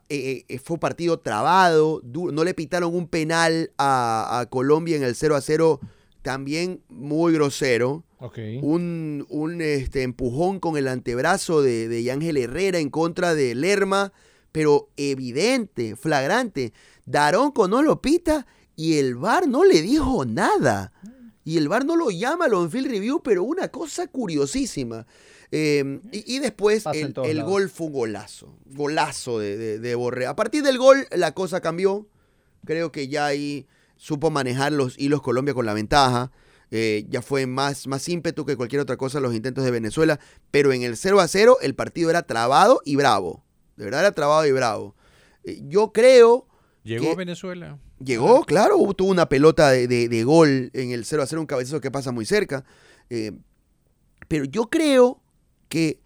Eh, 0.07 0.45
eh, 0.47 0.57
fue 0.59 0.75
un 0.75 0.79
partido 0.79 1.19
trabado, 1.19 1.99
du- 2.03 2.31
no 2.31 2.43
le 2.45 2.53
pitaron 2.53 2.95
un 2.95 3.07
penal 3.07 3.71
a, 3.77 4.39
a 4.39 4.45
Colombia 4.45 4.95
en 4.95 5.03
el 5.03 5.15
0 5.15 5.35
a 5.35 5.41
0, 5.41 5.81
también 6.21 6.81
muy 6.87 7.33
grosero. 7.33 8.03
Un, 8.61 9.25
un, 9.29 9.61
este, 9.61 10.03
empujón 10.03 10.59
con 10.59 10.77
el 10.77 10.87
antebrazo 10.87 11.61
de, 11.61 11.87
de 11.89 12.09
Ángel 12.11 12.37
Herrera 12.37 12.77
en 12.79 12.89
contra 12.91 13.33
de 13.33 13.53
Lerma, 13.55 14.13
pero 14.51 14.89
evidente, 14.95 15.95
flagrante. 15.95 16.71
Daronco 17.05 17.67
no 17.67 17.81
lo 17.81 17.99
pita 18.01 18.45
y 18.81 18.97
el 18.97 19.13
VAR 19.13 19.47
no 19.47 19.63
le 19.63 19.79
dijo 19.83 20.25
nada. 20.25 20.91
Y 21.43 21.59
el 21.59 21.69
VAR 21.69 21.85
no 21.85 21.95
lo 21.95 22.09
llama 22.09 22.45
al 22.45 22.55
on-field 22.55 22.87
review, 22.87 23.21
pero 23.21 23.43
una 23.43 23.67
cosa 23.67 24.07
curiosísima. 24.07 25.05
Eh, 25.51 25.99
y, 26.11 26.37
y 26.37 26.39
después 26.39 26.83
el, 26.87 27.43
gol 27.43 27.69
fue 27.69 27.85
un 27.85 27.93
golazo. 27.93 28.57
Golazo 28.65 29.37
de, 29.37 29.55
de, 29.55 29.77
de 29.77 29.93
Borré. 29.93 30.25
A 30.25 30.35
partir 30.35 30.63
del 30.63 30.79
gol 30.79 31.05
la 31.11 31.35
cosa 31.35 31.61
cambió. 31.61 32.07
Creo 32.65 32.91
que 32.91 33.07
ya 33.07 33.27
ahí 33.27 33.67
supo 33.97 34.31
manejar 34.31 34.71
los 34.71 34.97
hilos 34.97 35.21
Colombia 35.21 35.53
con 35.53 35.67
la 35.67 35.75
ventaja. 35.75 36.31
Eh, 36.71 37.05
ya 37.07 37.21
fue 37.21 37.45
más, 37.45 37.85
más 37.85 38.09
ímpetu 38.09 38.47
que 38.47 38.57
cualquier 38.57 38.81
otra 38.81 38.97
cosa 38.97 39.19
los 39.19 39.35
intentos 39.35 39.63
de 39.63 39.69
Venezuela. 39.69 40.19
Pero 40.49 40.73
en 40.73 40.81
el 40.81 40.97
0 40.97 41.19
a 41.19 41.27
0 41.27 41.59
el 41.61 41.75
partido 41.75 42.09
era 42.09 42.23
trabado 42.23 42.81
y 42.83 42.95
bravo. 42.95 43.43
De 43.77 43.85
verdad 43.85 44.01
era 44.01 44.11
trabado 44.13 44.47
y 44.47 44.51
bravo. 44.51 44.95
Eh, 45.43 45.61
yo 45.67 45.91
creo 45.91 46.47
Llegó 46.83 47.05
¿Qué? 47.05 47.11
a 47.11 47.15
Venezuela. 47.15 47.79
Llegó, 48.03 48.43
claro, 48.45 48.77
tuvo 48.95 49.11
una 49.11 49.29
pelota 49.29 49.69
de, 49.71 49.87
de- 49.87 50.23
gol 50.23 50.71
en 50.73 50.91
el 50.91 51.05
0 51.05 51.23
a 51.23 51.27
0, 51.27 51.41
un 51.41 51.47
cabezazo 51.47 51.81
que 51.81 51.91
pasa 51.91 52.11
muy 52.11 52.25
cerca. 52.25 52.65
Eh, 53.09 53.31
pero 54.27 54.45
yo 54.45 54.69
creo 54.69 55.21
que 55.69 56.01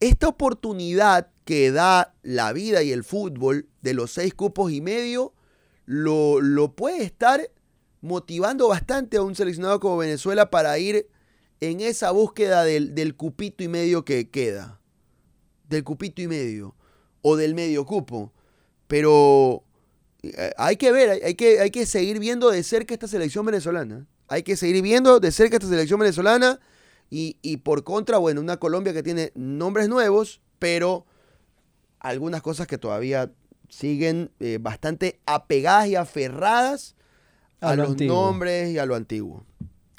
esta 0.00 0.28
oportunidad 0.28 1.30
que 1.44 1.70
da 1.70 2.14
la 2.22 2.52
vida 2.52 2.82
y 2.82 2.92
el 2.92 3.04
fútbol 3.04 3.68
de 3.82 3.94
los 3.94 4.12
seis 4.12 4.34
cupos 4.34 4.72
y 4.72 4.80
medio 4.80 5.34
lo, 5.84 6.40
lo 6.40 6.74
puede 6.74 7.02
estar 7.02 7.50
motivando 8.00 8.68
bastante 8.68 9.16
a 9.18 9.22
un 9.22 9.34
seleccionado 9.34 9.78
como 9.80 9.98
Venezuela 9.98 10.50
para 10.50 10.78
ir 10.78 11.08
en 11.60 11.80
esa 11.80 12.10
búsqueda 12.12 12.64
del, 12.64 12.94
del 12.94 13.14
cupito 13.14 13.62
y 13.62 13.68
medio 13.68 14.04
que 14.04 14.30
queda. 14.30 14.80
Del 15.68 15.84
cupito 15.84 16.22
y 16.22 16.28
medio. 16.28 16.74
O 17.20 17.36
del 17.36 17.54
medio 17.54 17.84
cupo. 17.84 18.32
Pero 18.86 19.64
hay 20.56 20.76
que 20.76 20.92
ver, 20.92 21.20
hay, 21.24 21.34
que, 21.34 21.60
hay 21.60 21.70
que 21.70 21.86
seguir 21.86 22.18
viendo 22.18 22.50
de 22.50 22.62
cerca 22.62 22.94
esta 22.94 23.08
selección 23.08 23.44
venezolana. 23.46 24.06
Hay 24.28 24.42
que 24.42 24.56
seguir 24.56 24.82
viendo 24.82 25.18
de 25.20 25.32
cerca 25.32 25.56
esta 25.56 25.68
selección 25.68 25.98
venezolana. 26.00 26.60
Y, 27.10 27.38
y 27.42 27.56
por 27.58 27.82
contra, 27.82 28.18
bueno, 28.18 28.40
una 28.40 28.58
Colombia 28.58 28.92
que 28.92 29.02
tiene 29.02 29.32
nombres 29.34 29.88
nuevos, 29.88 30.40
pero 30.60 31.06
algunas 31.98 32.40
cosas 32.42 32.66
que 32.68 32.78
todavía 32.78 33.32
siguen 33.68 34.30
eh, 34.40 34.58
bastante 34.60 35.20
apegadas 35.26 35.88
y 35.88 35.96
aferradas 35.96 36.94
a, 37.60 37.70
A 37.70 37.76
lo 37.76 37.82
los 37.82 37.90
antiguo. 37.92 38.14
nombres 38.14 38.70
y 38.70 38.78
a 38.78 38.86
lo 38.86 38.94
antiguo. 38.94 39.44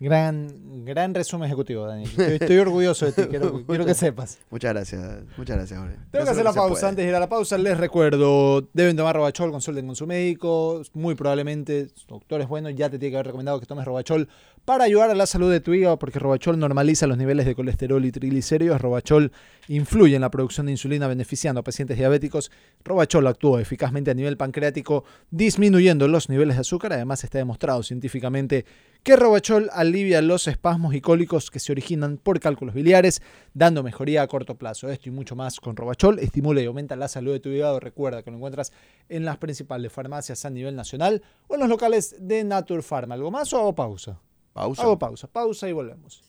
Gran, 0.02 0.84
gran 0.84 1.14
resumen 1.14 1.46
ejecutivo, 1.46 1.86
Daniel. 1.86 2.10
Estoy, 2.10 2.34
estoy 2.34 2.58
orgulloso 2.58 3.06
de 3.06 3.12
ti, 3.12 3.22
quiero, 3.30 3.64
quiero 3.68 3.86
que 3.86 3.94
sepas. 3.94 4.40
Muchas 4.50 4.74
gracias, 4.74 5.24
muchas 5.38 5.58
gracias, 5.58 5.80
Jorge. 5.80 5.96
Tengo 6.10 6.24
Eso 6.24 6.26
que 6.26 6.30
hacer 6.32 6.44
la 6.44 6.54
pausa. 6.54 6.74
puede. 6.74 6.90
Antes 6.90 7.06
de 7.06 7.10
ir 7.12 7.16
a 7.16 7.20
la 7.20 7.30
pausa, 7.30 7.58
les 7.60 7.78
recuerdo, 7.78 8.68
deben 8.74 8.98
tomar 8.98 9.16
Robachol, 9.16 9.52
consulten 9.52 9.86
con 9.86 9.96
su 9.96 10.08
médico. 10.08 10.82
Muy 10.94 11.14
probablemente, 11.14 11.90
su 11.94 12.08
doctor 12.08 12.42
es 12.42 12.48
bueno, 12.48 12.72
ya 12.72 12.90
te 12.90 12.98
tiene 12.98 13.12
que 13.12 13.18
haber 13.18 13.28
recomendado 13.28 13.60
que 13.60 13.68
tomes 13.68 13.86
Robachol 13.86 14.28
para 14.66 14.84
ayudar 14.84 15.10
a 15.10 15.16
la 15.16 15.26
salud 15.26 15.52
de 15.52 15.60
tu 15.60 15.74
hígado, 15.74 15.98
porque 15.98 16.20
Robachol 16.20 16.60
normaliza 16.60 17.08
los 17.08 17.18
niveles 17.18 17.46
de 17.46 17.56
colesterol 17.56 18.06
y 18.06 18.12
triglicéridos. 18.12 18.80
Robachol 18.80 19.32
influye 19.68 20.16
en 20.16 20.22
la 20.22 20.30
producción 20.30 20.68
de 20.68 20.74
insulina, 20.74 21.08
beneficiando 21.08 21.62
a 21.62 21.64
pacientes 21.64 21.98
diabéticos. 21.98 22.52
Robachol 22.84 23.26
actúa 23.28 23.62
eficazmente 23.62 24.12
a 24.12 24.14
nivel 24.14 24.38
pancreático, 24.38 25.04
disminuyendo 25.32 26.08
los 26.08 26.30
niveles 26.30 26.58
de 26.58 26.62
azúcar. 26.62 26.94
Además, 26.94 27.24
está 27.24 27.40
demostrado 27.40 27.82
científicamente 27.82 28.66
que 29.04 29.16
Robachol 29.16 29.70
alivia 29.74 30.22
los 30.22 30.48
espasmos 30.48 30.94
y 30.94 31.02
cólicos 31.02 31.50
que 31.50 31.60
se 31.60 31.72
originan 31.72 32.18
por 32.18 32.40
cálculos 32.40 32.76
biliares, 32.76 33.24
dando 33.56 33.82
mejoría 33.82 34.22
a 34.22 34.28
corto 34.28 34.56
plazo. 34.56 34.90
Esto 34.90 35.10
y 35.10 35.12
mucho 35.12 35.36
más 35.36 35.60
con 35.60 35.76
Robachol 35.76 36.20
estimula 36.20 36.62
y 36.62 36.66
aumenta 36.66 36.96
la 36.96 37.08
salud 37.08 37.32
de 37.32 37.40
tu 37.40 37.50
hígado. 37.50 37.80
Recuerda 37.80 38.22
que 38.22 38.30
lo 38.30 38.38
encuentras 38.38 38.72
en 39.10 39.26
las 39.26 39.38
principales 39.38 39.92
farmacias 39.92 40.46
a 40.46 40.52
nivel 40.52 40.76
nacional 40.76 41.24
o 41.48 41.56
en 41.56 41.62
los 41.62 41.70
locales 41.70 42.16
de 42.20 42.44
Naturpharma. 42.44 43.16
¿Algo 43.16 43.32
más 43.32 43.52
o 43.54 43.58
hago 43.58 43.74
pausa? 43.74 44.20
Pausa. 44.54 44.82
Hago 44.82 45.00
pausa, 45.00 45.28
pausa 45.28 45.70
y 45.70 45.72
volvemos. 45.72 46.24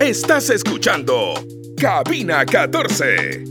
Estás 0.00 0.50
escuchando 0.50 1.34
Cabina 1.76 2.44
14. 2.44 3.44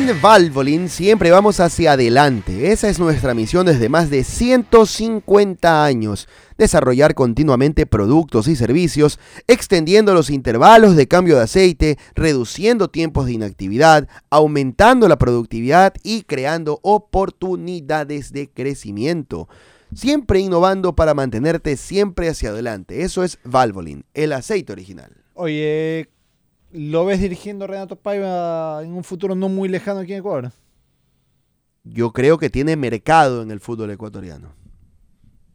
En 0.00 0.22
Valvoline 0.22 0.88
siempre 0.88 1.30
vamos 1.30 1.60
hacia 1.60 1.92
adelante. 1.92 2.72
Esa 2.72 2.88
es 2.88 2.98
nuestra 2.98 3.34
misión 3.34 3.66
desde 3.66 3.90
más 3.90 4.08
de 4.08 4.24
150 4.24 5.84
años. 5.84 6.26
Desarrollar 6.56 7.14
continuamente 7.14 7.84
productos 7.84 8.48
y 8.48 8.56
servicios, 8.56 9.18
extendiendo 9.46 10.14
los 10.14 10.30
intervalos 10.30 10.96
de 10.96 11.06
cambio 11.06 11.36
de 11.36 11.42
aceite, 11.42 11.98
reduciendo 12.14 12.88
tiempos 12.88 13.26
de 13.26 13.34
inactividad, 13.34 14.08
aumentando 14.30 15.06
la 15.06 15.18
productividad 15.18 15.92
y 16.02 16.22
creando 16.22 16.80
oportunidades 16.82 18.32
de 18.32 18.48
crecimiento. 18.48 19.50
Siempre 19.94 20.40
innovando 20.40 20.94
para 20.94 21.12
mantenerte 21.12 21.76
siempre 21.76 22.30
hacia 22.30 22.50
adelante. 22.50 23.02
Eso 23.02 23.22
es 23.22 23.38
Valvoline, 23.44 24.04
el 24.14 24.32
aceite 24.32 24.72
original. 24.72 25.12
Oye, 25.34 26.08
¿lo 26.72 27.04
ves 27.04 27.20
dirigiendo 27.20 27.66
Renato 27.66 27.96
Paiva 27.96 28.80
en 28.82 28.92
un 28.92 29.04
futuro 29.04 29.34
no 29.34 29.48
muy 29.48 29.68
lejano 29.68 30.00
aquí 30.00 30.12
en 30.12 30.18
Ecuador? 30.20 30.52
yo 31.82 32.12
creo 32.12 32.36
que 32.38 32.50
tiene 32.50 32.76
mercado 32.76 33.42
en 33.42 33.50
el 33.50 33.58
fútbol 33.58 33.90
ecuatoriano. 33.90 34.52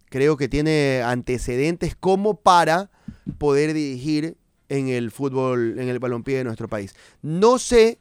Creo 0.10 0.38
que 0.38 0.48
tiene 0.50 1.02
antecedentes 1.06 1.96
como 1.96 2.36
para 2.42 2.90
poder 3.38 3.74
dirigir 3.74 4.36
en 4.68 4.88
el 4.90 5.12
fútbol, 5.12 5.78
en 5.78 5.88
el 5.88 6.00
balompié 6.00 6.38
de 6.38 6.44
nuestro 6.44 6.68
país. 6.68 6.96
No 7.22 7.60
sé 7.60 8.00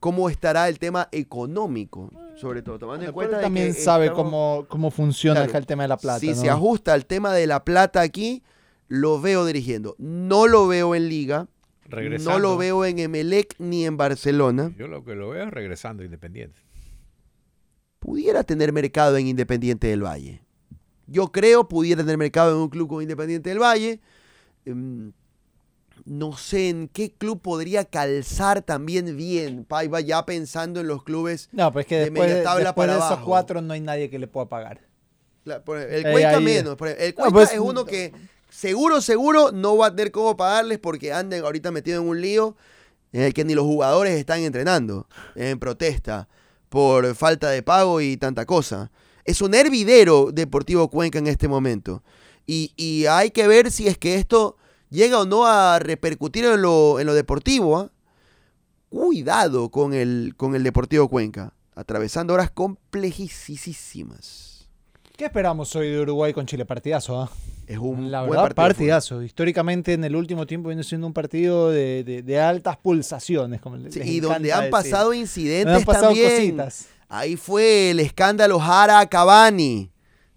cómo 0.00 0.30
estará 0.30 0.68
el 0.68 0.78
tema 0.78 1.08
económico, 1.12 2.10
sobre 2.36 2.62
todo 2.62 2.78
tomando 2.78 3.04
en 3.04 3.12
Bueno, 3.12 3.30
pero 3.30 3.30
cuenta 3.30 3.36
de 3.38 3.42
también 3.42 3.74
que 3.74 3.80
sabe 3.80 4.06
estamos- 4.06 4.24
cómo, 4.24 4.66
cómo 4.68 4.90
funciona 4.90 5.40
Claro, 5.40 5.50
acá 5.50 5.58
el 5.58 5.66
tema 5.66 5.82
de 5.84 5.88
la 5.88 5.98
plata. 5.98 6.20
si 6.20 6.28
¿no? 6.28 6.34
se 6.36 6.48
ajusta 6.50 6.94
al 6.94 7.04
tema 7.04 7.32
de 7.34 7.46
la 7.46 7.64
plata 7.64 8.00
aquí, 8.00 8.42
lo 8.88 9.20
veo 9.20 9.44
dirigiendo. 9.44 9.94
No 9.98 10.46
lo 10.46 10.66
veo 10.68 10.94
en 10.94 11.08
Liga, 11.08 11.48
Regresando. 11.88 12.32
no 12.32 12.38
lo 12.38 12.56
veo 12.58 12.84
en 12.84 12.98
Emelec 12.98 13.54
ni 13.58 13.84
en 13.86 13.96
Barcelona. 13.96 14.72
Yo 14.76 14.86
lo 14.88 15.04
que 15.04 15.14
lo 15.14 15.30
veo 15.30 15.44
es 15.44 15.50
regresando 15.50 16.02
a 16.02 16.06
Independiente. 16.06 16.60
pudiera 17.98 18.44
tener 18.44 18.72
mercado 18.72 19.16
en 19.16 19.26
Independiente 19.26 19.86
del 19.88 20.04
Valle. 20.04 20.42
Yo 21.06 21.32
creo 21.32 21.68
pudiera 21.68 22.02
tener 22.02 22.18
mercado 22.18 22.52
en 22.54 22.58
un 22.62 22.68
club 22.68 22.88
como 22.88 23.02
Independiente 23.02 23.48
del 23.50 23.58
Valle. 23.60 24.00
Em, 24.64 25.12
no 26.04 26.36
sé 26.36 26.68
en 26.68 26.88
qué 26.88 27.12
club 27.12 27.40
podría 27.40 27.84
calzar 27.84 28.62
también 28.62 29.16
bien. 29.16 29.64
Paiva 29.64 30.00
ya 30.00 30.24
pensando 30.26 30.80
en 30.80 30.86
los 30.86 31.02
clubes. 31.02 31.48
No, 31.52 31.72
pues 31.72 31.86
que 31.86 31.96
de 31.96 32.00
después, 32.10 32.28
media 32.28 32.42
tabla 32.44 32.64
después 32.66 32.74
para 32.86 32.92
de 32.92 32.98
esos 32.98 33.10
abajo. 33.12 33.26
cuatro 33.26 33.60
no 33.62 33.72
hay 33.72 33.80
nadie 33.80 34.10
que 34.10 34.18
le 34.18 34.28
pueda 34.28 34.48
pagar. 34.48 34.80
la- 35.44 35.62
El 35.66 36.06
Eh, 36.06 36.12
Cuenca 36.12 36.40
menos. 36.40 36.76
El 36.80 37.08
No, 37.10 37.14
Cuenca 37.16 37.30
pues, 37.30 37.52
es 37.52 37.58
uno 37.58 37.84
que 37.86 38.12
seguro, 38.48 39.00
seguro 39.00 39.52
no 39.52 39.76
va 39.76 39.86
a 39.86 39.94
tener 39.94 40.12
cómo 40.12 40.36
pagarles 40.36 40.78
porque 40.78 41.12
anden 41.12 41.44
ahorita 41.44 41.70
metido 41.70 42.00
en 42.00 42.08
un 42.08 42.20
lío 42.20 42.56
en 43.12 43.22
el 43.22 43.34
que 43.34 43.44
ni 43.44 43.54
los 43.54 43.64
jugadores 43.64 44.18
están 44.18 44.40
entrenando 44.40 45.06
en 45.34 45.58
protesta 45.58 46.28
por 46.68 47.14
falta 47.14 47.50
de 47.50 47.62
pago 47.62 48.00
y 48.00 48.16
tanta 48.16 48.46
cosa. 48.46 48.90
Es 49.24 49.42
un 49.42 49.54
hervidero 49.54 50.30
Deportivo 50.32 50.88
Cuenca 50.88 51.18
en 51.18 51.26
este 51.26 51.48
momento. 51.48 52.02
Y, 52.46 52.72
y 52.76 53.06
hay 53.06 53.30
que 53.30 53.46
ver 53.46 53.70
si 53.70 53.88
es 53.88 53.98
que 53.98 54.14
esto 54.14 54.56
llega 54.90 55.20
o 55.20 55.26
no 55.26 55.46
a 55.46 55.78
repercutir 55.78 56.44
en 56.44 56.62
lo, 56.62 57.00
en 57.00 57.06
lo 57.06 57.14
deportivo. 57.14 57.78
¿ah? 57.78 57.90
Cuidado 58.88 59.70
con 59.70 59.92
el, 59.92 60.34
con 60.36 60.54
el 60.54 60.62
Deportivo 60.62 61.08
Cuenca, 61.08 61.52
atravesando 61.74 62.34
horas 62.34 62.50
complejísimas. 62.50 64.68
¿Qué 65.16 65.26
esperamos 65.26 65.74
hoy 65.76 65.90
de 65.90 66.00
Uruguay 66.00 66.32
con 66.32 66.46
Chile? 66.46 66.64
Partidazo, 66.64 67.20
¿ah? 67.20 67.30
Es 67.68 67.78
un 67.78 68.10
La 68.10 68.22
verdad, 68.22 68.48
de 68.48 68.54
partidazo. 68.54 69.22
Históricamente, 69.22 69.92
en 69.92 70.02
el 70.04 70.16
último 70.16 70.46
tiempo 70.46 70.68
viene 70.68 70.82
siendo 70.82 71.06
un 71.06 71.12
partido 71.12 71.70
de, 71.70 72.02
de- 72.02 72.22
de 72.22 72.40
altas 72.40 72.76
pulsaciones. 72.78 73.60
Como 73.60 73.76
les 73.76 73.92
Sí, 73.92 74.00
les 74.00 74.08
y 74.08 74.20
donde 74.20 74.52
han 74.52 74.60
decir. 74.60 74.70
pasado 74.70 75.04
Donde 75.06 75.18
incidentes 75.18 75.74
han 75.76 75.84
pasado 75.84 76.06
también. 76.06 76.30
cositas. 76.56 76.86
Ahí 77.08 77.36
fue 77.36 77.90
el 77.90 78.00
escándalo 78.00 78.58
Jara 78.58 79.04
Cavani. 79.06 79.90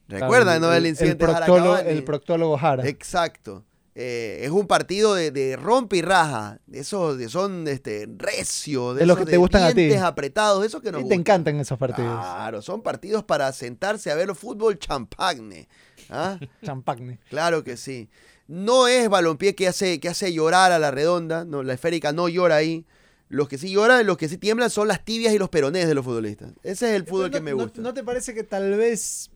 ¿Recuerdan, 0.09 0.59
no? 0.61 0.73
El, 0.73 0.85
incidente 0.87 1.23
el 1.25 1.31
Jara 1.31 1.45
proctólogo, 1.45 1.75
Cavani. 1.77 1.89
el 1.97 2.03
proctólogo 2.03 2.57
Jara. 2.57 2.87
Exacto. 2.87 3.63
Eh, 3.93 4.39
es 4.43 4.51
un 4.51 4.67
partido 4.67 5.15
de, 5.15 5.31
de 5.31 5.57
rompe 5.57 5.97
y 5.97 6.01
raja. 6.01 6.59
de 6.65 6.79
Esos 6.79 7.17
de 7.17 7.27
son 7.29 7.67
este, 7.67 8.07
recios. 8.17 8.95
De 8.95 9.05
los 9.05 9.15
esos 9.17 9.25
que 9.25 9.31
te 9.31 9.37
gustan 9.37 9.63
a 9.63 9.73
ti. 9.73 9.93
apretados. 9.93 10.61
de 10.61 10.67
Esos 10.67 10.81
que 10.81 10.91
nos 10.91 10.99
Y 10.99 11.03
te 11.03 11.07
gustan. 11.07 11.19
encantan 11.19 11.59
esos 11.59 11.77
partidos. 11.77 12.11
Claro, 12.19 12.61
son 12.61 12.81
partidos 12.81 13.23
para 13.23 13.51
sentarse 13.53 14.09
a 14.11 14.15
ver 14.15 14.33
fútbol 14.35 14.79
champagne. 14.79 15.67
¿Ah? 16.11 16.37
Champagne. 16.63 17.19
Claro 17.29 17.63
que 17.63 17.77
sí. 17.77 18.09
No 18.47 18.87
es 18.87 19.07
balompié 19.09 19.55
que 19.55 19.67
hace, 19.67 19.99
que 19.99 20.09
hace 20.09 20.33
llorar 20.33 20.71
a 20.71 20.79
la 20.79 20.91
redonda. 20.91 21.45
No, 21.45 21.63
la 21.63 21.73
esférica 21.73 22.11
no 22.11 22.27
llora 22.29 22.57
ahí. 22.57 22.85
Los 23.29 23.47
que 23.47 23.57
sí 23.57 23.71
lloran, 23.71 24.05
los 24.05 24.17
que 24.17 24.27
sí 24.27 24.37
tiemblan 24.37 24.69
son 24.69 24.89
las 24.89 25.05
tibias 25.05 25.33
y 25.33 25.37
los 25.39 25.47
peronés 25.47 25.87
de 25.87 25.95
los 25.95 26.03
futbolistas. 26.03 26.51
Ese 26.63 26.89
es 26.89 26.95
el 26.97 27.05
fútbol 27.05 27.31
¿No- 27.31 27.37
que 27.37 27.39
me 27.41 27.53
gusta. 27.53 27.81
¿No 27.81 27.93
te 27.93 28.03
parece 28.03 28.33
que 28.33 28.43
tal 28.43 28.75
vez 28.75 29.31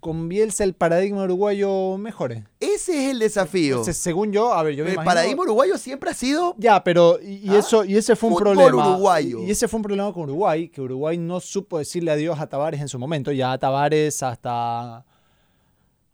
con 0.00 0.28
Bielsa 0.28 0.64
el 0.64 0.74
paradigma 0.74 1.22
uruguayo 1.22 1.96
mejore? 1.98 2.46
Ese 2.58 3.04
es 3.04 3.10
el 3.12 3.20
desafío. 3.20 3.84
Según 3.84 4.32
yo, 4.32 4.52
a 4.54 4.62
ver, 4.64 4.74
yo 4.74 4.82
me 4.82 4.90
el 4.90 4.94
imagino- 4.94 5.08
paradigma 5.08 5.42
uruguayo 5.44 5.78
siempre 5.78 6.10
ha 6.10 6.14
sido 6.14 6.56
Ya, 6.58 6.82
pero 6.82 7.20
y, 7.22 7.48
y 7.48 7.50
¿Ah? 7.50 7.58
eso 7.58 7.84
y 7.84 7.96
ese 7.96 8.16
fue 8.16 8.30
un 8.30 8.38
Fútbol 8.38 8.54
problema. 8.56 8.88
uruguayo. 8.90 9.38
Y 9.44 9.52
ese 9.52 9.68
fue 9.68 9.78
un 9.78 9.82
problema 9.84 10.12
con 10.12 10.24
Uruguay, 10.24 10.68
que 10.68 10.80
Uruguay 10.80 11.16
no 11.16 11.38
supo 11.38 11.78
decirle 11.78 12.10
adiós 12.10 12.40
a 12.40 12.48
Tavares 12.48 12.80
en 12.80 12.88
su 12.88 12.98
momento. 12.98 13.30
Ya 13.30 13.56
Tavares 13.56 14.20
hasta 14.24 15.04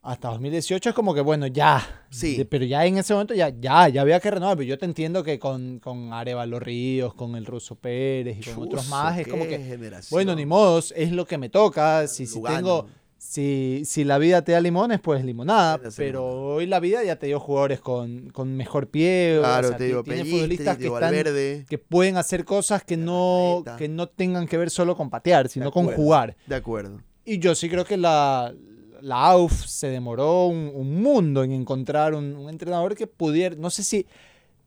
hasta 0.04 0.28
2018 0.28 0.90
es 0.90 0.94
como 0.94 1.14
que 1.14 1.22
bueno, 1.22 1.46
ya. 1.46 2.04
Sí. 2.10 2.46
Pero 2.48 2.64
ya 2.64 2.84
en 2.84 2.98
ese 2.98 3.14
momento 3.14 3.34
ya 3.34 3.48
ya 3.48 3.88
ya 3.88 4.02
había 4.02 4.20
que 4.20 4.30
renovar, 4.30 4.56
pero 4.56 4.68
yo 4.68 4.78
te 4.78 4.84
entiendo 4.84 5.24
que 5.24 5.38
con 5.38 5.80
con 5.80 6.12
Arevalo 6.12 6.60
Ríos, 6.60 7.14
con 7.14 7.36
el 7.36 7.46
Ruso 7.46 7.74
Pérez 7.74 8.38
y 8.38 8.50
con 8.50 8.64
otros 8.64 8.88
más 8.88 9.18
es 9.18 9.26
como 9.26 9.44
que 9.44 9.58
generación. 9.58 10.16
bueno, 10.16 10.34
ni 10.34 10.46
modos, 10.46 10.92
es 10.96 11.10
lo 11.10 11.26
que 11.26 11.38
me 11.38 11.48
toca, 11.48 12.06
si 12.06 12.26
si 12.26 12.42
tengo 12.42 12.86
si, 13.16 13.82
si 13.86 14.04
la 14.04 14.18
vida 14.18 14.42
te 14.42 14.52
da 14.52 14.60
limones, 14.60 15.00
pues 15.00 15.24
limonada. 15.24 15.78
Pero 15.96 16.20
limonada. 16.20 16.54
hoy 16.54 16.66
la 16.66 16.78
vida 16.78 17.02
ya 17.02 17.16
te 17.16 17.26
dio 17.26 17.40
jugadores 17.40 17.80
con, 17.80 18.28
con 18.30 18.54
mejor 18.54 18.88
pie. 18.88 19.38
o 19.38 19.40
Claro, 19.40 19.68
sea, 19.68 19.76
te 19.78 19.84
digo, 19.84 20.02
tiene 20.02 20.18
Pellistri, 20.18 20.38
futbolistas 20.38 20.76
te 20.76 20.82
que 20.82 20.94
están 20.94 21.66
que 21.66 21.78
pueden 21.78 22.18
hacer 22.18 22.44
cosas 22.44 22.84
que 22.84 22.98
no, 22.98 23.64
que 23.78 23.88
no 23.88 24.08
tengan 24.08 24.46
que 24.46 24.58
ver 24.58 24.68
solo 24.68 24.94
con 24.94 25.08
patear, 25.08 25.48
sino 25.48 25.72
con 25.72 25.86
jugar. 25.86 26.36
De 26.46 26.54
acuerdo. 26.54 27.00
Y 27.24 27.38
yo 27.38 27.54
sí 27.54 27.70
creo 27.70 27.86
que 27.86 27.96
la, 27.96 28.54
la 29.04 29.26
AUF 29.26 29.66
se 29.66 29.88
demoró 29.88 30.46
un, 30.46 30.70
un 30.74 31.02
mundo 31.02 31.44
en 31.44 31.52
encontrar 31.52 32.14
un 32.14 32.48
entrenador 32.48 32.94
que 32.96 33.06
pudiera, 33.06 33.54
no 33.54 33.68
sé 33.68 33.84
si, 33.84 34.06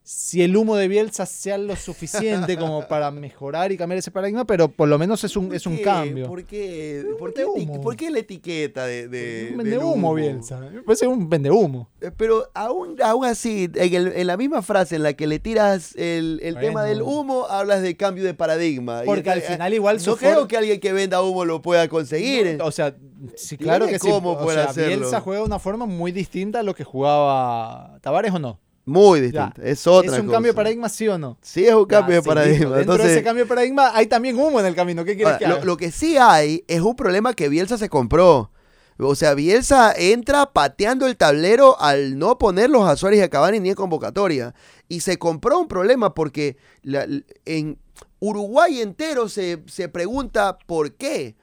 si 0.10 0.42
el 0.42 0.56
humo 0.56 0.78
de 0.78 0.88
Bielsa 0.88 1.26
sea 1.26 1.58
lo 1.58 1.76
suficiente 1.76 2.58
como 2.58 2.82
para 2.88 3.12
mejorar 3.12 3.74
y 3.74 3.78
cambiar 3.78 3.98
ese 3.98 4.10
paradigma, 4.10 4.46
pero 4.46 4.70
por 4.70 4.88
lo 4.88 4.98
menos 4.98 5.22
es 5.26 5.36
un, 5.36 5.54
es 5.54 5.66
un 5.66 5.80
cambio. 5.80 6.28
¿Por 6.28 6.46
qué, 6.46 7.06
por 7.20 7.34
qué, 7.34 7.44
por 7.84 8.02
la 8.10 8.20
etiqueta 8.20 8.86
de, 8.86 9.10
de 9.10 9.50
un 9.52 9.58
vendehumo, 9.58 10.14
Bielsa. 10.14 10.62
Me 10.62 10.82
parece 10.82 11.08
un 11.08 11.28
vendehumo. 11.30 11.90
Eh, 12.00 12.12
Pero 12.16 12.50
aún, 12.54 12.96
aún 13.04 13.26
así, 13.26 13.70
en, 13.76 13.94
el- 13.94 14.14
en 14.16 14.28
la 14.28 14.38
misma 14.38 14.62
frase 14.62 14.96
en 14.96 15.04
la 15.04 15.12
que 15.12 15.28
le 15.28 15.40
tiras 15.40 15.94
el, 15.98 16.40
el 16.42 16.58
tema 16.58 16.86
del 16.86 17.02
humo, 17.02 17.46
hablas 17.50 17.82
de 17.82 17.98
cambio 17.98 18.24
de 18.24 18.34
paradigma. 18.34 19.04
Y 19.04 19.06
Porque 19.08 19.30
al 19.30 19.42
final 19.42 19.74
igual 19.74 20.00
No 20.06 20.16
creo 20.16 20.48
que 20.48 20.56
alguien 20.56 20.80
que 20.80 20.94
venda 20.94 21.22
humo 21.22 21.44
lo 21.44 21.62
pueda 21.62 21.90
conseguir. 21.90 22.56
No, 22.58 22.66
o 22.68 22.72
sea, 22.72 22.96
sí, 23.36 23.58
claro 23.58 23.88
que 23.88 24.00
sí. 24.00 24.08
cómo 24.08 24.32
O 24.32 24.52
sea, 24.54 24.70
hacerlo. 24.70 25.00
Bielsa 25.00 25.20
juega 25.20 25.42
de 25.42 25.48
una 25.48 25.60
forma 25.60 25.86
muy 25.86 26.14
distinta 26.14 26.62
a 26.62 26.64
lo 26.64 26.74
que 26.74 26.86
jugaba 26.86 28.00
Tavares 28.02 28.32
o 28.34 28.40
no. 28.40 28.58
Muy 28.88 29.20
Ya. 29.32 29.48
distinto. 29.48 29.62
Es 29.62 29.86
otra 29.86 30.14
¿Es 30.14 30.20
un 30.20 30.26
cosa. 30.28 30.36
cambio 30.38 30.52
de 30.54 30.56
paradigma, 30.56 30.88
sí 30.90 31.08
o 31.10 31.18
no? 31.18 31.38
Sí, 31.42 31.66
es 31.66 31.74
un 31.76 31.82
Ya, 31.88 32.00
cambio 32.00 32.16
de 32.16 32.22
sí, 32.22 32.28
paradigma. 32.28 32.58
Dentro 32.78 32.80
Entonces, 32.80 33.06
de 33.08 33.14
ese 33.14 33.24
cambio 33.24 33.44
de 33.44 33.50
paradigma 33.50 33.92
hay 33.94 34.08
también 34.08 34.40
humo 34.40 34.60
en 34.62 34.66
el 34.66 34.76
camino. 34.76 35.04
¿Qué 35.04 35.16
quieres 35.16 35.34
ahora, 35.34 35.40
que 35.40 35.48
lo, 35.48 35.56
haga? 35.56 35.66
lo 35.66 35.76
que 35.78 35.92
sí 35.92 36.16
hay 36.18 36.64
es 36.68 36.82
un 36.82 36.96
problema 36.96 37.34
que 37.34 37.50
Bielsa 37.50 37.78
se 37.78 37.90
compró. 37.90 38.50
O 38.98 39.14
sea, 39.14 39.34
Bielsa 39.36 39.94
entra 39.96 40.48
pateando 40.54 41.06
el 41.06 41.18
tablero 41.18 41.80
al 41.80 42.18
no 42.18 42.38
ponerlos 42.38 42.88
a 42.90 42.96
Suárez 42.96 43.20
y 43.20 43.24
a 43.24 43.30
Cavani 43.30 43.60
ni 43.60 43.70
en 43.70 43.76
convocatoria. 43.76 44.56
Y 44.88 45.02
se 45.02 45.20
compró 45.20 45.60
un 45.60 45.68
problema 45.68 46.14
porque 46.16 46.56
la- 46.82 47.06
en 47.46 47.78
Uruguay 48.20 48.80
entero 48.82 49.28
se, 49.30 49.62
se 49.68 49.90
pregunta 49.90 50.58
por 50.66 50.94
qué. 50.96 51.36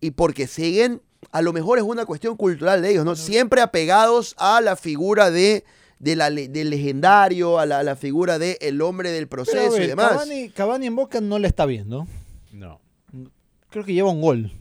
Y 0.00 0.10
porque 0.10 0.46
siguen, 0.48 1.00
a 1.32 1.40
lo 1.40 1.52
mejor 1.52 1.78
es 1.78 1.84
una 1.84 2.04
cuestión 2.04 2.36
cultural 2.36 2.82
de 2.82 2.90
ellos, 2.90 3.04
¿no? 3.04 3.14
Siempre 3.16 3.62
apegados 3.62 4.34
a 4.38 4.60
la 4.60 4.76
figura 4.76 5.30
de, 5.30 5.64
de 6.04 6.16
la, 6.16 6.30
del 6.30 6.70
legendario, 6.70 7.58
a 7.58 7.66
la, 7.66 7.82
la 7.82 7.96
figura 7.96 8.38
del 8.38 8.56
el 8.60 8.80
hombre 8.82 9.10
del 9.10 9.26
proceso 9.26 9.80
y 9.80 9.86
demás. 9.86 10.10
Cavani, 10.10 10.48
Cavani 10.50 10.86
en 10.86 10.96
Boca 10.96 11.20
no 11.20 11.38
le 11.38 11.48
está 11.48 11.64
viendo. 11.66 12.06
No. 12.52 12.80
Creo 13.70 13.84
que 13.84 13.94
lleva 13.94 14.10
un 14.10 14.20
gol. 14.20 14.52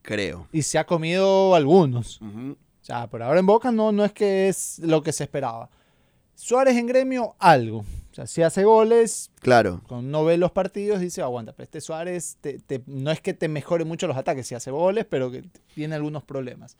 Creo. 0.00 0.48
Y 0.52 0.62
se 0.62 0.78
ha 0.78 0.84
comido 0.86 1.54
algunos. 1.54 2.20
Ujú. 2.20 2.52
O 2.52 2.84
sea, 2.84 3.06
por 3.08 3.22
ahora 3.22 3.38
en 3.38 3.46
Boca 3.46 3.70
no, 3.70 3.92
no 3.92 4.04
es 4.04 4.12
que 4.12 4.48
es 4.48 4.78
lo 4.80 5.02
que 5.02 5.12
se 5.12 5.24
esperaba. 5.24 5.70
Suárez 6.34 6.76
en 6.76 6.86
gremio, 6.86 7.36
algo. 7.38 7.78
O 8.10 8.14
sea, 8.14 8.26
si 8.26 8.42
hace 8.42 8.64
goles, 8.64 9.30
Claro. 9.40 9.80
cuando 9.86 10.10
no 10.10 10.24
ve 10.24 10.36
los 10.36 10.50
partidos, 10.52 11.00
dice, 11.00 11.22
aguanta, 11.22 11.52
pero 11.52 11.64
este 11.64 11.80
Suárez 11.80 12.36
te- 12.40 12.58
te- 12.58 12.82
no 12.86 13.10
es 13.10 13.20
que 13.20 13.32
te 13.34 13.48
mejore 13.48 13.84
mucho 13.84 14.06
los 14.06 14.16
ataques, 14.16 14.46
si 14.46 14.54
hace 14.54 14.70
goles, 14.70 15.06
pero 15.08 15.30
que 15.30 15.44
tiene 15.74 15.94
algunos 15.94 16.22
problemas. 16.24 16.76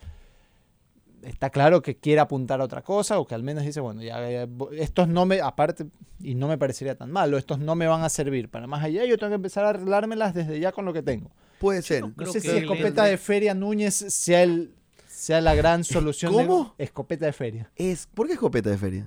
Está 1.22 1.50
claro 1.50 1.82
que 1.82 1.96
quiere 1.96 2.20
apuntar 2.20 2.60
a 2.60 2.64
otra 2.64 2.82
cosa, 2.82 3.18
o 3.18 3.26
que 3.26 3.34
al 3.34 3.42
menos 3.42 3.64
dice, 3.64 3.80
bueno, 3.80 4.02
ya, 4.02 4.28
ya, 4.28 4.48
estos 4.76 5.06
no 5.08 5.24
me, 5.24 5.40
aparte, 5.40 5.86
y 6.20 6.34
no 6.34 6.48
me 6.48 6.58
parecería 6.58 6.96
tan 6.96 7.10
malo, 7.12 7.38
estos 7.38 7.58
no 7.60 7.74
me 7.76 7.86
van 7.86 8.02
a 8.02 8.08
servir. 8.08 8.48
Para 8.48 8.66
más 8.66 8.82
allá, 8.82 9.04
yo 9.04 9.16
tengo 9.18 9.30
que 9.30 9.36
empezar 9.36 9.64
a 9.64 9.70
arreglármelas 9.70 10.34
desde 10.34 10.58
ya 10.58 10.72
con 10.72 10.84
lo 10.84 10.92
que 10.92 11.02
tengo. 11.02 11.30
Puede 11.60 11.82
ser. 11.82 12.02
No 12.16 12.26
sé 12.26 12.40
que 12.40 12.50
si 12.50 12.56
escopeta 12.58 13.04
es- 13.04 13.10
de 13.12 13.18
feria 13.18 13.54
Núñez 13.54 13.94
sea 13.94 14.42
el 14.42 14.72
sea 15.08 15.40
la 15.40 15.54
gran 15.54 15.84
solución. 15.84 16.36
de- 16.36 16.46
¿Cómo? 16.46 16.74
escopeta 16.78 17.26
de 17.26 17.32
feria. 17.32 17.70
Es, 17.76 18.08
¿Por 18.12 18.26
qué 18.26 18.32
escopeta 18.32 18.70
de 18.70 18.78
feria? 18.78 19.06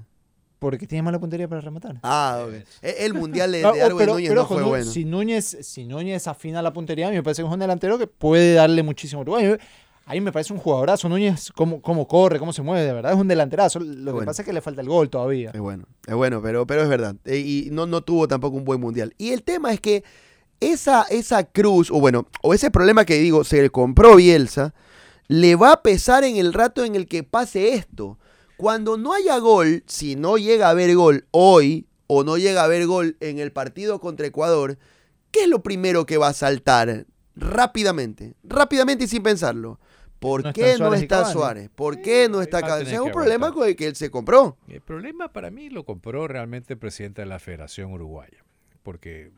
Porque 0.60 0.88
tiene 0.88 1.02
mala 1.04 1.20
puntería 1.20 1.50
para 1.50 1.60
rematar. 1.60 1.98
Ah, 2.02 2.46
ok. 2.48 2.54
E- 2.82 2.96
El 3.06 3.14
mundial 3.14 3.52
de, 3.52 3.58
de 3.58 3.64
Darwin 3.64 3.98
pero, 3.98 4.14
Núñez 4.14 4.30
pero 4.30 4.36
no 4.40 4.46
ojo, 4.46 4.54
fue 4.54 4.64
bueno. 4.64 4.90
si, 4.90 5.04
Núñez, 5.04 5.58
si 5.62 5.84
Núñez 5.84 6.28
afina 6.28 6.62
la 6.62 6.72
puntería, 6.72 7.10
me 7.12 7.22
parece 7.22 7.42
que 7.42 7.48
es 7.50 7.54
un 7.54 7.60
delantero 7.60 7.98
que 8.00 8.08
puede 8.08 8.54
darle 8.54 8.82
muchísimo 8.82 9.20
a 9.20 9.24
Uruguay. 9.24 9.58
A 10.08 10.14
mí 10.14 10.22
me 10.22 10.32
parece 10.32 10.54
un 10.54 10.60
jugadorazo. 10.60 11.10
Núñez, 11.10 11.52
cómo, 11.56 11.82
cómo 11.82 12.08
corre, 12.08 12.38
cómo 12.40 12.54
se 12.54 12.62
mueve, 12.62 12.86
de 12.86 12.94
verdad. 12.94 13.14
Es 13.14 13.18
un 13.18 13.28
delanterazo. 13.28 13.80
Lo 13.80 13.86
que 14.06 14.12
Bueno. 14.12 14.26
pasa 14.28 14.44
es 14.44 14.46
que 14.46 14.54
le 14.54 14.62
falta 14.62 14.82
el 14.82 14.88
gol 14.88 15.10
todavía. 15.10 15.50
Es 15.54 15.60
bueno, 15.60 15.86
es 16.06 16.14
bueno, 16.14 16.42
pero, 16.42 16.68
pero 16.68 16.84
es 16.84 16.90
verdad. 16.90 17.16
E- 17.26 17.40
y 17.40 17.70
no, 17.72 17.88
no 17.88 18.02
tuvo 18.04 18.28
tampoco 18.28 18.56
un 18.56 18.66
buen 18.66 18.80
mundial. 18.80 19.14
Y 19.18 19.32
el 19.32 19.42
tema 19.44 19.74
es 19.74 19.82
que 19.82 20.04
esa, 20.60 21.04
esa 21.10 21.44
cruz, 21.46 21.90
o 21.92 22.00
bueno, 22.00 22.28
o 22.44 22.54
ese 22.54 22.70
problema 22.70 23.04
que 23.04 23.16
digo, 23.18 23.44
se 23.44 23.62
le 23.62 23.70
compró 23.72 24.16
Bielsa, 24.18 24.74
le 25.28 25.56
va 25.56 25.72
a 25.74 25.82
pesar 25.82 26.24
en 26.24 26.38
el 26.38 26.54
rato 26.54 26.84
en 26.86 26.96
el 26.96 27.08
que 27.08 27.24
pase 27.24 27.74
esto. 27.74 28.20
Cuando 28.58 28.98
no 28.98 29.12
haya 29.14 29.38
gol, 29.40 29.84
si 29.88 30.16
no 30.16 30.38
llega 30.38 30.68
a 30.68 30.70
haber 30.72 30.96
gol 30.96 31.26
hoy, 31.32 31.88
o 32.08 32.24
no 32.24 32.38
llega 32.38 32.62
a 32.62 32.66
haber 32.66 32.86
gol 32.86 33.18
en 33.22 33.40
el 33.40 33.52
partido 33.52 34.00
contra 34.00 34.28
Ecuador, 34.28 34.78
¿qué 35.32 35.44
es 35.46 35.50
lo 35.50 35.64
primero 35.64 36.06
que 36.06 36.18
va 36.18 36.28
a 36.28 36.34
saltar? 36.34 37.08
Rápidamente, 37.36 38.36
rápidamente 38.44 39.06
y 39.06 39.08
sin 39.08 39.24
pensarlo. 39.24 39.80
¿Por 40.26 40.44
No 40.44 40.54
qué 40.54 40.72
están 40.72 40.88
no 40.90 40.94
está 40.96 41.16
Cavani. 41.18 41.34
Suárez? 41.34 41.70
¿Por 41.76 42.02
qué 42.02 42.28
no 42.30 42.42
está 42.42 42.62
Cavani? 42.62 42.90
es 42.92 43.00
un 43.00 43.08
que 43.08 43.14
problema 43.14 43.52
con 43.54 43.68
el 43.68 43.76
que 43.76 43.88
él 43.88 43.96
se 43.96 44.10
compró. 44.10 44.58
El 44.68 44.82
problema 44.82 45.32
para 45.32 45.52
mí 45.52 45.70
lo 45.70 45.84
compró 45.86 46.28
realmente 46.28 46.74
el 46.74 46.80
presidente 46.80 47.22
de 47.22 47.28
la 47.28 47.40
Federación 47.40 47.92
Uruguaya. 47.94 48.44
Porque 48.84 49.32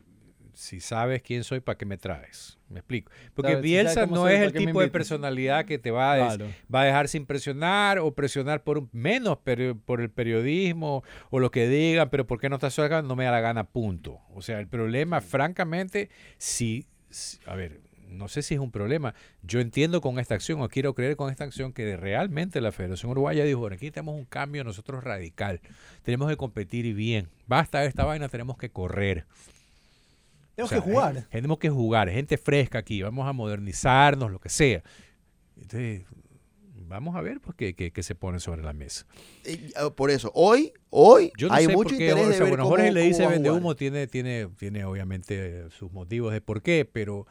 si 0.54 0.80
sabes 0.80 1.22
quién 1.22 1.44
soy, 1.44 1.60
¿para 1.60 1.78
qué 1.78 1.84
me 1.86 1.98
traes? 1.98 2.58
Me 2.68 2.80
explico. 2.80 3.12
Porque 3.34 3.52
sabes 3.52 3.62
Bielsa 3.62 4.06
no 4.06 4.16
soy, 4.16 4.32
es 4.32 4.38
¿para 4.38 4.58
el 4.58 4.66
tipo 4.66 4.80
de 4.80 4.88
personalidad 4.88 5.64
que 5.66 5.78
te 5.78 5.90
va 5.90 6.12
a, 6.12 6.16
des- 6.16 6.36
Claro. 6.36 6.52
va 6.74 6.80
a 6.80 6.84
dejar 6.84 7.08
sin 7.08 7.26
presionar 7.26 7.98
o 8.00 8.12
presionar 8.12 8.64
por 8.64 8.76
un, 8.78 8.88
menos 8.92 9.38
peri- 9.44 9.78
por 9.84 10.00
el 10.00 10.10
periodismo 10.10 11.04
o 11.30 11.38
lo 11.38 11.50
que 11.50 11.68
digan, 11.68 12.10
pero 12.10 12.26
¿por 12.26 12.40
qué 12.40 12.48
no 12.48 12.56
estás 12.56 12.76
acá? 12.80 13.02
No 13.02 13.14
me 13.14 13.24
da 13.24 13.30
la 13.30 13.40
gana, 13.40 13.64
punto. 13.64 14.18
O 14.34 14.42
sea, 14.42 14.58
el 14.58 14.66
problema, 14.66 15.20
francamente, 15.20 16.10
si, 16.38 16.86
si- 17.08 17.38
a 17.46 17.54
ver, 17.54 17.80
no 18.08 18.28
sé 18.28 18.42
si 18.42 18.54
es 18.54 18.60
un 18.60 18.70
problema. 18.70 19.14
Yo 19.42 19.60
entiendo 19.60 20.00
con 20.00 20.18
esta 20.18 20.34
acción, 20.34 20.60
o 20.62 20.68
quiero 20.68 20.94
creer 20.94 21.16
con 21.16 21.30
esta 21.30 21.44
acción, 21.44 21.72
que 21.72 21.96
realmente 21.96 22.60
la 22.60 22.72
Federación 22.72 23.10
Uruguaya 23.12 23.44
dijo, 23.44 23.60
bueno, 23.60 23.74
aquí 23.76 23.90
tenemos 23.90 24.14
un 24.16 24.24
cambio 24.24 24.64
nosotros 24.64 25.04
radical. 25.04 25.60
Tenemos 26.02 26.28
que 26.28 26.36
competir 26.36 26.86
y 26.86 26.92
bien. 26.92 27.28
Basta 27.46 27.80
de 27.80 27.86
esta 27.86 28.04
vaina, 28.04 28.28
tenemos 28.28 28.56
que 28.56 28.70
correr. 28.70 29.26
Tenemos 30.54 30.72
O 30.72 30.74
sea, 30.74 30.82
que 30.82 30.90
jugar. 30.90 31.26
Tenemos 31.30 31.58
que 31.58 31.70
jugar, 31.70 32.10
gente 32.10 32.36
fresca 32.36 32.78
aquí, 32.78 33.02
vamos 33.02 33.28
a 33.28 33.32
modernizarnos, 33.32 34.30
lo 34.32 34.40
que 34.40 34.48
sea. 34.48 34.82
Entonces, 35.56 36.02
vamos 36.88 37.14
a 37.16 37.20
ver 37.20 37.40
pues, 37.40 37.54
qué, 37.56 37.74
qué- 37.74 37.92
qué 37.92 38.02
se 38.02 38.14
pone 38.14 38.40
sobre 38.40 38.62
la 38.62 38.72
mesa. 38.72 39.06
Eh, 39.44 39.70
ah, 39.76 39.90
Por 39.90 40.10
eso, 40.10 40.32
hoy, 40.34 40.72
hoy 40.90 41.30
Yo 41.36 41.48
no 41.48 41.54
hay 41.54 41.66
sé 41.66 41.72
mucho 41.72 41.90
por 41.90 41.98
qué, 41.98 42.08
interés 42.08 42.24
o 42.24 42.28
de 42.28 42.34
sea, 42.34 42.42
ver 42.44 42.48
bueno, 42.50 42.64
cómo, 42.64 42.76
Jorge 42.76 42.90
le 42.92 43.02
dice 43.02 43.26
vende 43.26 43.50
humo, 43.50 43.76
tiene, 43.76 44.06
tiene, 44.08 44.48
tiene 44.58 44.84
obviamente 44.84 45.68
sus 45.70 45.92
motivos 45.92 46.32
de 46.32 46.40
por 46.40 46.62
qué, 46.62 46.88
pero, 46.90 47.26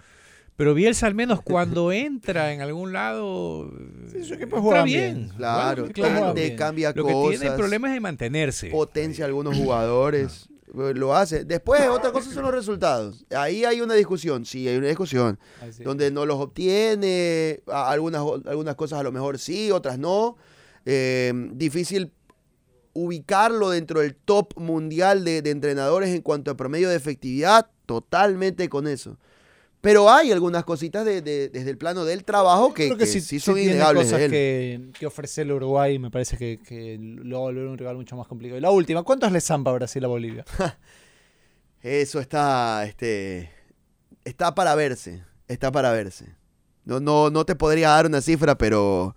Pero 0.57 0.73
Bielsa 0.73 1.07
al 1.07 1.13
menos 1.15 1.41
cuando 1.41 1.91
entra 1.93 2.51
en 2.51 2.61
algún 2.61 2.91
lado 2.91 3.71
Sí, 4.11 4.33
juega 4.49 4.83
bien. 4.83 5.15
bien. 5.15 5.29
Claro, 5.37 5.83
Bueno, 5.83 5.93
claro. 5.93 6.33
cambia 6.57 6.91
Lo 6.95 7.03
cosas. 7.03 7.31
que 7.31 7.37
tiene 7.39 7.55
problemas 7.55 7.89
es 7.89 7.93
de 7.95 7.99
mantenerse. 8.01 8.69
potencia 8.71 9.23
a 9.23 9.27
algunos 9.27 9.55
jugadores. 9.55 10.49
eh, 10.75 10.93
Lo 10.95 11.15
hace. 11.15 11.45
Después, 11.45 11.87
otra 11.87 12.11
cosa 12.11 12.31
son 12.31 12.43
los 12.43 12.51
resultados. 12.51 13.23
Ahí 13.35 13.63
hay 13.65 13.81
una 13.81 13.93
discusión. 13.93 14.45
Sí, 14.45 14.67
hay 14.67 14.77
una 14.77 14.87
discusión. 14.87 15.39
Así. 15.61 15.83
Donde 15.83 16.09
no 16.11 16.25
los 16.25 16.37
obtiene. 16.39 17.61
Algunas, 17.67 18.23
algunas 18.47 18.75
cosas 18.75 18.99
a 18.99 19.03
lo 19.03 19.11
mejor 19.11 19.37
sí, 19.39 19.71
otras 19.71 19.97
no. 19.99 20.37
Eh, 20.85 21.31
difícil 21.53 22.11
ubicarlo 22.93 23.69
dentro 23.69 23.99
del 23.99 24.15
top 24.15 24.57
mundial 24.59 25.23
de, 25.23 25.41
de 25.43 25.51
entrenadores 25.51 26.09
en 26.09 26.21
cuanto 26.21 26.49
a 26.49 26.57
promedio 26.57 26.89
de 26.89 26.95
efectividad. 26.95 27.69
Totalmente 27.85 28.67
con 28.69 28.87
eso. 28.87 29.17
Pero 29.81 30.09
hay 30.09 30.31
algunas 30.31 30.63
cositas 30.65 31.05
de- 31.05 31.21
de- 31.21 31.49
desde 31.49 31.69
el 31.69 31.77
plano 31.77 32.03
del 32.03 32.23
trabajo 32.25 32.73
que, 32.73 32.87
Creo 32.87 32.97
que 32.97 33.05
sí, 33.05 33.21
sí 33.21 33.27
sí 33.27 33.39
son 33.39 33.55
tiene 33.55 33.71
innegables 33.71 34.05
cosas 34.05 34.19
de 34.19 34.25
él. 34.25 34.31
que, 34.31 34.99
que 34.99 35.05
ofrece 35.05 35.43
el 35.43 35.51
Uruguay. 35.51 35.99
Me 35.99 36.09
parece 36.11 36.35
que, 36.37 36.59
que 36.67 36.97
lo 36.99 37.35
va 37.37 37.41
a 37.41 37.51
volver 37.51 37.67
un 37.67 37.77
rival 37.77 37.95
mucho 37.95 38.15
más 38.15 38.27
complicado. 38.27 38.57
Y 38.57 38.61
la 38.61 38.71
última, 38.71 39.03
¿cuántos 39.03 39.31
le 39.31 39.39
zampa 39.39 39.71
Brasil 39.71 40.03
a 40.03 40.07
Bolivia? 40.07 40.43
Eso 41.81 42.19
está, 42.19 42.85
este, 42.85 43.51
está 44.25 44.55
para 44.55 44.73
verse, 44.75 45.23
está 45.47 45.71
para 45.71 45.91
verse. 45.91 46.25
No, 46.83 46.99
no, 46.99 47.29
no 47.29 47.45
te 47.45 47.55
podría 47.55 47.89
dar 47.89 48.07
una 48.07 48.21
cifra, 48.21 48.57
pero 48.57 49.15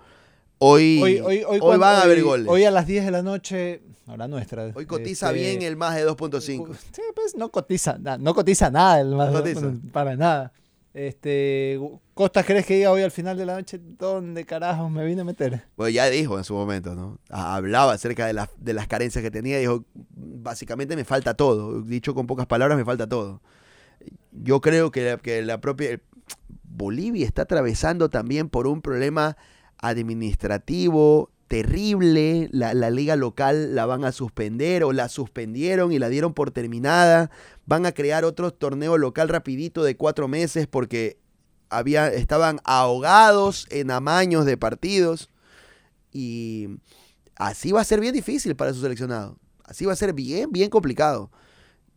hoy, 0.60 1.00
Hoy, 1.02 1.20
hoy, 1.20 1.42
hoy, 1.46 1.58
cuando- 1.58 1.78
van 1.80 1.96
a 1.96 2.02
haber 2.02 2.22
goles. 2.22 2.46
Hoy 2.48 2.64
a 2.64 2.70
las 2.70 2.86
10 2.86 3.04
de 3.04 3.10
la 3.10 3.22
noche, 3.22 3.82
hora 4.06 4.28
nuestra. 4.28 4.70
Hoy 4.74 4.86
cotiza 4.86 5.26
este, 5.32 5.40
bien 5.40 5.62
el 5.62 5.76
más 5.76 5.96
de 5.96 6.04
2.5. 6.06 6.74
Sí, 6.92 7.02
pues 7.14 7.34
no 7.36 7.50
cotiza, 7.50 7.98
no 8.18 8.34
cotiza 8.34 8.70
nada 8.70 9.00
el 9.00 9.14
más 9.14 9.32
No 9.32 9.40
cotiza. 9.40 9.72
para 9.92 10.16
nada. 10.16 10.52
Este, 10.92 11.78
Costas, 12.14 12.44
¿crees 12.44 12.66
que 12.66 12.74
diga 12.74 12.90
hoy 12.90 13.00
al 13.02 13.12
final 13.12 13.36
de 13.38 13.46
la 13.46 13.54
noche 13.54 13.80
dónde 13.80 14.44
carajos 14.44 14.90
me 14.90 15.04
vine 15.06 15.20
a 15.22 15.24
meter? 15.24 15.62
Bueno, 15.76 15.88
ya 15.90 16.10
dijo 16.10 16.36
en 16.36 16.44
su 16.44 16.52
momento, 16.54 16.94
¿no? 16.94 17.18
Ha- 17.30 17.54
Hablaba 17.54 17.92
acerca 17.92 18.26
de, 18.26 18.32
las- 18.34 18.50
de 18.58 18.74
las 18.74 18.88
carencias 18.88 19.22
que 19.22 19.30
tenía. 19.30 19.58
Dijo, 19.58 19.84
básicamente 20.14 20.96
me 20.96 21.04
falta 21.04 21.34
todo. 21.34 21.80
Dicho 21.82 22.12
con 22.14 22.26
pocas 22.26 22.46
palabras, 22.46 22.76
me 22.76 22.84
falta 22.84 23.08
todo. 23.08 23.40
Yo 24.32 24.60
creo 24.60 24.90
que 24.90 25.04
la, 25.12 25.16
que 25.16 25.42
la 25.42 25.60
propia... 25.60 26.00
Bolivia 26.64 27.26
está 27.26 27.42
atravesando 27.42 28.10
también 28.10 28.48
por 28.48 28.66
un 28.66 28.80
problema 28.80 29.36
administrativo 29.82 31.30
terrible. 31.50 32.48
La, 32.52 32.74
la 32.74 32.90
liga 32.90 33.16
local 33.16 33.74
la 33.74 33.84
van 33.84 34.04
a 34.04 34.12
suspender 34.12 34.84
o 34.84 34.92
la 34.92 35.08
suspendieron 35.08 35.92
y 35.92 35.98
la 35.98 36.08
dieron 36.08 36.32
por 36.32 36.52
terminada. 36.52 37.30
Van 37.66 37.86
a 37.86 37.92
crear 37.92 38.24
otro 38.24 38.52
torneo 38.52 38.96
local 38.98 39.28
rapidito 39.28 39.82
de 39.82 39.96
cuatro 39.96 40.28
meses 40.28 40.68
porque 40.68 41.18
había, 41.68 42.08
estaban 42.08 42.60
ahogados 42.64 43.66
en 43.70 43.90
amaños 43.90 44.44
de 44.44 44.56
partidos. 44.56 45.28
Y 46.12 46.68
así 47.36 47.72
va 47.72 47.80
a 47.80 47.84
ser 47.84 48.00
bien 48.00 48.14
difícil 48.14 48.54
para 48.54 48.72
su 48.72 48.80
seleccionado. 48.80 49.36
Así 49.64 49.86
va 49.86 49.92
a 49.92 49.96
ser 49.96 50.12
bien, 50.12 50.52
bien 50.52 50.70
complicado. 50.70 51.30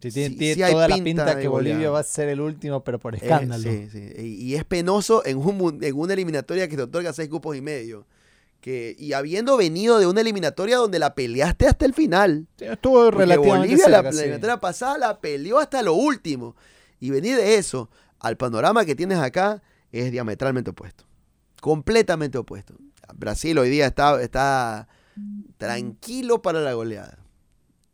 Sí, 0.04 0.12
tiene, 0.12 0.30
Sí, 0.30 0.36
tiene 0.38 0.56
sí 0.56 0.64
hay 0.64 0.74
toda 0.74 0.88
la 0.88 0.96
pinta 0.98 1.40
que 1.40 1.48
Bolivia 1.48 1.74
goleada. 1.76 1.94
va 1.94 2.00
a 2.00 2.04
ser 2.04 2.30
el 2.30 2.42
último, 2.42 2.84
pero 2.84 3.00
por 3.00 3.16
Eh, 3.16 3.20
escándalo. 3.22 3.72
Y, 3.72 4.24
y 4.24 4.56
es 4.56 4.66
penoso 4.66 5.26
en, 5.26 5.38
un, 5.38 5.58
mun- 5.58 5.84
en 5.84 5.96
una 5.98 6.14
eliminatoria 6.14 6.68
que 6.68 6.76
te 6.76 6.82
otorga 6.84 7.14
seis 7.14 7.30
cupos 7.30 7.56
y 7.56 7.62
medio. 7.62 8.06
Que, 8.62 8.96
y 8.98 9.12
habiendo 9.14 9.58
venido 9.58 10.00
de 10.00 10.08
una 10.08 10.22
eliminatoria 10.22 10.78
donde 10.78 10.98
la 11.00 11.16
peleaste 11.16 11.68
hasta 11.68 11.86
el 11.86 11.94
final. 11.94 12.48
Estuvo 12.60 13.12
relativamente 13.12 13.58
Bolivia 13.68 13.90
la, 13.90 13.98
cerca, 13.98 14.12
la 14.12 14.22
eliminatoria 14.22 14.58
pasada 14.62 14.98
la 14.98 15.20
peleó 15.20 15.60
hasta 15.60 15.82
lo 15.82 15.94
último. 15.96 16.56
Y 17.00 17.10
venir 17.10 17.36
de 17.36 17.56
eso 17.56 17.90
al 18.20 18.38
panorama 18.38 18.86
que 18.86 18.96
tienes 18.96 19.18
acá 19.20 19.62
es 19.92 20.12
diametralmente 20.12 20.70
opuesto. 20.72 21.04
Completamente 21.60 22.38
opuesto. 22.38 22.76
Brasil 23.16 23.58
hoy 23.58 23.70
día 23.70 23.86
está, 23.86 24.22
está 24.22 24.88
tranquilo 25.58 26.42
para 26.42 26.62
la 26.62 26.74
goleada. 26.74 27.20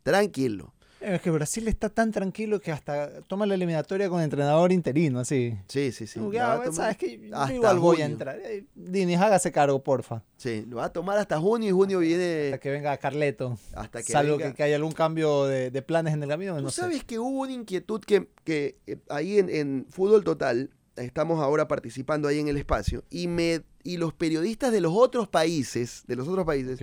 Tranquilo. 0.02 0.72
Es 1.00 1.20
que 1.22 1.30
Brasil 1.30 1.66
está 1.68 1.88
tan 1.88 2.12
tranquilo 2.12 2.60
que 2.60 2.72
hasta 2.72 3.22
toma 3.22 3.46
la 3.46 3.54
eliminatoria 3.54 4.08
con 4.10 4.20
entrenador 4.20 4.70
interino, 4.70 5.20
así. 5.20 5.56
Sí, 5.66 5.92
sí, 5.92 6.06
sí. 6.06 6.20
Va 6.20 6.52
ah, 6.54 6.62
a 6.66 6.72
¿Sabes 6.72 6.96
que 6.98 7.18
Yo 7.18 7.54
igual 7.54 7.78
voy 7.78 8.02
a 8.02 8.04
entrar. 8.06 8.38
Eh, 8.44 8.66
Dini, 8.74 9.14
hágase 9.14 9.50
cargo, 9.50 9.82
porfa. 9.82 10.22
Sí, 10.36 10.64
lo 10.68 10.76
va 10.76 10.84
a 10.86 10.92
tomar 10.92 11.16
hasta 11.18 11.38
junio 11.38 11.68
y 11.68 11.72
junio 11.72 11.98
viene 12.00 12.46
Hasta 12.46 12.58
que 12.58 12.70
venga 12.70 12.96
Carleto. 12.98 13.58
hasta 13.74 14.02
que 14.02 14.12
Salvo 14.12 14.36
venga. 14.36 14.50
que, 14.50 14.56
que 14.56 14.62
haya 14.64 14.76
algún 14.76 14.92
cambio 14.92 15.46
de, 15.46 15.70
de 15.70 15.82
planes 15.82 16.12
en 16.14 16.22
el 16.22 16.28
camino. 16.28 16.56
Tú 16.56 16.62
No 16.62 16.70
sé. 16.70 16.82
sabes 16.82 17.02
que 17.04 17.18
hubo 17.18 17.40
una 17.40 17.52
inquietud 17.52 18.00
que, 18.02 18.28
que, 18.44 18.76
eh, 18.86 18.98
ahí 19.08 19.38
en, 19.38 19.48
en 19.48 19.86
Fútbol 19.90 20.22
Total, 20.22 20.70
estamos 20.96 21.40
ahora 21.40 21.66
participando 21.66 22.28
ahí 22.28 22.38
en 22.40 22.48
el 22.48 22.58
espacio, 22.58 23.04
y, 23.08 23.26
me, 23.26 23.62
y 23.82 23.96
los 23.96 24.12
periodistas 24.12 24.72
de 24.72 24.80
los 24.80 24.92
otros 24.94 25.28
países, 25.28 26.04
de 26.06 26.16
los 26.16 26.28
otros 26.28 26.44
países, 26.44 26.78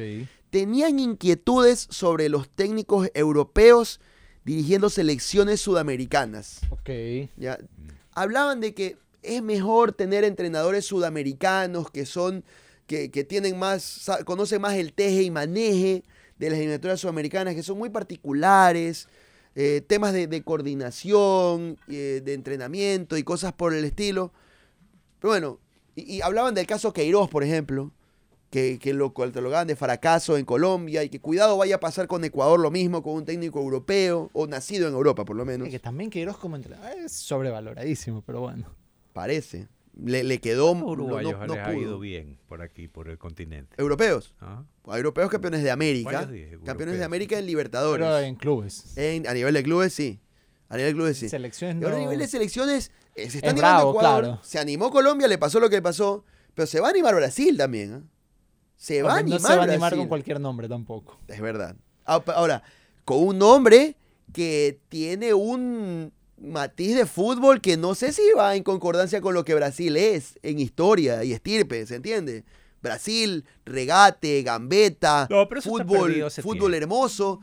tenían 0.50 1.00
inquietudes 1.00 1.88
sobre 1.90 2.30
los 2.30 2.50
técnicos 2.50 3.10
europeos 3.14 4.00
dirigiendo 4.44 4.90
selecciones 4.90 5.62
sudamericanas. 5.62 6.62
Ok. 6.70 6.90
¿ya? 7.36 7.60
Hablaban 8.14 8.62
de 8.62 8.74
que 8.74 8.98
es 9.22 9.42
mejor 9.44 9.92
tener 9.92 10.24
entrenadores 10.24 10.86
sudamericanos 10.86 11.92
que 11.92 12.06
son, 12.06 12.44
que, 12.86 13.12
que 13.12 13.24
tienen 13.24 13.60
más, 13.60 14.10
conocen 14.26 14.62
más 14.62 14.76
el 14.76 14.94
teje 14.94 15.24
y 15.24 15.32
maneje 15.32 16.04
de 16.40 16.50
las 16.50 16.60
eliminatorias 16.60 17.02
sudamericanas, 17.02 17.56
que 17.56 17.64
son 17.64 17.78
muy 17.78 17.90
particulares, 17.90 19.08
eh, 19.56 19.82
temas 19.86 20.14
de, 20.14 20.28
de 20.28 20.44
coordinación, 20.44 21.78
eh, 21.88 22.22
de 22.24 22.34
entrenamiento 22.34 23.18
y 23.18 23.24
cosas 23.24 23.54
por 23.54 23.74
el 23.74 23.84
estilo. 23.86 24.32
Pero 25.20 25.32
bueno, 25.32 25.60
y, 25.98 26.16
y 26.18 26.22
hablaban 26.22 26.54
del 26.56 26.66
caso 26.68 26.94
Queiroz, 26.94 27.30
por 27.30 27.44
ejemplo, 27.44 27.92
que, 28.50 28.80
que 28.80 28.94
lo 28.94 29.14
catalogaban 29.14 29.68
de 29.68 29.76
fracaso 29.76 30.38
en 30.38 30.46
Colombia 30.46 31.04
y 31.04 31.10
que 31.10 31.20
cuidado 31.20 31.58
vaya 31.58 31.76
a 31.76 31.80
pasar 31.82 32.08
con 32.08 32.24
Ecuador 32.24 32.60
lo 32.62 32.72
mismo, 32.72 33.04
con 33.04 33.14
un 33.16 33.26
técnico 33.26 33.60
europeo, 33.60 34.30
o 34.34 34.48
nacido 34.48 34.88
en 34.88 34.94
Europa 34.94 35.26
por 35.26 35.36
lo 35.36 35.44
menos. 35.44 35.68
Es 35.68 35.74
que 35.74 35.80
también 35.80 36.10
Queiroz 36.10 36.38
como 36.38 36.56
entrenador 36.56 36.98
es 36.98 37.12
sobrevaloradísimo, 37.12 38.22
pero 38.22 38.40
bueno. 38.42 38.66
Parece. 39.14 39.68
Le, 40.02 40.24
le 40.24 40.40
quedó. 40.40 40.76
No- 40.76 40.96
no- 40.96 41.08
no 41.08 41.20
les 41.20 41.58
ha 41.58 41.74
ido 41.74 41.90
pudo. 41.90 42.00
bien 42.00 42.38
por 42.48 42.62
aquí, 42.62 42.88
por 42.88 43.10
el 43.10 43.18
continente. 43.18 43.76
Europeos. 43.82 44.36
¿Ah? 44.40 44.64
Europeos 44.86 45.30
campeones 45.32 45.64
de 45.64 45.72
América. 45.72 46.30
Campeones 46.64 47.00
de. 47.00 47.04
América 47.04 47.40
en 47.40 47.48
Libertadores. 47.48 48.06
Pero 48.06 48.20
en 48.20 48.36
clubes. 48.36 48.96
En- 48.96 49.28
a 49.28 49.34
nivel 49.34 49.56
de 49.56 49.64
clubes, 49.64 49.94
sí. 49.94 50.20
A 50.70 50.78
nivel 50.78 50.92
de 50.92 50.96
clubes, 50.98 51.18
sí. 51.18 51.30
Selecciones 51.30 51.82
Y 51.82 51.84
ahora 51.86 51.98
a 51.98 52.00
nivel 52.00 52.20
de 52.20 52.28
selecciones, 52.28 52.92
se 53.30 53.38
está 53.38 53.48
Es 53.48 53.54
animando 53.54 53.60
bravo, 53.60 53.90
Ecuador. 53.92 54.22
claro. 54.24 54.40
Se 54.44 54.60
animó 54.60 54.92
Colombia, 54.92 55.28
le 55.28 55.38
pasó 55.38 55.60
lo 55.60 55.70
que 55.70 55.78
le 55.78 55.82
pasó. 55.82 56.24
Pero 56.54 56.66
se 56.68 56.80
va 56.80 56.88
a 56.88 56.90
animar 56.92 57.16
Brasil 57.16 57.56
también. 57.58 57.94
¿ah? 57.94 58.02
Se 58.78 59.02
va 59.04 59.16
a 59.16 59.18
animar 59.18 59.42
no 59.42 59.48
se 59.48 59.56
va 59.56 59.62
a 59.62 59.64
animar 59.64 59.80
Brasil. 59.80 59.98
con 60.00 60.08
cualquier 60.08 60.40
nombre 60.40 60.68
tampoco. 60.68 61.20
Es 61.28 61.42
verdad. 61.42 61.76
Ah, 62.06 62.24
Ahora, 62.36 62.64
con 63.06 63.20
un 63.20 63.38
nombre 63.38 63.96
que 64.34 64.80
tiene 64.90 65.34
un 65.34 66.12
matiz 66.40 66.96
de 66.96 67.06
fútbol 67.06 67.62
que 67.62 67.78
no 67.78 67.96
sé 67.96 68.12
si 68.14 68.22
va 68.38 68.56
en 68.56 68.64
concordancia 68.64 69.22
con 69.22 69.34
lo 69.34 69.44
que 69.44 69.56
Brasil 69.56 69.98
es 69.98 70.38
en 70.44 70.60
historia 70.60 71.24
y 71.24 71.34
estirpe, 71.34 71.86
¿se 71.88 71.96
entiende? 71.96 72.44
Brasil, 72.82 73.46
regate, 73.66 74.44
gambeta, 74.44 75.28
No, 75.32 75.48
fútbol, 75.48 76.30
fútbol 76.42 76.72
tiempo. 76.72 76.74
hermoso. 76.76 77.40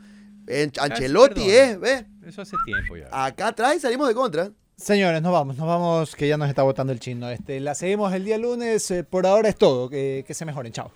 En- 0.47 0.71
Ancelotti 0.79 1.47
¿ves? 1.79 2.05
Eso 2.25 2.41
hace 2.43 2.55
tiempo 2.65 2.95
ya. 2.97 3.07
Acá 3.11 3.47
atrás 3.49 3.75
y 3.75 3.79
salimos 3.79 4.07
de 4.07 4.13
contra. 4.13 4.51
Señores, 4.77 5.21
nos 5.21 5.31
vamos, 5.31 5.57
nos 5.57 5.67
vamos, 5.67 6.15
que 6.15 6.27
ya 6.27 6.37
nos 6.37 6.49
está 6.49 6.63
botando 6.63 6.91
el 6.91 6.99
chino. 6.99 7.29
Este, 7.29 7.59
la 7.59 7.75
seguimos 7.75 8.13
el 8.13 8.25
día 8.25 8.37
lunes. 8.37 8.89
eh, 8.91 9.03
por 9.03 9.25
ahora 9.25 9.49
es 9.49 9.55
todo. 9.55 9.89
Que, 9.89 10.23
que 10.27 10.33
se 10.33 10.45
mejoren. 10.45 10.73
Chao. 10.73 10.91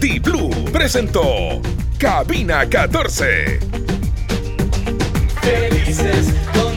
T-Blue 0.00 0.50
presentó 0.72 1.60
Cabina 1.98 2.68
14 2.68 3.58
felices. 5.44 6.73